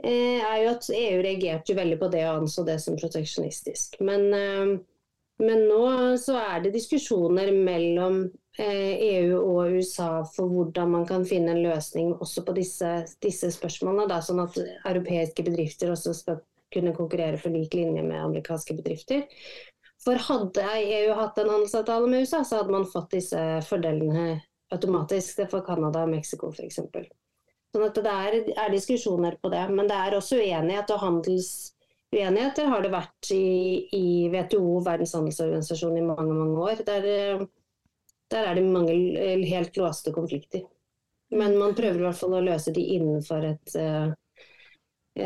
er 0.04 0.62
jo 0.62 0.70
at 0.76 0.90
EU 0.94 1.22
reagerte 1.24 1.72
jo 1.72 1.76
veldig 1.80 1.98
på 1.98 2.08
det 2.12 2.24
og 2.28 2.36
anså 2.44 2.62
det 2.68 2.78
som 2.84 3.00
proteksjonistisk. 3.00 3.98
Men, 4.04 4.22
men 5.38 5.64
nå 5.70 5.82
så 6.18 6.36
er 6.40 6.62
det 6.64 6.74
diskusjoner 6.74 7.52
mellom 7.54 8.24
EU 8.58 8.64
eh, 8.64 9.02
e 9.06 9.34
og 9.38 9.76
USA 9.78 10.24
for 10.34 10.50
hvordan 10.50 10.90
man 10.96 11.06
kan 11.06 11.26
finne 11.28 11.54
en 11.54 11.62
løsning 11.62 12.14
også 12.16 12.42
på 12.46 12.56
disse, 12.56 12.90
disse 13.22 13.52
spørsmålene. 13.54 14.08
Da, 14.10 14.18
sånn 14.24 14.42
at 14.42 14.58
europeiske 14.58 15.46
bedrifter 15.46 15.92
også 15.94 16.16
skal 16.18 16.40
kunne 16.74 16.94
konkurrere 16.96 17.38
for 17.40 17.54
lik 17.54 17.76
linje 17.78 18.02
med 18.02 18.18
amerikanske 18.18 18.74
bedrifter. 18.80 19.24
For 20.02 20.18
hadde 20.28 20.64
EU 20.78 21.14
hatt 21.18 21.38
en 21.38 21.52
handelsavtale 21.54 22.10
med 22.10 22.26
USA, 22.26 22.42
så 22.44 22.60
hadde 22.60 22.74
man 22.74 22.90
fått 22.90 23.14
disse 23.16 23.44
fordelene 23.66 24.40
automatisk. 24.74 25.38
Det 25.38 25.48
for 25.50 25.64
Canada 25.66 26.04
og 26.06 26.12
Mexico 26.12 26.50
f.eks. 26.52 26.82
Sånn 27.74 27.84
at 27.84 27.98
det 28.00 28.12
er, 28.12 28.36
er, 28.54 28.70
diskusjoner 28.72 29.36
på 29.42 29.50
det. 29.52 29.64
Men 29.70 29.90
det 29.90 29.96
er 29.98 30.16
også 30.16 30.38
uenighet 30.40 30.92
og 30.94 31.02
handelsuenigheter 32.08 32.70
har 32.72 32.82
det 32.82 32.90
vært 32.92 33.30
i, 33.34 33.44
i 33.92 34.06
WTO, 34.32 34.80
Verdens 34.84 35.14
handelsorganisasjon, 35.14 35.98
i 35.98 36.06
mange 36.08 36.34
mange 36.34 36.66
år. 36.70 36.84
Der 36.86 37.48
der 38.28 38.44
er 38.44 38.54
det 38.54 38.64
mange 38.64 38.92
helt 39.48 39.76
låste 39.76 40.12
konflikter. 40.12 40.60
Men 41.30 41.58
man 41.58 41.74
prøver 41.74 42.00
i 42.00 42.06
hvert 42.06 42.18
fall 42.18 42.36
å 42.38 42.44
løse 42.44 42.72
de 42.76 42.84
innenfor 42.96 43.44
et, 43.44 43.74
eh, 43.76 44.12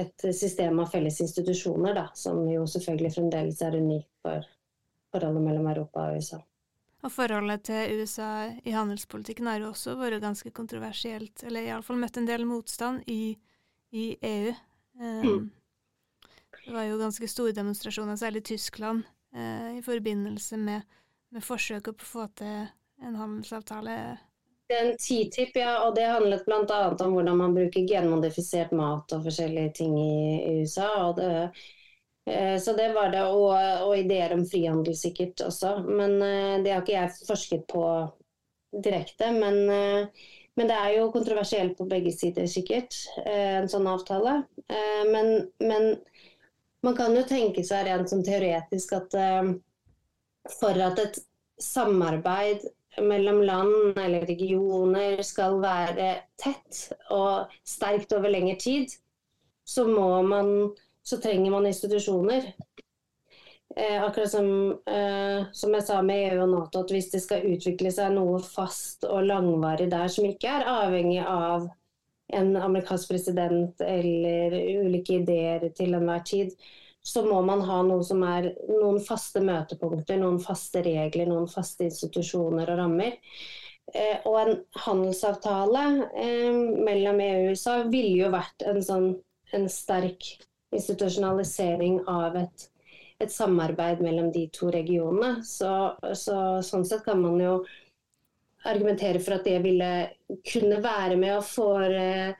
et 0.02 0.26
system 0.34 0.80
av 0.82 0.90
felles 0.90 1.20
institusjoner, 1.20 1.94
da, 1.94 2.08
som 2.14 2.42
jo 2.50 2.64
selvfølgelig 2.66 3.14
fremdeles 3.14 3.62
er 3.62 3.78
unikt 3.78 4.10
for 4.22 4.46
forholdet 5.12 5.42
mellom 5.42 5.68
Europa 5.70 6.08
og 6.08 6.18
USA. 6.18 6.40
Og 7.02 7.10
forholdet 7.10 7.64
til 7.66 7.98
USA 7.98 8.50
i 8.64 8.74
handelspolitikken 8.74 9.46
har 9.50 9.58
jo 9.58 9.72
også 9.72 9.96
vært 9.98 10.22
ganske 10.22 10.50
kontroversielt, 10.54 11.42
eller 11.42 11.66
iallfall 11.66 11.98
møtt 11.98 12.18
en 12.18 12.28
del 12.28 12.46
motstand 12.46 13.02
i, 13.10 13.34
i 13.90 14.12
EU. 14.22 14.54
Um, 15.00 15.26
mm. 15.26 15.50
Det 16.64 16.72
var 16.74 16.86
jo 16.86 16.98
ganske 17.00 17.28
store 17.28 17.54
demonstrasjoner, 17.56 18.16
særlig 18.16 18.44
i 18.44 18.48
Tyskland, 18.54 19.02
eh, 19.34 19.78
i 19.78 19.82
forbindelse 19.82 20.56
med, 20.56 20.82
med 21.34 21.44
forsøket 21.44 21.98
på 21.98 22.06
å 22.06 22.10
få 22.12 22.26
til 22.38 22.68
en 23.02 23.18
handelsavtale? 23.18 23.96
Den 24.70 24.94
TTIP, 24.96 25.56
ja, 25.58 25.74
og 25.86 25.96
det 25.96 26.06
handlet 26.08 26.46
bl.a. 26.46 26.80
om 27.04 27.14
hvordan 27.16 27.36
man 27.36 27.54
bruker 27.56 27.86
genmodifisert 27.88 28.72
mat 28.76 29.12
og 29.12 29.26
forskjellige 29.26 29.74
ting 29.82 29.96
i, 29.98 30.60
USA. 30.62 31.10
Det, 31.16 31.30
eh, 32.30 32.56
så 32.62 32.76
det 32.78 32.92
var 32.94 33.10
det, 33.12 33.24
og, 33.26 33.50
og, 33.88 33.96
ideer 33.98 34.32
om 34.36 34.46
frihandel 34.48 34.96
sikkert 34.96 35.42
også. 35.48 35.80
Men 35.88 36.16
eh, 36.22 36.60
det 36.64 36.72
har 36.72 36.86
ikke 36.86 36.96
jeg 36.96 37.26
forsket 37.28 37.66
på 37.72 37.84
direkte. 38.86 39.32
Men, 39.32 39.70
eh, 39.70 40.06
men 40.54 40.68
det 40.68 40.78
er 40.78 40.96
jo 40.98 41.10
kontroversielt 41.12 41.76
på 41.78 41.88
begge 41.88 42.12
sider 42.12 42.48
sikkert, 42.50 42.96
eh, 43.24 43.58
en 43.60 43.68
sånn 43.72 43.88
avtale. 43.88 44.42
Eh, 44.68 45.04
men, 45.10 45.34
men, 45.60 45.94
man 46.82 46.96
kan 46.98 47.14
jo 47.16 47.24
tenke 47.26 47.64
seg 47.66 47.86
rent 47.86 48.10
sånn 48.10 48.24
teoretisk 48.26 48.96
at 48.98 49.14
eh, 49.18 49.52
for 50.58 50.78
at 50.82 50.98
et 51.02 51.20
samarbeid 51.62 52.64
mellom 53.00 53.40
land 53.46 53.98
eller 53.98 54.26
regioner 54.28 55.22
skal 55.24 55.60
være 55.62 56.10
tett 56.40 56.88
og 57.14 57.52
sterkt 57.64 58.12
over 58.12 58.32
lengre 58.32 58.58
tid, 58.60 58.92
så, 59.64 59.86
man, 59.86 60.72
så 61.06 61.16
trenger 61.22 61.54
man 61.54 61.68
institusjoner. 61.70 62.50
Eh, 63.76 64.02
akkurat 64.04 64.30
som, 64.30 64.48
eh, 64.86 65.44
som, 65.52 65.72
jeg 65.72 65.86
sa 65.86 66.02
med 66.04 66.32
EU 66.32 66.42
og 66.44 66.50
Nato, 66.52 66.82
at 66.82 66.92
hvis 66.92 67.08
det 67.14 67.22
skal 67.24 67.46
utvikle 67.48 67.92
seg 67.94 68.12
noe 68.12 68.42
fast 68.44 69.06
og 69.08 69.24
langvarig 69.30 69.88
der 69.92 70.12
som 70.12 70.28
ikke 70.28 70.58
er 70.58 70.68
avhengig 70.68 71.22
av 71.24 71.70
en 72.32 72.54
amerikansk 72.56 73.12
president 73.12 73.82
eller 73.84 74.54
ulike 74.84 75.20
ideer 75.20 75.68
til 75.76 75.94
enhver 75.98 76.24
tid, 76.26 76.54
så 77.02 77.24
må 77.26 77.40
man 77.42 77.64
ha 77.66 77.80
noe 77.82 78.04
som 78.06 78.22
er 78.26 78.52
noen 78.68 79.00
faste 79.02 79.42
møtepunkter, 79.42 80.20
noen 80.20 80.38
faste 80.42 80.84
regler, 80.86 81.26
noen 81.28 81.48
faste 81.50 81.88
institusjoner 81.88 82.70
og 82.70 82.78
rammer. 82.78 83.18
Eh, 83.92 84.22
og 84.24 84.36
en 84.38 84.60
handelsavtale 84.84 85.82
eh, 86.14 86.52
mellom 86.86 87.18
EU 87.20 87.40
og 87.40 87.56
USA 87.56 87.74
ville 87.90 88.14
jo 88.22 88.30
vært 88.32 88.62
en, 88.70 88.78
sånn, 88.86 89.08
en 89.52 89.66
sterk 89.68 90.30
institusjonalisering 90.72 91.98
av 92.08 92.38
et, 92.40 92.68
et, 93.18 93.32
samarbeid 93.34 94.00
mellom 94.04 94.30
de 94.32 94.46
to 94.54 94.70
regionene. 94.72 95.42
Så, 95.44 95.72
så, 96.14 96.38
sånn 96.64 96.86
sett 96.88 97.04
kan 97.04 97.20
man 97.20 97.42
jo 97.42 97.58
argumentere 98.64 99.20
for 99.22 99.38
at 99.38 99.46
det 99.46 99.58
ville 99.64 99.92
kunne 100.52 100.80
være 100.84 101.16
med 101.20 101.36
å 101.36 101.44
fore, 101.44 102.34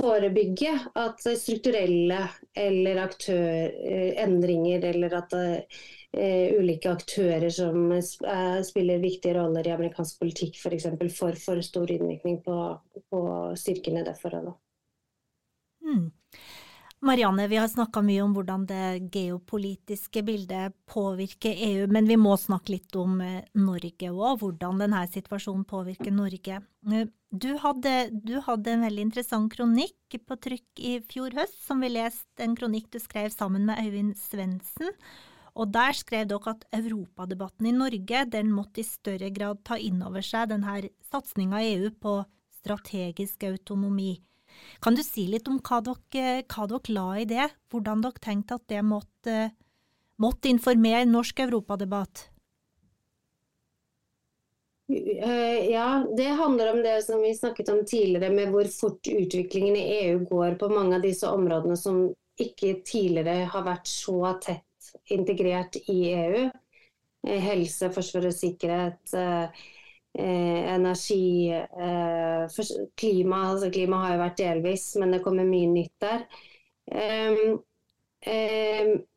forebygge 0.00 0.72
at 0.98 1.22
strukturelle 1.38 2.20
eller 2.56 3.02
aktør, 3.02 3.68
eh, 3.68 4.22
eller 4.24 5.16
at 5.18 5.36
uh, 5.36 5.90
ulike 6.58 6.90
aktører 6.90 7.50
som 7.54 7.92
uh, 7.92 8.60
spiller 8.66 9.02
viktige 9.02 9.36
roller 9.36 9.68
i 9.68 9.74
amerikansk 9.74 10.22
politikk 10.22 10.58
f.eks. 10.58 10.88
får 11.18 11.38
for, 11.44 11.62
stor 11.62 11.92
innvirkning 11.92 12.40
på, 12.46 12.56
på 13.10 13.22
styrkene 13.60 14.04
det 14.06 14.16
forholdet. 14.22 14.56
Mm. 15.84 16.10
Marianne, 17.02 17.46
vi 17.48 17.56
har 17.56 17.68
snakka 17.68 18.02
mye 18.04 18.20
om 18.20 18.34
hvordan 18.36 18.66
det 18.68 19.08
geopolitiske 19.14 20.20
bildet 20.20 20.74
påvirker 20.90 21.56
EU, 21.70 21.86
men 21.88 22.04
vi 22.04 22.18
må 22.20 22.34
snakke 22.36 22.74
litt 22.74 22.96
om 23.00 23.14
eh, 23.24 23.46
Norge 23.56 24.10
òg, 24.12 24.42
hvordan 24.42 24.82
denne 24.82 25.00
situasjonen 25.08 25.64
påvirker 25.70 26.12
Norge. 26.12 26.60
Eh, 26.92 27.08
du 27.32 27.48
hadde, 27.62 27.94
du 28.12 28.36
hadde, 28.44 28.74
en 28.74 28.84
veldig 28.84 29.08
interessant 29.08 29.48
kronikk 29.54 30.20
på 30.28 30.40
trykk 30.44 30.84
i 30.84 30.94
fjor 31.08 31.40
høst, 31.40 31.56
som 31.64 31.80
vi 31.80 31.88
leste 31.94 32.44
en 32.44 32.58
kronikk 32.58 32.92
du 32.92 33.00
skrev 33.00 33.32
sammen 33.32 33.64
med 33.70 33.80
Øyvind 33.80 34.20
Svendsen. 34.20 34.92
Og 35.56 35.72
der 35.72 35.96
skrev 35.96 36.28
dere 36.28 36.52
at 36.52 36.68
europadebatten 36.76 37.70
i 37.70 37.76
Norge 37.80 38.26
den 38.28 38.52
måtte 38.52 38.84
i 38.84 38.88
større 38.88 39.32
grad 39.32 39.64
ta 39.64 39.80
inn 39.80 40.04
over 40.04 40.20
seg 40.20 40.52
denne 40.52 40.82
satsinga 41.08 41.64
i 41.64 41.78
EU 41.78 41.94
på 41.96 42.20
strategisk 42.60 43.48
autonomi. 43.48 44.18
Kan 44.80 44.96
du 44.96 45.02
si 45.04 45.26
litt 45.30 45.48
om 45.50 45.60
hva 45.60 45.80
dere, 45.84 46.42
hva 46.48 46.66
dere 46.70 46.96
la 46.96 47.06
i 47.20 47.26
det, 47.28 47.48
hvordan 47.72 48.04
dere 48.04 48.22
tenkte 48.22 48.56
at 48.56 48.66
det 48.72 48.82
måtte, 48.86 49.38
måtte 50.20 50.52
informere 50.52 51.06
norsk 51.08 51.44
europadebatt? 51.46 52.26
Eh, 54.90 55.70
ja, 55.70 56.06
det 56.16 56.32
handler 56.40 56.72
om 56.72 56.82
det 56.82 57.02
som 57.06 57.20
vi 57.22 57.34
snakket 57.34 57.68
om 57.68 57.84
tidligere, 57.86 58.32
med 58.34 58.50
hvor 58.50 58.64
fort 58.64 59.06
utviklingen 59.06 59.76
i 59.76 59.84
EU 60.00 60.24
går 60.24 60.56
på 60.58 60.68
mange 60.72 60.96
av 60.96 61.04
disse 61.04 61.30
områdene 61.30 61.76
som 61.78 62.08
ikke 62.40 62.80
tidligere 62.86 63.44
har 63.52 63.66
vært 63.66 63.86
så 63.86 64.32
tett 64.42 64.90
integrert 65.14 65.76
i 65.86 66.00
EU. 66.14 66.48
Eh, 67.28 67.42
helse, 67.44 67.90
forsvar 67.92 68.30
og 68.30 68.34
sikkerhet, 68.34 69.14
eh, 69.14 69.44
eh, 69.44 69.68
energi, 70.18 71.50
eh, 71.52 72.46
klima. 72.96 73.44
Altså 73.52 73.70
klima 73.70 74.02
har 74.04 74.14
jo 74.14 74.22
vært 74.24 74.38
delvis, 74.42 74.86
men 75.00 75.14
det 75.14 75.22
kommer 75.24 75.48
mye 75.48 75.70
nytt 75.70 75.96
der. 76.02 76.26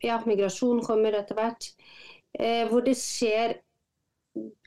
ja, 0.03 0.19
migrasjon 0.25 0.83
kommer 0.85 1.17
etter 1.17 1.35
hvert. 1.35 1.71
Eh, 2.39 2.65
hvor 2.69 2.81
det 2.85 2.95
skjer 2.97 3.57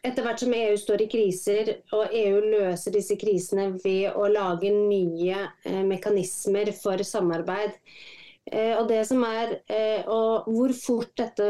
etter 0.07 0.23
hvert 0.23 0.43
som 0.43 0.53
EU 0.55 0.77
står 0.79 1.03
i 1.03 1.09
kriser, 1.11 1.71
og 1.97 2.13
EU 2.15 2.43
løser 2.53 2.95
disse 2.95 3.17
krisene 3.19 3.73
ved 3.83 4.15
å 4.15 4.29
lage 4.31 4.71
nye 4.71 5.41
eh, 5.67 5.83
mekanismer 5.87 6.71
for 6.77 7.03
samarbeid. 7.07 7.75
Eh, 8.47 8.77
og 8.79 8.87
er, 9.27 9.57
eh, 9.67 10.07
og 10.07 10.47
hvor 10.55 10.75
fort 10.79 11.11
dette 11.19 11.49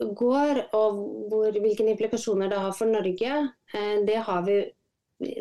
går, 0.00 0.64
og 0.74 0.98
hvor, 1.30 1.54
hvilke 1.54 1.86
implikasjoner 1.92 2.50
det 2.50 2.58
har 2.64 2.74
for 2.74 2.90
Norge, 2.90 3.30
eh, 3.30 3.50
det 4.06 4.16
har 4.26 4.42
vi, 4.46 4.56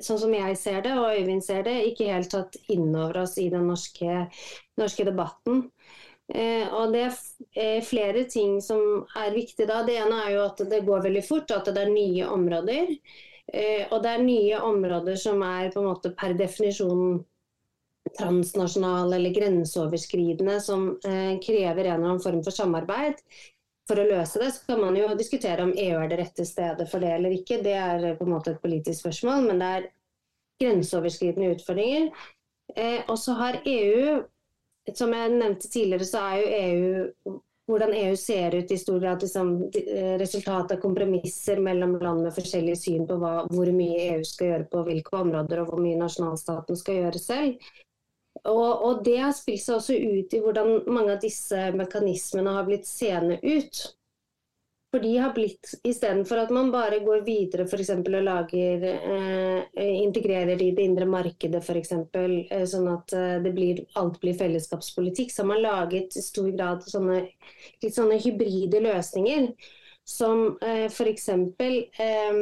sånn 0.06 0.20
som 0.22 0.34
jeg 0.36 0.58
ser 0.60 0.84
det, 0.86 0.94
og 1.00 1.16
Øyvind 1.16 1.44
ser 1.46 1.64
det, 1.66 1.76
ikke 1.90 2.12
helt 2.12 2.32
tatt 2.34 2.58
inn 2.70 2.92
over 2.92 3.24
oss 3.24 3.38
i 3.42 3.48
den 3.54 3.66
norske, 3.72 4.26
norske 4.80 5.08
debatten. 5.08 5.66
Eh, 6.30 6.68
og 6.74 6.94
Det 6.94 7.08
er 7.58 7.82
flere 7.82 8.26
ting 8.30 8.60
som 8.62 9.06
er 9.18 9.34
viktig 9.34 9.66
da. 9.70 9.82
Det 9.86 9.98
ene 9.98 10.22
er 10.26 10.36
jo 10.36 10.46
at 10.46 10.62
det 10.70 10.86
går 10.86 11.08
veldig 11.08 11.26
fort, 11.26 11.52
at 11.52 11.66
det 11.74 11.82
er 11.82 11.94
nye 11.94 12.28
områder. 12.30 12.94
Eh, 13.50 13.88
og 13.90 14.04
det 14.04 14.14
er 14.14 14.24
nye 14.24 14.62
områder 14.62 15.18
som 15.18 15.42
er 15.42 15.72
på 15.74 15.82
en 15.82 15.90
måte 15.90 16.14
per 16.18 16.38
definisjon 16.38 17.24
transnasjonale 18.18 19.18
eller 19.18 19.34
grenseoverskridende, 19.34 20.60
som 20.62 20.92
eh, 21.06 21.38
krever 21.44 21.86
en 21.86 22.00
eller 22.00 22.14
annen 22.14 22.22
form 22.24 22.44
for 22.46 22.56
samarbeid 22.56 23.22
for 23.90 24.00
å 24.00 24.08
løse 24.08 24.42
det, 24.42 24.52
så 24.56 24.66
kan 24.70 24.82
man 24.84 24.98
jo 24.98 25.10
diskutere 25.18 25.66
om 25.66 25.74
EU 25.74 25.98
er 25.98 26.12
det 26.12 26.22
rette 26.22 26.46
stedet 26.48 26.86
for 26.92 27.04
det 27.04 27.12
eller 27.18 27.36
ikke. 27.36 27.62
Det 27.66 27.76
er 27.76 28.10
på 28.20 28.28
en 28.28 28.36
måte 28.36 28.54
et 28.54 28.64
politisk 28.64 29.02
spørsmål, 29.02 29.50
men 29.50 29.62
det 29.64 29.70
er 29.76 29.88
grenseoverskridende 30.62 31.54
utfordringer. 31.56 32.10
Eh, 32.76 33.02
og 33.10 33.18
så 33.18 33.36
har 33.40 33.62
EU 33.66 34.20
som 34.96 35.14
jeg 35.14 35.32
nevnte 35.36 35.70
tidligere, 35.70 36.08
så 36.08 36.24
er 36.32 36.40
jo 36.40 36.50
EU 36.60 37.38
hvordan 37.70 37.94
EU 37.94 38.16
ser 38.18 38.56
ut 38.58 38.72
i 38.74 38.78
stor 38.82 39.00
grad 39.00 39.22
liksom, 39.22 39.52
resultat 40.18 40.72
av 40.74 40.80
kompromisser 40.82 41.60
mellom 41.62 42.00
land 42.02 42.24
med 42.26 42.34
forskjellig 42.34 42.74
syn 42.82 43.06
på 43.10 43.20
hva, 43.22 43.34
hvor 43.52 43.70
mye 43.76 44.08
EU 44.16 44.24
skal 44.26 44.54
gjøre 44.54 44.70
på 44.72 44.82
hvilke 44.88 45.20
områder, 45.20 45.62
og 45.62 45.70
hvor 45.70 45.84
mye 45.84 46.00
nasjonalstaten 46.00 46.80
skal 46.80 47.04
gjøre 47.04 47.22
selv. 47.22 47.70
Og, 48.46 48.84
og 48.86 49.04
Det 49.06 49.18
har 49.20 49.34
spilt 49.36 49.64
seg 49.64 49.80
også 49.80 49.96
ut 49.96 50.34
i 50.34 50.42
hvordan 50.44 50.84
mange 50.88 51.16
av 51.16 51.24
disse 51.24 51.70
mekanismene 51.76 52.58
har 52.58 52.68
blitt 52.68 52.88
seende 52.88 53.40
ut. 53.44 53.82
For 54.90 55.04
de 55.06 55.12
har 55.22 55.34
blitt, 55.36 55.70
Istedenfor 55.86 56.40
at 56.42 56.52
man 56.54 56.72
bare 56.74 56.98
går 57.06 57.22
videre 57.22 57.68
for 57.70 57.82
eksempel, 57.82 58.16
og 58.18 58.24
lager, 58.26 58.86
eh, 58.90 59.90
integrerer 60.02 60.62
i 60.66 60.72
det 60.74 60.86
indre 60.88 61.06
markedet 61.06 61.62
f.eks., 61.62 61.92
eh, 62.18 62.64
sånn 62.72 62.88
at 62.90 63.14
eh, 63.14 63.52
blir, 63.54 63.84
alt 64.02 64.18
blir 64.24 64.38
fellesskapspolitikk, 64.40 65.30
så 65.30 65.44
har 65.44 65.52
man 65.52 65.62
laget 65.62 66.18
i 66.18 66.24
stor 66.26 66.50
grad 66.56 66.88
sånne, 66.90 67.20
litt 67.84 68.00
sånne 68.00 68.18
hybride 68.24 68.82
løsninger. 68.88 69.52
Som 70.10 70.58
eh, 70.66 70.88
f.eks. 70.90 71.30
Eh, 71.38 72.42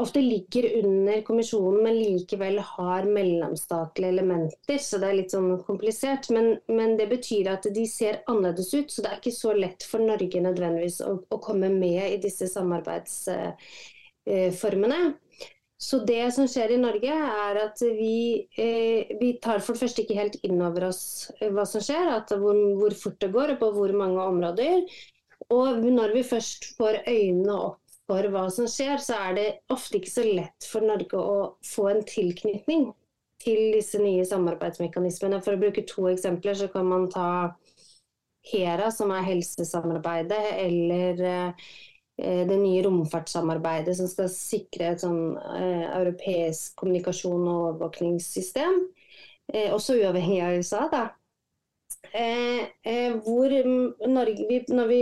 ofte 0.00 0.20
ligger 0.20 0.78
under 0.78 1.22
kommisjonen, 1.22 1.82
men 1.84 1.98
likevel 1.98 2.58
har 2.64 3.04
mellomstatlige 3.04 4.08
elementer. 4.14 4.78
Så 4.82 4.98
det 5.00 5.06
er 5.08 5.14
litt 5.20 5.32
sånn 5.34 5.62
komplisert. 5.66 6.30
Men, 6.34 6.46
men, 6.70 6.96
det 6.98 7.08
betyr 7.12 7.44
at 7.54 7.64
de 7.74 7.84
ser 7.88 8.14
annerledes 8.30 8.74
ut, 8.74 8.90
så 8.92 9.02
det 9.04 9.10
er 9.10 9.18
ikke 9.20 9.36
så 9.36 9.50
lett 9.56 9.82
for 9.86 9.98
Norge 10.04 10.40
nødvendigvis 10.44 11.00
å, 11.06 11.08
å 11.22 11.36
komme 11.42 11.68
med 11.74 12.02
i 12.08 12.22
disse 12.22 12.46
samarbeidsformene. 12.50 15.00
Så 15.80 16.04
det 16.04 16.26
som 16.36 16.44
skjer 16.50 16.74
i 16.74 16.80
Norge, 16.80 17.08
er 17.08 17.56
at 17.62 17.80
vi, 17.80 18.46
eh, 18.60 19.16
vi 19.20 19.38
tar 19.40 19.60
for 19.64 19.72
det 19.72 19.80
første 19.80 20.02
ikke 20.04 20.18
helt 20.18 20.36
inn 20.44 20.60
over 20.60 20.84
oss 20.90 21.32
hva 21.40 21.64
som 21.68 21.80
skjer, 21.80 22.20
hvor, 22.36 22.56
hvor 22.76 22.92
fort 23.00 23.16
det 23.22 23.32
går 23.32 23.50
og 23.54 23.58
på 23.62 23.68
hvor 23.78 23.92
mange 23.96 24.20
områder. 24.20 24.84
Og 25.56 25.80
når 25.80 26.12
vi 26.18 26.22
først 26.26 26.76
får 26.76 26.94
øynene 27.08 27.54
opp 27.56 27.80
for 28.10 28.26
hva 28.34 28.46
som 28.50 28.66
skjer, 28.66 28.98
så 29.02 29.18
er 29.28 29.36
det 29.36 29.48
ofte 29.70 30.00
ikke 30.00 30.10
så 30.10 30.24
lett 30.26 30.66
for 30.66 30.82
Norge 30.82 31.18
å 31.18 31.36
få 31.66 31.90
en 31.92 32.02
tilknytning 32.06 32.88
til 33.40 33.76
disse 33.76 34.00
nye 34.02 34.24
samarbeidsmekanismene. 34.26 35.38
For 35.44 35.54
å 35.54 35.60
bruke 35.60 35.86
to 35.88 36.08
eksempler, 36.10 36.58
så 36.58 36.66
kan 36.72 36.88
man 36.90 37.06
ta 37.12 37.28
HERA, 38.50 38.90
som 38.92 39.12
er 39.14 39.28
helsesamarbeidet, 39.28 40.42
eller 40.64 41.22
eh, 41.22 42.42
det 42.50 42.58
nye 42.58 42.82
romfartssamarbeidet 42.84 43.94
som 44.00 44.10
skal 44.10 44.30
sikre 44.32 44.90
et 44.90 45.04
sånn 45.04 45.36
eh, 45.38 45.86
europeisk 46.00 46.74
kommunikasjon 46.82 47.46
og 47.46 47.62
overvåkningssystem. 47.68 48.82
Eh, 49.54 49.70
også 49.70 50.00
uavhengig 50.00 50.42
av 50.44 50.58
USA, 50.58 50.84
da. 50.90 51.06
Eh, 52.10 52.66
eh, 52.82 53.16
hvor 53.22 53.54
Norge, 54.08 54.46
vi, 54.48 54.64
når 54.72 54.90
vi 54.90 55.00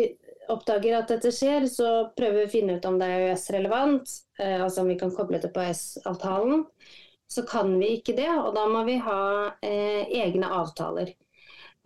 oppdager 0.52 0.98
at 0.98 1.10
dette 1.12 1.32
skjer, 1.34 1.66
så 1.70 2.08
prøver 2.16 2.42
vi 2.42 2.46
å 2.48 2.52
finne 2.52 2.78
ut 2.78 2.88
om 2.88 2.98
det 3.00 3.08
er 3.08 3.26
EØS-relevant, 3.28 4.16
eh, 4.40 4.58
altså 4.62 4.82
om 4.82 4.90
vi 4.92 4.98
kan 5.00 5.14
koble 5.14 5.40
det 5.42 5.52
på 5.54 5.62
EØS-avtalen. 5.64 6.66
Så 7.28 7.44
kan 7.48 7.74
vi 7.78 7.98
ikke 7.98 8.16
det, 8.16 8.30
og 8.40 8.54
da 8.56 8.64
må 8.72 8.84
vi 8.88 8.96
ha 9.04 9.22
eh, 9.60 10.08
egne 10.22 10.48
avtaler. 10.62 11.12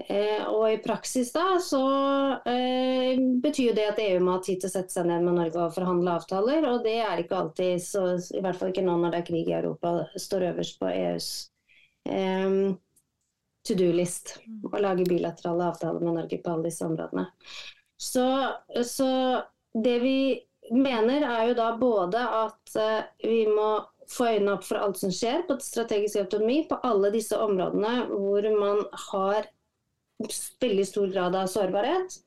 Eh, 0.09 0.47
og 0.49 0.65
i 0.73 0.79
praksis 0.83 1.31
da 1.35 1.59
så 1.63 1.83
eh, 2.49 3.19
betyr 3.43 3.75
det 3.77 3.89
at 3.91 4.01
EU 4.03 4.23
må 4.25 4.39
ha 4.39 4.43
tid 4.43 4.63
til 4.63 4.71
å 4.71 4.73
sette 4.73 4.95
seg 4.95 5.07
ned 5.07 5.27
med 5.27 5.37
Norge 5.37 5.61
og 5.67 5.75
forhandle 5.77 6.15
avtaler, 6.17 6.65
og 6.71 6.87
det 6.87 6.97
er 7.05 7.21
ikke 7.23 7.39
alltid, 7.39 7.83
så, 7.85 8.07
i 8.33 8.41
hvert 8.43 8.59
fall 8.59 8.73
ikke 8.73 8.87
nå 8.87 8.97
når 9.03 9.13
det 9.13 9.21
er 9.21 9.29
krig 9.29 9.51
i 9.51 9.59
Europa, 9.59 9.93
står 10.17 10.49
øverst 10.53 10.81
på 10.81 10.89
EUs 10.91 11.29
eh, 12.09 12.57
to 13.63 13.77
do-list 13.79 14.39
å 14.73 14.81
lage 14.83 15.07
bilaterale 15.07 15.69
avtaler 15.71 16.03
med 16.03 16.19
Norge 16.19 16.41
på 16.43 16.55
alle 16.55 16.71
disse 16.71 16.87
områdene. 16.89 17.29
Så, 18.03 18.27
så, 18.85 19.43
det 19.85 19.99
vi 20.03 20.43
mener 20.75 21.23
er 21.23 21.45
jo 21.51 21.55
da 21.55 21.69
både 21.79 22.19
at 22.19 22.75
uh, 22.75 23.05
vi 23.23 23.45
må 23.47 23.69
få 24.11 24.27
øynene 24.35 24.57
opp 24.57 24.67
for 24.67 24.83
alt 24.83 24.99
som 24.99 25.13
skjer 25.15 25.45
på 25.47 25.57
strategisk 25.63 26.19
autonomi 26.25 26.65
på 26.69 26.81
alle 26.85 27.13
disse 27.15 27.39
områdene 27.39 27.93
hvor 28.11 28.49
man 28.59 28.83
har 29.07 29.47
veldig 30.63 30.87
stor 30.87 31.15
grad 31.15 31.39
av 31.39 31.51
sårbarhet. 31.53 32.19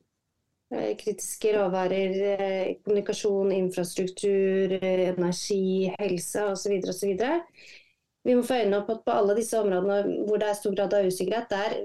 Uh, 0.72 0.96
kritiske 0.98 1.52
råvarer, 1.58 2.16
uh, 2.40 2.72
kommunikasjon, 2.80 3.52
infrastruktur, 3.58 4.78
energi, 4.80 5.92
helse 6.00 6.48
osv. 6.54 6.80
osv. 6.88 7.20
Vi 8.26 8.34
må 8.34 8.42
få 8.48 8.62
øynene 8.62 8.80
opp 8.80 9.04
på 9.04 9.20
alle 9.20 9.36
disse 9.38 9.60
områdene 9.60 10.24
hvor 10.26 10.40
det 10.40 10.48
er 10.50 10.58
stor 10.58 10.74
grad 10.80 10.96
av 10.96 11.12
usikkerhet. 11.12 11.52
Der 11.52 11.78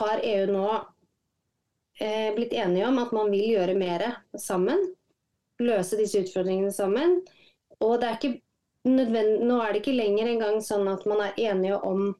har 0.00 0.24
EU 0.24 0.46
nå 0.50 0.66
eh, 0.72 0.93
blitt 1.98 2.52
enige 2.58 2.88
om 2.88 2.98
at 2.98 3.12
man 3.14 3.30
vil 3.30 3.44
gjøre 3.54 3.76
mer 3.78 4.02
sammen. 4.40 4.80
Løse 5.62 5.98
disse 6.00 6.24
utfordringene 6.24 6.72
sammen. 6.74 7.20
Og 7.84 8.00
det 8.02 8.08
er 8.10 8.34
nå 8.84 9.62
er 9.62 9.72
det 9.72 9.80
ikke 9.80 9.96
lenger 9.96 10.28
engang 10.28 10.60
sånn 10.64 10.88
at 10.92 11.06
man 11.08 11.22
er 11.24 11.38
enige 11.40 11.78
om 11.88 12.10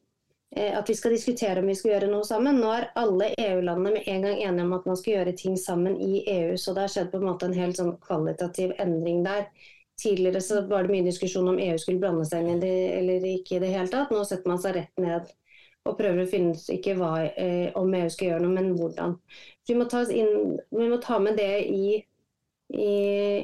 eh, 0.57 0.73
at 0.73 0.89
vi 0.89 0.97
skal 0.97 1.13
diskutere 1.13 1.61
om 1.61 1.69
vi 1.69 1.77
skal 1.77 1.95
gjøre 1.95 2.09
noe 2.13 2.25
sammen. 2.25 2.57
Nå 2.61 2.71
er 2.73 2.89
alle 2.97 3.31
EU-landene 3.37 3.99
med 3.99 4.09
en 4.09 4.25
gang 4.25 4.41
enige 4.41 4.65
om 4.65 4.73
at 4.79 4.89
man 4.89 4.99
skal 5.01 5.19
gjøre 5.19 5.37
ting 5.37 5.59
sammen 5.61 5.99
i 6.01 6.25
EU. 6.25 6.57
Så 6.57 6.73
det 6.73 6.87
har 6.87 6.95
skjedd 6.95 7.13
på 7.13 7.21
en 7.21 7.29
måte 7.29 7.51
en 7.51 7.59
helt 7.59 7.81
sånn 7.81 7.97
kvalitativ 8.07 8.73
endring 8.81 9.23
der. 9.27 9.47
Tidligere 10.01 10.41
så 10.43 10.65
var 10.67 10.87
det 10.87 10.95
mye 10.95 11.07
diskusjon 11.07 11.53
om 11.53 11.61
EU 11.63 11.77
skulle 11.79 12.03
blande 12.03 12.25
seg 12.27 12.43
inn 12.43 12.57
i 12.57 12.63
det 12.65 12.79
eller 12.97 13.29
ikke 13.35 13.59
i 13.59 13.63
det 13.63 13.75
hele 13.77 13.93
tatt. 13.93 14.15
Nå 14.15 14.25
setter 14.27 14.51
man 14.51 14.63
seg 14.63 14.79
rett 14.81 15.05
ned 15.05 15.29
og 15.85 15.99
prøver 15.99 16.25
å 16.25 16.31
finne 16.31 16.55
ut 16.57 16.73
ikke 16.73 16.97
hva, 16.99 17.13
eh, 17.29 17.69
om 17.77 17.93
EU 17.95 18.09
skal 18.13 18.31
gjøre 18.31 18.45
noe, 18.45 18.55
men 18.57 18.73
hvordan. 18.79 19.19
Vi 19.69 19.77
må 19.77 19.87
inn, 20.13 20.59
vi 20.73 20.89
må 20.89 20.99
ta 21.03 21.19
med 21.21 21.37
det 21.37 21.53
i, 21.69 21.99
i, 22.73 22.95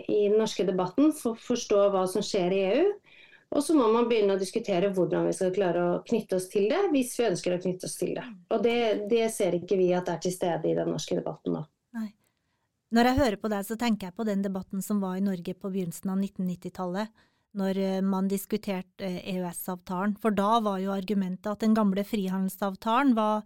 i, 0.01 0.21
den 0.29 0.39
norske 0.41 0.65
debatten 0.69 1.13
for 1.17 1.37
forstå 1.37 1.91
hva 1.93 2.07
som 2.09 2.25
skjer 2.25 2.57
i 2.57 2.63
EU. 2.71 2.87
Og 3.51 3.65
så 3.67 3.75
må 3.75 3.89
man 3.91 4.07
begynne 4.09 4.37
å 4.37 4.41
diskutere 4.41 4.93
hvordan 4.95 5.27
vi 5.27 5.35
skal 5.35 5.53
klare 5.53 5.83
å 5.83 6.01
knytte 6.07 6.39
oss 6.39 6.47
til 6.53 6.69
det, 6.71 6.85
hvis 6.93 7.17
vi 7.19 7.27
ønsker 7.27 7.57
å 7.57 7.63
knytte 7.63 7.89
oss 7.89 7.99
til 7.99 8.15
det. 8.15 8.27
Og 8.55 8.63
det, 8.63 8.77
det 9.11 9.25
ser 9.35 9.57
ikke 9.59 9.79
vi 9.81 9.91
at 9.97 10.09
er 10.09 10.21
til 10.23 10.33
stede 10.33 10.71
i 10.71 10.77
den 10.79 10.93
norske 10.95 11.19
debatten 11.19 11.59
nå. 11.59 11.65
Nei. 11.99 12.13
Når 12.95 13.11
jeg 13.11 13.19
hører 13.19 13.43
på 13.43 13.51
deg, 13.51 13.67
så 13.67 13.77
tenker 13.79 14.09
jeg 14.09 14.17
på 14.17 14.27
den 14.29 14.47
debatten 14.47 14.87
som 14.87 15.03
var 15.03 15.19
i 15.19 15.25
Norge 15.25 15.57
på 15.59 15.73
begynnelsen 15.73 16.15
av 16.15 16.23
1990-tallet 16.23 17.27
når 17.59 17.79
eh, 17.81 17.99
man 18.05 18.29
diskuterte 18.31 19.09
EØS-avtalen. 19.21 20.17
For 20.23 20.35
da 20.35 20.61
var 20.65 20.79
jo 20.83 20.95
argumentet 20.95 21.51
at 21.51 21.65
den 21.65 21.75
gamle 21.75 22.05
frihandelsavtalen 22.07 23.17
var 23.19 23.43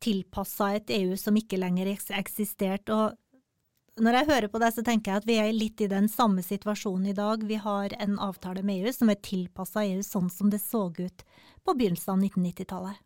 tilpassa 0.00 0.74
et 0.76 0.92
EU 0.96 1.16
som 1.20 1.36
ikke 1.36 1.60
lenger 1.60 1.90
eksisterte. 1.92 2.94
Og 2.94 4.00
når 4.00 4.20
jeg 4.20 4.30
hører 4.30 4.52
på 4.52 4.60
det, 4.62 4.72
så 4.76 4.84
tenker 4.86 5.12
jeg 5.12 5.22
at 5.22 5.28
vi 5.28 5.38
er 5.42 5.52
litt 5.52 5.82
i 5.84 5.90
den 5.90 6.08
samme 6.08 6.44
situasjonen 6.46 7.10
i 7.12 7.16
dag. 7.16 7.44
Vi 7.44 7.58
har 7.60 7.94
en 8.00 8.18
avtale 8.22 8.64
med 8.64 8.84
EU 8.84 8.94
som 8.96 9.12
er 9.12 9.20
tilpassa 9.24 9.84
EU 9.84 10.02
sånn 10.06 10.30
som 10.32 10.52
det 10.52 10.62
så 10.62 10.86
ut 10.88 11.24
på 11.64 11.74
begynnelsen 11.74 12.14
av 12.14 12.24
1990-tallet. 12.30 13.02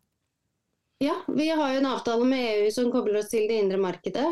Ja, 1.03 1.17
vi 1.27 1.49
har 1.49 1.73
jo 1.73 1.81
en 1.81 1.89
avtale 1.91 2.25
med 2.29 2.45
EU 2.53 2.69
som 2.71 2.87
kobler 2.93 3.19
oss 3.19 3.33
til 3.33 3.49
det 3.49 3.57
indre 3.59 3.81
markedet. 3.81 4.29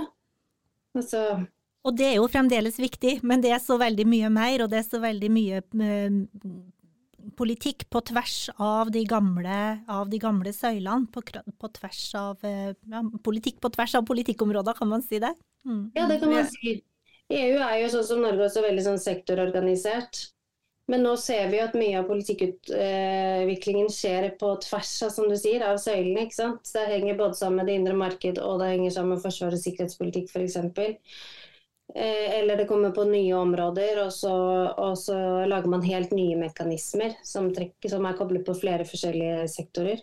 Altså 0.96 1.44
og 1.84 1.98
det 2.00 2.06
er 2.08 2.16
jo 2.18 2.30
fremdeles 2.32 2.80
viktig, 2.80 3.18
men 3.28 3.44
det 3.44 3.52
er 3.52 3.60
så 3.64 3.78
veldig 3.82 4.06
mye 4.08 4.32
mer, 4.32 4.64
og 4.64 4.72
det 4.72 4.80
er 4.80 4.88
så 4.88 5.02
veldig 5.04 5.30
mye 5.36 5.60
uh, 5.60 6.22
politikk 7.40 7.86
på 7.92 8.02
tvers 8.08 8.38
av 8.62 8.92
de 8.94 9.04
gamle, 9.08 9.60
av 9.92 10.08
de 10.12 10.20
gamle 10.22 10.54
søylene. 10.56 11.10
På, 11.12 11.24
på, 11.24 11.72
tvers 11.80 12.06
av 12.20 12.48
uh, 12.48 12.72
ja, 12.72 13.04
Politikk 13.26 13.60
på 13.64 13.74
tvers 13.76 13.98
av 14.00 14.08
politikkområder, 14.08 14.80
kan 14.80 14.92
man 14.96 15.04
si 15.04 15.20
det? 15.24 15.34
Mm. 15.68 15.86
Ja, 15.98 16.08
det 16.08 16.22
kan 16.24 16.32
man 16.32 16.48
si. 16.52 16.78
EU 17.34 17.58
er 17.58 17.78
jo 17.82 17.92
sånn 17.92 18.08
som 18.08 18.24
Norge 18.24 18.48
også 18.48 18.64
veldig 18.64 18.88
sånn 18.88 19.04
sektororganisert. 19.04 20.28
Men 20.92 21.06
nå 21.06 21.14
ser 21.16 21.48
vi 21.48 21.62
at 21.64 21.76
mye 21.80 22.02
av 22.02 22.10
politikkutviklingen 22.10 23.88
skjer 23.92 24.34
på 24.40 24.50
tvers 24.66 24.92
av 25.06 25.14
som 25.16 25.30
du 25.32 25.38
sier, 25.40 25.64
av 25.64 25.80
søylene. 25.80 26.26
ikke 26.26 26.36
sant? 26.36 26.68
Det 26.68 26.84
henger 26.92 27.20
både 27.20 27.40
sammen 27.40 27.62
med 27.62 27.72
det 27.72 27.78
indre 27.80 27.96
marked 27.96 28.42
og 28.44 28.60
det 28.60 28.74
henger 28.74 28.92
sammen 28.98 29.16
med 29.16 29.24
forsvar 29.24 29.56
og 29.56 29.64
sikkerhetspolitikk 29.64 30.28
f.eks. 30.34 30.58
Eh, 30.60 31.16
eller 31.94 32.58
det 32.58 32.66
kommer 32.66 32.94
på 32.96 33.04
nye 33.06 33.36
områder, 33.38 34.00
og 34.06 34.14
så, 34.16 34.34
og 34.82 34.96
så 34.98 35.16
lager 35.46 35.70
man 35.70 35.84
helt 35.86 36.14
nye 36.16 36.38
mekanismer 36.40 37.18
som, 37.28 37.52
trekker, 37.54 37.92
som, 37.92 38.06
er 38.08 38.18
koblet 38.18 38.46
på 38.48 38.56
flere 38.58 38.88
forskjellige 38.88 39.48
sektorer. 39.52 40.02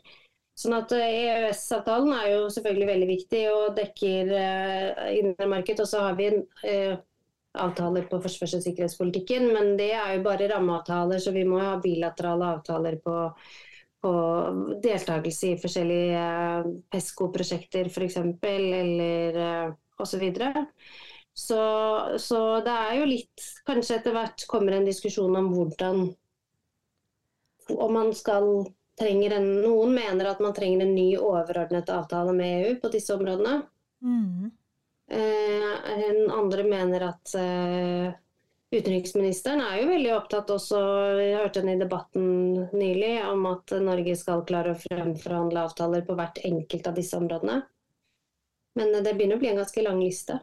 Sånn 0.60 0.76
at 0.76 0.92
EØS-avtalen 0.92 2.12
eh, 2.12 2.18
er 2.20 2.34
jo 2.34 2.48
selvfølgelig 2.52 2.88
veldig 2.90 3.08
viktig 3.08 3.44
og 3.48 3.78
dekker 3.78 4.32
eh, 4.36 5.06
indre 5.16 5.48
marked. 5.48 5.80
Og 5.80 5.88
så 5.88 6.02
har 6.04 6.18
vi 6.18 6.28
eh, 6.68 6.98
avtaler 7.64 8.04
på 8.10 8.20
forsvars- 8.20 8.58
og 8.58 8.64
sikkerhetspolitikken, 8.66 9.48
men 9.54 9.72
det 9.80 9.92
er 9.96 10.14
jo 10.18 10.24
bare 10.26 10.50
rammeavtaler, 10.52 11.22
så 11.22 11.32
vi 11.34 11.46
må 11.48 11.62
ha 11.62 11.78
bilaterale 11.82 12.52
avtaler 12.58 12.98
på, 13.00 13.14
på 14.04 14.12
deltakelse 14.84 15.54
i 15.54 15.60
forskjellige 15.62 16.26
eh, 16.26 16.70
PESCO-prosjekter 16.92 17.88
f.eks., 17.88 18.20
eller 18.52 19.40
eh, 19.46 19.72
osv. 20.00 20.28
Så, 21.34 21.60
så, 22.18 22.40
det 22.66 22.72
er 22.74 22.96
jo 22.98 23.04
litt 23.08 23.44
Kanskje 23.64 24.00
etter 24.00 24.12
hvert 24.12 24.42
kommer 24.50 24.74
en 24.76 24.84
diskusjon 24.84 25.36
om 25.38 25.46
hvordan 25.54 26.00
Om 27.70 27.94
man 27.94 28.10
skal 28.18 28.66
trenger 29.00 29.36
en, 29.38 29.46
noen 29.62 29.94
mener 29.94 30.28
at 30.28 30.40
man 30.44 30.54
trenger 30.56 30.84
en 30.84 30.94
ny 30.94 31.14
overordnet 31.16 31.88
avtale 31.94 32.34
med 32.36 32.66
EU 32.66 32.74
på 32.82 32.90
disse 32.92 33.14
områdene. 33.14 33.62
Mm. 34.04 34.50
Eh, 35.10 36.34
andre 36.36 36.66
mener 36.68 37.06
at 37.08 37.32
eh, 37.38 38.12
utenriksministeren 38.70 39.62
er 39.64 39.80
jo 39.80 39.88
veldig 39.90 40.12
opptatt 40.14 40.52
også, 40.54 40.82
jeg 41.18 41.38
hørte 41.40 41.62
henne 41.62 41.78
i 41.78 41.80
debatten 41.80 42.28
nylig, 42.76 43.14
om 43.26 43.48
at 43.50 43.74
Norge 43.82 44.14
skal 44.20 44.44
klare 44.46 44.74
å 44.74 44.80
fremforhandle 44.84 45.64
avtaler 45.64 46.04
på 46.06 46.18
hvert 46.18 46.38
enkelt 46.46 46.92
av 46.92 47.00
disse 47.00 47.18
områdene. 47.18 47.62
Men 48.78 48.94
det 49.00 49.16
begynner 49.16 49.40
å 49.40 49.42
bli 49.42 49.50
en 49.50 49.58
ganske 49.64 49.82
lang 49.82 49.98
liste. 49.98 50.38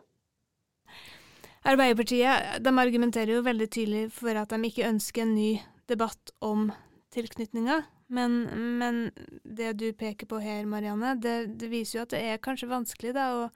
Arbeiderpartiet 1.68 2.61
de 2.63 2.72
argumenterer 2.80 3.34
jo 3.36 3.43
veldig 3.43 3.68
tydelig 3.68 4.03
for 4.15 4.38
at 4.39 4.53
de 4.53 4.70
ikke 4.70 4.88
ønsker 4.88 5.26
en 5.26 5.36
ny 5.36 5.49
debatt 5.91 6.32
om 6.43 6.70
tilknytninga. 7.11 7.82
Men, 8.07 8.38
men 8.80 8.99
det 9.43 9.74
du 9.82 9.89
peker 9.91 10.30
på 10.32 10.39
her, 10.39 10.63
Marianne, 10.70 11.18
det, 11.20 11.57
det, 11.59 11.68
viser 11.72 11.99
jo 11.99 12.05
at 12.05 12.13
det 12.15 12.22
er 12.24 12.43
kanskje 12.43 12.70
vanskelig 12.72 13.11
da, 13.18 13.26
å, 13.36 13.49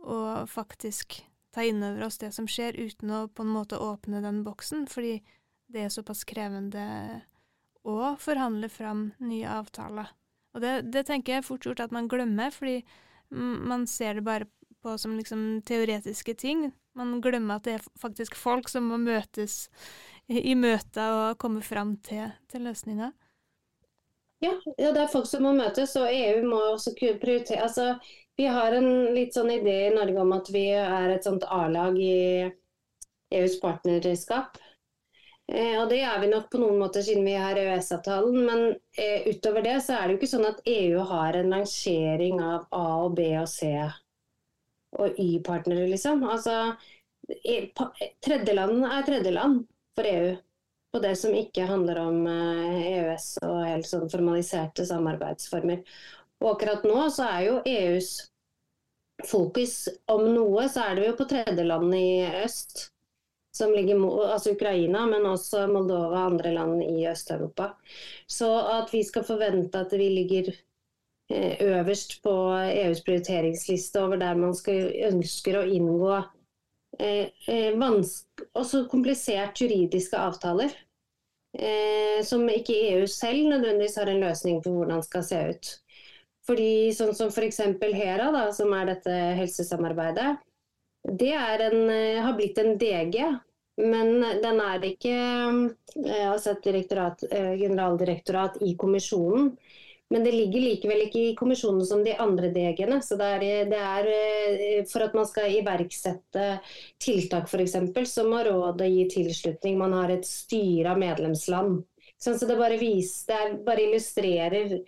å 0.00 0.20
faktisk 0.48 1.18
ta 1.52 1.64
inn 1.66 1.82
over 1.84 2.06
oss 2.06 2.16
det 2.22 2.30
som 2.36 2.48
skjer, 2.48 2.78
uten 2.78 3.12
å 3.12 3.26
på 3.28 3.44
en 3.44 3.52
måte 3.52 3.80
åpne 3.80 4.22
den 4.24 4.40
boksen, 4.46 4.86
fordi 4.88 5.18
det 5.68 5.84
er 5.84 5.92
såpass 5.92 6.24
krevende 6.28 6.86
å 7.84 8.14
forhandle 8.20 8.72
fram 8.72 9.10
nye 9.20 9.58
avtaler. 9.58 10.08
Og 10.56 10.64
det, 10.64 10.74
det 10.94 11.04
tenker 11.08 11.36
jeg 11.36 11.48
fort 11.50 11.68
gjort 11.68 11.84
at 11.84 11.92
man 11.92 12.08
glemmer, 12.08 12.52
fordi 12.54 12.80
man 13.28 13.84
ser 13.86 14.16
det 14.16 14.24
bare 14.24 14.48
på 14.80 14.94
som 15.00 15.16
liksom 15.18 15.60
teoretiske 15.68 16.34
ting. 16.38 16.70
Man 16.98 17.18
glemmer 17.22 17.58
at 17.58 17.68
det 17.68 17.78
er 17.78 17.88
faktisk 18.00 18.36
folk 18.38 18.68
som 18.70 18.90
må 18.90 18.98
møtes 19.00 19.66
i 20.28 20.54
møter 20.58 21.14
og 21.14 21.38
komme 21.40 21.62
fram 21.64 21.96
til, 22.04 22.28
til 22.50 22.66
løsninger. 22.68 23.14
Ja, 24.44 24.52
ja, 24.76 24.92
det 24.94 25.02
er 25.02 25.10
folk 25.10 25.26
som 25.26 25.42
må 25.46 25.54
møtes, 25.56 25.96
og 25.98 26.10
EU 26.12 26.44
må 26.46 26.60
også 26.74 26.92
prioritere. 26.98 27.64
Altså, 27.64 27.94
vi 28.38 28.46
har 28.46 28.76
en 28.76 29.14
litt 29.16 29.34
sånn 29.34 29.50
idé 29.50 29.88
i 29.88 29.94
Norge 29.94 30.22
om 30.22 30.34
at 30.36 30.50
vi 30.54 30.68
er 30.78 31.10
et 31.10 31.26
sånt 31.26 31.46
A-lag 31.50 31.96
i 31.98 32.46
EUs 33.34 33.56
partnerskap. 33.62 34.60
Eh, 35.48 35.74
og 35.80 35.88
det 35.90 36.02
er 36.04 36.20
vi 36.20 36.28
nok 36.30 36.50
på 36.52 36.60
noen 36.60 36.78
måter 36.78 37.02
siden 37.02 37.24
vi 37.26 37.34
har 37.40 37.58
EØS-avtalen, 37.58 38.36
men 38.46 38.64
eh, 39.00 39.26
utover 39.32 39.64
det 39.64 39.78
så 39.82 39.96
er 39.96 40.04
det 40.04 40.14
jo 40.14 40.20
ikke 40.20 40.30
sånn 40.34 40.46
at 40.50 40.60
EU 40.68 41.06
har 41.08 41.38
en 41.38 41.54
rangering 41.56 42.42
av 42.44 42.68
A 42.76 42.84
og 43.06 43.16
B 43.16 43.30
og 43.40 43.48
C 43.50 43.72
og 44.96 45.18
Y-partnere, 45.20 45.88
liksom. 45.90 46.22
Altså, 46.24 46.76
tredjeland 48.24 48.86
er 48.88 49.06
tredjeland 49.06 49.64
for 49.98 50.08
EU 50.08 50.36
på 50.92 51.02
det 51.04 51.16
som 51.20 51.34
ikke 51.36 51.66
handler 51.68 52.00
om 52.00 52.22
EØS 52.26 53.26
eh, 53.42 53.44
e 53.44 53.50
og 53.50 53.66
helt 53.68 53.88
sånn 53.88 54.08
formaliserte 54.08 54.86
samarbeidsformer. 54.88 55.82
Og 56.40 56.54
akkurat 56.54 56.86
nå 56.88 57.08
så 57.12 57.28
er 57.28 57.42
jo 57.48 57.56
EUs 57.66 58.12
fokus, 59.26 59.88
om 60.06 60.22
noe, 60.34 60.68
så 60.70 60.86
er 60.86 60.96
det 60.96 61.08
jo 61.08 61.16
på 61.18 61.26
tredjeland 61.28 61.94
i 61.98 62.22
øst. 62.44 62.88
Som 63.58 63.72
ligger, 63.74 63.98
altså 64.28 64.52
Ukraina, 64.54 65.02
men 65.10 65.24
også 65.26 65.64
Moldova 65.66 66.20
og 66.20 66.32
andre 66.34 66.52
land 66.54 66.82
i 66.84 67.08
Øst-Europa. 67.10 67.72
Så 68.30 68.52
at 68.70 68.92
vi 68.94 69.00
skal 69.02 69.24
forvente 69.26 69.80
at 69.80 69.92
vi 69.98 70.06
ligger 70.12 70.52
øverst 71.28 72.18
på 72.24 72.32
EUs 72.56 73.02
prioriteringsliste 73.04 74.00
over 74.00 74.20
der 74.20 74.38
man 74.38 74.54
skal, 74.56 74.88
ønsker 75.10 75.58
å 75.60 75.66
inngå 75.68 76.14
eh, 76.98 77.28
eh 77.48 77.74
også 78.54 78.86
komplisert 78.88 79.60
juridiske 79.60 80.16
avtaler. 80.16 80.72
Eh, 81.58 82.22
som 82.24 82.44
ikke 82.48 82.76
EU 82.92 83.06
selv 83.06 83.48
nødvendigvis 83.48 83.96
har 83.96 84.10
en 84.10 84.20
løsning 84.20 84.62
på 84.62 84.72
hvordan 84.72 85.02
skal 85.02 85.24
se 85.24 85.38
ut. 85.50 85.70
Fordi 86.48 86.92
sånn 86.96 87.14
som 87.16 87.32
f.eks. 87.32 87.60
HERA, 87.82 88.30
da, 88.32 88.44
som 88.56 88.72
er 88.76 88.92
dette 88.92 89.14
helsesamarbeidet, 89.40 90.38
det 91.08 91.32
en, 91.66 91.90
eh, 91.90 92.20
har 92.24 92.36
blitt 92.36 92.58
en 92.58 92.78
DG. 92.78 93.20
Men 93.78 94.20
den 94.42 94.60
er 94.60 94.80
ikke 94.88 95.14
eh, 95.14 96.36
sett 96.42 96.66
eh, 96.66 97.52
generaldirektorat 97.60 98.58
i 98.66 98.74
kommisjonen. 98.76 99.52
Men 100.08 100.24
det 100.24 100.32
ligger 100.32 100.62
likevel 100.64 101.02
ikke 101.04 101.20
i 101.20 101.34
kommisjonen 101.36 101.84
som 101.84 102.00
de 102.04 102.14
andre 102.16 102.48
DG-ene. 102.54 103.02
Så 103.04 103.18
det 103.20 103.26
er, 103.28 103.66
det 103.68 103.80
er, 103.80 104.86
For 104.88 105.04
at 105.04 105.16
man 105.16 105.28
skal 105.28 105.52
iverksette 105.58 106.46
tiltak 107.02 107.50
f.eks., 107.50 107.76
så 108.08 108.24
må 108.28 108.40
rådet 108.46 108.88
gi 108.88 109.04
tilslutning. 109.18 109.76
Man 109.80 109.96
har 109.98 110.14
et 110.14 110.24
styre 110.28 110.94
av 110.94 111.02
medlemsland. 111.02 111.82
Sånn, 112.18 112.38
så 112.40 112.48
det 112.48 112.56
bare, 112.58 112.80
viser, 112.80 113.52
det 113.52 113.60
bare 113.66 113.84
illustrerer 113.84 114.78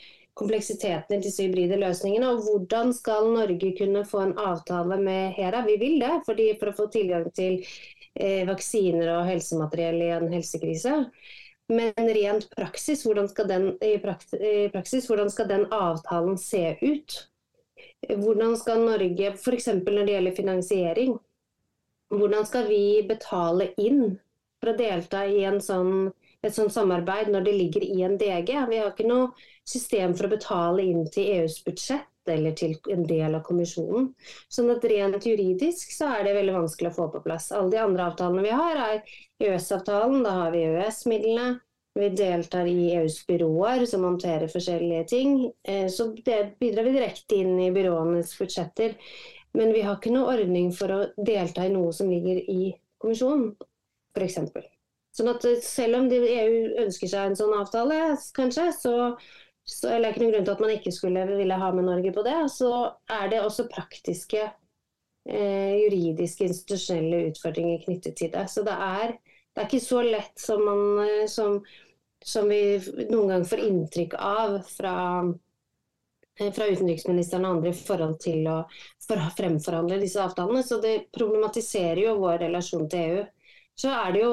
kompleksiteten 0.40 1.18
i 1.18 1.22
disse 1.22 1.44
hybride 1.44 1.76
løsningene. 1.80 2.32
Og 2.32 2.46
hvordan 2.46 2.94
skal 2.96 3.28
Norge 3.34 3.74
kunne 3.78 4.06
få 4.08 4.24
en 4.24 4.36
avtale 4.40 4.98
med 5.04 5.36
HERA? 5.36 5.62
Vi 5.68 5.76
vil 5.82 6.00
det 6.00 6.16
for 6.24 6.70
å 6.72 6.76
få 6.76 6.88
tilgang 6.94 7.28
til 7.36 7.60
eh, 7.60 8.46
vaksiner 8.48 9.12
og 9.18 9.28
helsemateriell 9.28 10.00
i 10.06 10.10
en 10.16 10.32
helsekrise. 10.32 10.96
Men 11.70 12.08
rent 12.14 12.48
praksis, 12.50 13.04
hvordan 13.06 13.28
skal 13.30 13.46
den, 13.48 13.66
i 13.84 13.96
praksis, 14.02 15.06
hvordan 15.06 15.30
skal 15.30 15.48
den 15.50 15.66
avtalen 15.70 16.38
se 16.40 16.74
ut? 16.82 17.18
Hvordan 18.10 18.56
skal 18.58 18.82
Norge, 18.84 19.34
f.eks. 19.36 19.68
når 19.76 20.02
det 20.02 20.16
gjelder 20.16 20.36
finansiering, 20.36 21.14
hvordan 22.10 22.48
skal 22.48 22.66
vi 22.66 22.82
betale 23.06 23.70
inn 23.78 24.18
for 24.60 24.72
å 24.72 24.76
delta 24.76 25.22
i 25.30 25.44
sånn 25.62 26.10
et 26.40 26.56
sånt 26.56 26.72
samarbeid 26.72 27.28
når 27.28 27.44
det 27.46 27.56
ligger 27.56 27.84
i 27.84 28.02
en 28.06 28.16
DG. 28.20 28.52
Vi 28.70 28.78
har 28.80 28.92
ikke 28.92 29.08
noe 29.08 29.30
system 29.68 30.14
for 30.16 30.26
å 30.26 30.32
betale 30.32 30.86
inn 30.88 31.04
til 31.12 31.28
EUs 31.36 31.58
budsjett 31.66 32.08
eller 32.28 32.52
til 32.58 32.76
en 32.92 33.06
del 33.08 33.34
av 33.34 33.42
kommisjonen. 33.46 34.10
Sånn 34.52 34.70
at 34.74 34.84
rent 34.90 35.26
juridisk 35.26 35.94
så 35.94 36.10
er 36.16 36.26
det 36.26 36.36
veldig 36.36 36.58
vanskelig 36.58 36.92
å 36.92 36.96
få 36.98 37.08
på 37.14 37.22
plass. 37.24 37.50
Alle 37.56 37.72
de 37.72 37.80
andre 37.82 38.10
avtalene 38.10 38.44
vi 38.44 38.54
har 38.54 38.80
er 38.84 39.16
EØS-avtalen, 39.40 40.22
da 40.26 40.36
har 40.42 40.54
vi 40.54 40.66
EØS-midlene. 40.68 41.50
Vi 41.98 42.08
deltar 42.14 42.68
i 42.70 42.92
EUs 42.94 43.16
byråer 43.26 43.82
som 43.90 44.04
håndterer 44.06 44.50
forskjellige 44.52 45.04
ting. 45.10 45.32
Eh, 45.66 45.88
så 45.90 46.12
det 46.24 46.54
bidrar 46.62 46.86
vi 46.86 46.94
direkte 46.94 47.40
inn 47.42 47.56
i 47.58 47.72
byråenes 47.74 48.36
budsjetter. 48.38 48.94
Men 49.58 49.72
vi 49.74 49.82
har 49.82 49.98
ikke 49.98 50.12
noe 50.14 50.36
ordning 50.36 50.70
for 50.76 50.94
å 50.94 51.00
delta 51.18 51.66
i 51.66 51.72
noe 51.72 51.90
som 51.96 52.10
ligger 52.12 52.38
i 52.38 52.70
kommisjonen, 53.02 53.56
f.eks. 54.14 54.38
Sånn 55.16 55.30
at 55.32 55.46
selv 55.66 55.98
om 55.98 56.06
EU 56.14 56.58
ønsker 56.84 57.10
seg 57.10 57.32
en 57.32 57.38
sånn 57.38 57.56
avtale, 57.58 57.98
kanskje, 58.36 58.68
så, 58.76 58.92
så 59.68 59.90
er 59.90 60.06
ikke 60.08 60.22
noen 60.24 60.32
grunn 60.34 60.46
til 60.46 60.54
at 60.54 60.62
man 60.64 60.72
ikke 60.74 60.92
skulle 60.94 61.26
ville 61.28 61.58
ha 61.60 61.68
med 61.74 61.86
Norge 61.86 62.12
på 62.14 62.24
det. 62.26 62.38
Så 62.52 62.70
er 63.12 63.28
det 63.30 63.42
også 63.44 63.68
praktiske, 63.70 64.46
eh, 65.28 65.74
juridiske, 65.84 66.48
institusjonelle 66.48 67.30
utfordringer 67.30 67.84
knyttet 67.84 68.16
til 68.18 68.32
det. 68.32 68.46
Så 68.50 68.64
det 68.66 68.74
er, 68.74 69.14
det 69.54 69.62
er 69.62 69.68
ikke 69.68 69.84
så 69.84 70.02
lett 70.06 70.40
som, 70.40 70.64
man, 70.66 70.82
eh, 71.06 71.26
som, 71.30 71.60
som 72.24 72.50
vi 72.50 72.80
noen 73.12 73.34
gang 73.34 73.46
får 73.46 73.64
inntrykk 73.68 74.16
av 74.18 74.58
fra 74.68 74.96
eh, 76.40 76.50
fra 76.56 76.70
utenriksministeren 76.72 77.44
og 77.44 77.58
andre 77.58 77.74
i 77.74 77.82
forhold 77.84 78.16
til 78.24 78.48
å 78.50 78.62
fremforhandle 79.06 80.00
disse 80.02 80.22
avtalene. 80.24 80.64
Så 80.66 80.80
det 80.82 81.12
problematiserer 81.14 82.06
jo 82.08 82.18
vår 82.24 82.40
relasjon 82.46 82.88
til 82.90 83.06
EU. 83.06 83.28
Så 83.78 83.92
er 83.92 84.16
det 84.16 84.24
jo 84.24 84.32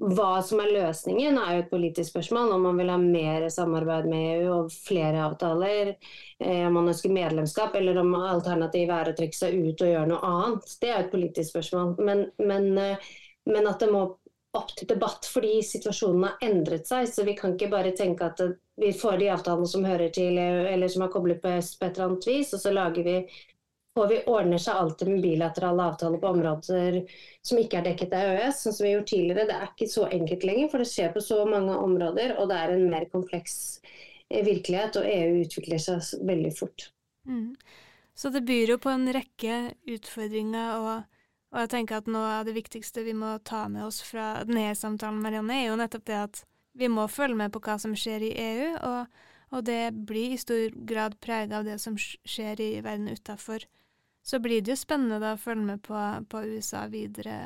hva 0.00 0.40
som 0.42 0.60
er 0.62 0.70
løsningen, 0.72 1.36
er 1.36 1.54
jo 1.54 1.62
et 1.64 1.72
politisk 1.72 2.14
spørsmål. 2.14 2.54
Om 2.54 2.62
man 2.70 2.78
vil 2.80 2.92
ha 2.92 2.96
mer 3.00 3.46
samarbeid 3.52 4.08
med 4.08 4.28
EU 4.30 4.52
og 4.54 4.70
flere 4.72 5.26
avtaler, 5.26 5.92
eh, 6.40 6.62
om 6.66 6.78
man 6.78 6.88
ønsker 6.92 7.12
medlemskap, 7.12 7.76
eller 7.76 8.00
om 8.00 8.14
alternativet 8.16 8.94
er 8.96 9.10
å 9.10 9.16
trekke 9.18 9.36
seg 9.36 9.58
ut 9.58 9.84
og 9.84 9.92
gjøre 9.92 10.08
noe 10.08 10.30
annet. 10.30 10.72
Det 10.80 10.88
er 10.88 11.02
et 11.02 11.12
politisk 11.12 11.52
spørsmål. 11.52 11.92
Men, 12.00 12.24
men, 12.38 12.70
eh, 12.78 13.12
men, 13.46 13.68
at 13.68 13.84
det 13.84 13.90
må 13.92 14.06
opp 14.56 14.72
til 14.74 14.88
debatt 14.88 15.28
fordi 15.30 15.60
situasjonen 15.62 16.24
har 16.26 16.48
endret 16.48 16.88
seg. 16.88 17.06
Så 17.06 17.26
vi 17.28 17.36
kan 17.36 17.54
ikke 17.54 17.70
bare 17.70 17.92
tenke 17.96 18.32
at 18.32 18.40
vi 18.80 18.94
får 18.96 19.20
de 19.20 19.28
avtalene 19.36 19.68
som 19.68 19.84
hører 19.84 20.08
til 20.16 20.38
EU, 20.40 20.64
eller 20.72 20.88
som 20.88 21.04
er 21.04 21.12
koblet 21.12 21.42
på 21.42 21.52
øst 21.60 21.76
på 21.78 21.86
et 21.86 21.98
eller 21.98 22.08
annet 22.08 22.30
vis, 22.32 22.54
og 22.56 22.64
så 22.64 22.72
lager 22.72 23.04
vi 23.04 23.18
og 24.00 24.10
vi 24.10 24.20
ordner 24.30 24.60
seg 24.60 24.78
alltid 24.80 25.10
med 25.10 25.24
bilaterale 25.24 25.88
avtaler 25.92 26.20
på 26.22 26.30
områder 26.30 27.00
som 27.46 27.60
ikke 27.60 27.80
er 27.80 27.86
dekket 27.90 28.14
av 28.16 28.30
EØS, 28.34 28.62
sånn 28.64 28.76
som 28.76 28.86
vi 28.86 28.94
gjort 28.94 29.10
tidligere. 29.12 29.46
Det 29.48 29.56
er 29.56 29.68
ikke 29.68 29.90
så 29.92 30.06
enkelt 30.08 30.46
lenger, 30.48 30.70
for 30.72 30.82
det 30.82 30.88
skjer 30.90 31.12
på 31.14 31.22
så 31.24 31.42
mange 31.48 31.76
områder, 31.76 32.34
og 32.40 32.50
det 32.50 32.58
er 32.58 32.74
en 32.74 32.88
mer 32.92 33.06
kompleks 33.12 33.54
eh, 33.84 34.42
virkelighet, 34.46 34.98
og 35.00 35.08
EU 35.08 35.44
utvikler 35.44 35.82
seg 35.82 36.26
veldig 36.28 36.52
fort. 36.56 36.90
Mm. 37.28 37.54
Så 38.20 38.28
det 38.34 38.44
byr 38.48 38.74
jo 38.74 38.78
på 38.82 38.92
en 38.92 39.08
rekke 39.16 39.58
utfordringer, 39.88 40.76
og, 40.76 41.18
og, 41.52 41.58
jeg 41.62 41.72
tenker 41.72 42.00
at 42.00 42.10
noe 42.10 42.36
av 42.40 42.46
det 42.48 42.56
viktigste 42.58 43.04
vi 43.06 43.16
må 43.16 43.36
ta 43.48 43.66
med 43.72 43.86
oss 43.86 44.02
fra 44.04 44.34
denne 44.44 44.74
samtalen, 44.76 45.22
Marianne, 45.24 45.56
er 45.56 45.70
jo 45.70 45.80
nettopp 45.80 46.06
det 46.10 46.22
at 46.26 46.44
vi 46.80 46.88
må 46.92 47.08
følge 47.10 47.38
med 47.38 47.52
på 47.54 47.62
hva 47.64 47.78
som 47.82 47.96
skjer 47.98 48.28
i 48.28 48.34
EU, 48.44 48.70
og, 48.86 49.22
og 49.56 49.64
det 49.66 49.82
blir 50.06 50.34
i 50.34 50.40
stor 50.40 50.76
grad 50.86 51.16
preget 51.24 51.56
av 51.56 51.66
det 51.66 51.80
som 51.82 51.96
skjer 51.98 52.60
i 52.60 52.72
verden 52.84 53.08
utafor 53.10 53.64
så 54.22 54.40
blir 54.42 54.62
det 54.62 54.74
jo 54.74 54.80
spennende 54.80 55.32
å 55.32 55.40
følge 55.40 55.66
med 55.72 55.82
på, 55.84 56.00
på 56.30 56.42
USA 56.54 56.84
videre. 56.92 57.36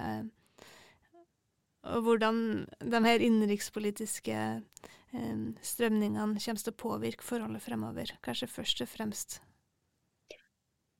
Og 1.85 2.07
hvordan 2.07 2.39
de 2.81 3.01
her 3.05 3.25
innenrikspolitiske 3.25 4.39
eh, 5.14 5.43
strømningene 5.62 6.41
kommer 6.41 6.62
til 6.62 6.72
å 6.72 6.83
påvirke 6.85 7.27
forholdet 7.27 7.64
fremover, 7.64 8.14
kanskje 8.25 8.51
først 8.51 8.85
og 8.85 8.91
fremst. 8.91 9.41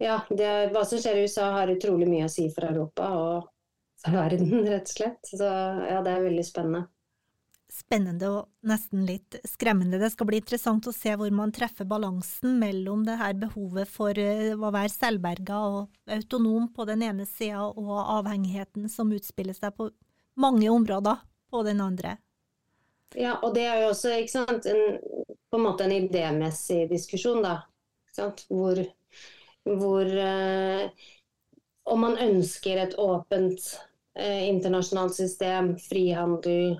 Ja, 0.03 0.21
det, 0.29 0.51
hva 0.75 0.83
som 0.87 1.01
skjer 1.01 1.21
i 1.21 1.27
USA 1.29 1.53
har 1.55 1.71
utrolig 1.73 2.09
mye 2.11 2.27
å 2.27 2.33
si 2.33 2.49
for 2.53 2.67
Europa 2.69 3.09
og 3.17 3.51
for 4.03 4.19
verden, 4.19 4.51
rett 4.67 4.91
og 4.91 4.97
slett. 4.97 5.31
Så 5.31 5.47
ja, 5.47 6.03
det 6.05 6.13
er 6.13 6.27
veldig 6.27 6.45
spennende 6.47 6.87
spennende 7.73 8.29
og 8.31 8.69
nesten 8.69 9.05
litt 9.09 9.37
skremmende. 9.49 9.99
Det 9.99 10.11
skal 10.13 10.29
bli 10.29 10.39
interessant 10.41 10.87
å 10.87 10.95
se 10.95 11.15
hvor 11.19 11.31
man 11.35 11.53
treffer 11.55 11.89
balansen 11.89 12.59
mellom 12.61 13.05
det 13.07 13.17
her 13.21 13.37
behovet 13.39 13.91
for 13.91 14.19
eh, 14.21 14.53
å 14.55 14.71
være 14.71 14.93
selvberga 14.93 15.61
og 15.71 16.13
autonom 16.17 16.69
på 16.75 16.87
den 16.89 17.05
ene 17.07 17.27
sida, 17.29 17.65
og 17.67 17.95
avhengigheten 18.19 18.89
som 18.93 19.13
utspiller 19.15 19.57
seg 19.57 19.75
på 19.79 19.91
mange 20.41 20.69
områder 20.71 21.23
på 21.51 21.63
den 21.67 21.83
andre. 21.85 22.19
Ja, 23.15 23.39
og 23.43 23.55
det 23.55 23.67
er 23.71 23.83
jo 23.83 23.91
også 23.93 24.15
sant, 24.31 24.67
en, 24.67 24.99
på 25.51 25.59
en 25.59 25.67
måte 25.67 25.87
en 25.87 25.95
idémessig 25.95 26.85
diskusjon, 26.91 27.45
da. 27.45 27.61
Hvor, 28.47 28.79
hvor 29.67 30.07
eh, 30.07 30.85
Om 31.91 32.01
man 32.01 32.15
ønsker 32.23 32.79
et 32.79 32.95
åpent 33.03 33.65
eh, 34.15 34.47
internasjonalt 34.47 35.17
system, 35.19 35.73
frihandel, 35.83 36.79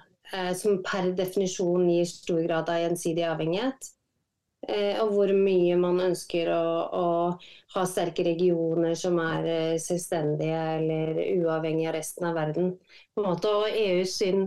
som 0.59 0.81
per 0.83 1.13
definisjon 1.15 1.85
gir 1.93 2.09
stor 2.11 2.41
grad 2.43 2.71
av 2.73 2.81
gjensidig 2.83 3.27
avhengighet. 3.29 3.95
Eh, 4.69 5.01
og 5.03 5.13
hvor 5.13 5.33
mye 5.37 5.77
man 5.77 6.01
ønsker 6.01 6.49
å, 6.55 6.67
å, 6.97 7.07
ha 7.75 7.83
sterke 7.91 8.25
regioner 8.25 8.95
som 8.97 9.19
er 9.21 9.49
eh, 9.51 9.81
selvstendige 9.83 10.61
eller 10.79 11.19
uavhengige 11.43 11.91
av 11.91 11.97
resten 11.99 12.29
av 12.29 12.39
verden. 12.39 12.71
På 13.13 13.23
en 13.23 13.29
måte, 13.29 13.51
og 13.51 13.67
EUs 13.69 14.15
sin 14.23 14.47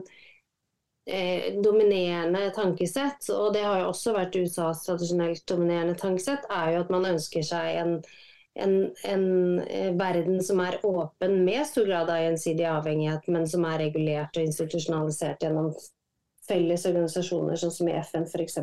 eh, 1.06 1.52
dominerende 1.62 2.48
tankesett, 2.56 3.28
og 3.36 3.52
det 3.58 3.66
har 3.68 3.84
jo 3.84 3.92
også 3.92 4.16
vært 4.16 4.40
USAs 4.40 4.86
tradisjonelt 4.88 5.44
dominerende 5.50 5.98
tankesett, 6.00 6.48
er 6.50 6.74
jo 6.74 6.86
at 6.86 6.94
man 6.94 7.12
ønsker 7.14 7.46
seg 7.46 7.82
en 7.84 7.94
en, 8.58 8.92
en, 9.04 9.26
eh, 9.60 9.92
verden 9.98 10.44
som 10.44 10.60
er 10.60 10.80
åpen 10.86 11.44
med 11.46 11.68
stor 11.68 11.86
grad 11.86 12.10
av 12.10 12.22
gjensidig 12.22 12.66
avhengighet, 12.70 13.28
men 13.28 13.48
som 13.48 13.66
er 13.70 13.80
regulert 13.86 14.38
og 14.38 14.48
institusjonalisert 14.48 15.44
gjennom 15.46 15.72
felles 16.48 16.86
organisasjoner, 16.90 17.60
sånn 17.60 17.76
som 17.76 17.90
i 17.92 17.98
FN 18.02 18.26
f.eks. 18.28 18.58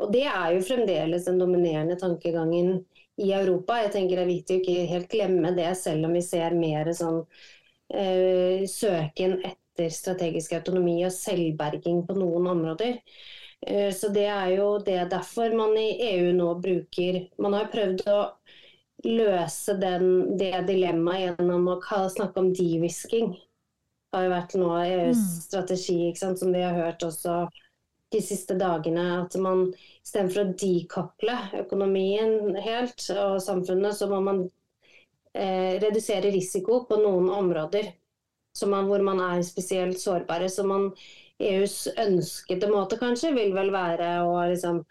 Og 0.00 0.12
Det 0.12 0.24
er 0.24 0.54
jo 0.54 0.64
fremdeles 0.64 1.26
den 1.28 1.40
dominerende 1.40 1.96
tankegangen 2.00 2.84
i 3.20 3.32
Europa. 3.36 3.80
Jeg 3.82 3.92
tenker 3.96 4.16
Det 4.16 4.24
er 4.24 4.34
viktig 4.34 4.56
å 4.56 4.60
ikke 4.62 4.92
helt 4.94 5.10
glemme 5.12 5.54
det, 5.56 5.72
selv 5.76 6.08
om 6.08 6.16
vi 6.16 6.22
ser 6.24 6.56
mer 6.56 6.92
sånn 6.96 7.20
eh, 7.92 8.64
søken 8.70 9.40
etter 9.44 9.92
strategisk 9.92 10.54
autonomi 10.56 11.00
og 11.04 11.12
selvberging 11.14 12.04
på 12.08 12.16
noen 12.16 12.48
områder. 12.54 13.00
Eh, 13.66 13.90
så 13.92 14.08
Det 14.08 14.26
er 14.26 14.54
jo 14.56 14.78
det 14.78 15.02
derfor 15.12 15.52
man 15.56 15.76
i 15.76 15.90
EU 16.14 16.32
nå 16.32 16.54
bruker 16.62 17.26
Man 17.38 17.58
har 17.58 17.68
prøvd 17.72 18.06
å 18.08 18.20
løse 19.06 19.76
den, 19.80 20.36
det 20.40 20.52
dilemmaet 20.68 21.38
gjennom 21.38 21.68
å 21.72 21.78
snakke 21.80 22.42
om 22.42 22.52
de-risking. 22.56 23.32
Det 24.10 24.18
har 24.18 24.26
jo 24.26 24.32
vært 24.34 24.54
nå 24.58 24.70
EUs 24.82 25.18
mm. 25.20 25.34
strategi, 25.46 25.98
som 26.18 26.52
vi 26.52 26.62
har 26.64 26.74
hørt 26.74 27.04
også 27.06 27.44
de 28.10 28.22
siste 28.24 28.56
dagene. 28.58 29.04
At 29.22 29.36
man 29.40 29.68
istedenfor 30.02 30.42
å 30.42 30.54
dekople 30.58 31.36
økonomien 31.62 32.58
helt 32.58 33.06
og 33.14 33.38
samfunnet, 33.44 33.96
så 33.96 34.10
må 34.10 34.20
man 34.26 34.44
eh, 35.32 35.78
redusere 35.82 36.34
risiko 36.34 36.82
på 36.90 36.98
noen 37.00 37.30
områder 37.38 37.94
man, 38.66 38.86
hvor 38.86 39.02
man 39.02 39.20
er 39.20 39.42
spesielt 39.42 40.00
sårbare. 40.00 40.48
Så 40.48 40.66
man, 40.66 40.90
EUs 41.40 41.86
ønskede 41.96 42.68
måte 42.68 42.98
kanskje 43.00 43.32
vil 43.32 43.54
vel 43.56 43.70
være 43.72 44.10
å 44.26 44.34
liksom 44.50 44.82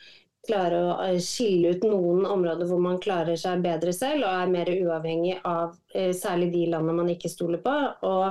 klare 0.47 0.79
å 0.79 0.93
eh, 1.03 1.19
skille 1.23 1.75
ut 1.75 1.85
noen 1.87 2.25
områder 2.29 2.69
hvor 2.69 2.81
man 2.83 3.01
klarer 3.01 3.37
seg 3.39 3.63
bedre 3.65 3.93
selv 3.95 4.25
og 4.25 4.31
er 4.31 4.53
mer 4.53 4.71
uavhengig 4.71 5.37
av 5.43 5.75
eh, 5.93 6.13
særlig 6.15 6.51
de 6.53 6.65
landene 6.73 6.97
man 7.01 7.11
ikke 7.13 7.31
stoler 7.31 7.61
på, 7.63 7.75
og 8.07 8.25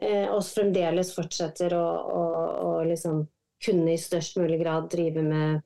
eh, 0.00 0.26
oss 0.34 0.52
fremdeles 0.56 1.14
fortsetter 1.16 1.76
å, 1.78 1.86
å, 2.18 2.26
å 2.66 2.74
liksom 2.88 3.24
kunne 3.64 3.94
i 3.94 4.00
størst 4.00 4.38
mulig 4.38 4.60
grad 4.60 4.86
drive 4.90 5.22
med, 5.26 5.62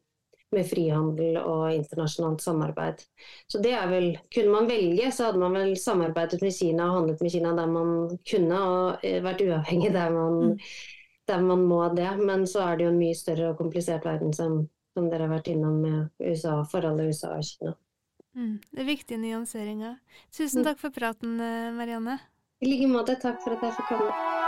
med, 0.55 0.69
frihandel 0.69 1.37
og 1.43 1.67
internasjonalt 1.75 2.41
samarbeid. 2.41 3.03
Så 3.53 3.61
det 3.65 3.75
er 3.77 3.91
vel, 3.91 4.09
Kunne 4.33 4.55
man 4.55 4.71
velge, 4.71 5.11
så 5.13 5.29
hadde 5.29 5.43
man 5.43 5.59
vel 5.59 5.75
samarbeidet 5.77 6.41
med 6.41 6.57
Kina 6.57 6.89
og 6.89 7.01
handlet 7.01 7.21
med 7.21 7.35
Kina 7.35 7.53
der 7.59 7.69
man 7.69 7.93
kunne, 8.29 8.63
og 8.65 9.05
vært 9.27 9.45
uavhengig 9.45 9.93
der 9.93 10.15
man, 10.15 10.55
mm. 10.55 10.73
der 11.29 11.45
man 11.45 11.67
må 11.69 11.83
det. 11.93 12.09
Men 12.25 12.49
så 12.49 12.65
er 12.65 12.81
det 12.81 12.89
jo 12.89 12.95
en 12.95 13.03
mye 13.03 13.19
større 13.19 13.51
og 13.53 13.61
komplisert 13.61 14.09
verden 14.09 14.33
som 14.37 14.63
som 14.93 15.09
dere 15.11 15.27
har 15.27 15.35
vært 15.37 15.51
innom 15.53 15.81
med 15.83 16.11
USA, 16.21 16.61
forholdet 16.69 17.13
USA 17.13 17.35
og 17.39 17.47
Kina. 17.49 17.75
Mm, 18.33 18.61
det 18.73 18.81
er 18.81 18.89
viktige 18.89 19.21
nyanseringer. 19.21 19.99
Tusen 20.33 20.63
mm. 20.63 20.69
takk 20.71 20.81
for 20.81 20.95
praten, 20.95 21.37
eh, 21.41 21.73
Marianne. 21.77 22.19
I 22.63 22.71
like 22.71 22.89
måte. 22.89 23.19
Takk 23.21 23.43
for 23.45 23.57
at 23.57 23.67
jeg 23.67 23.77
fikk 23.81 23.93
komme. 23.93 24.42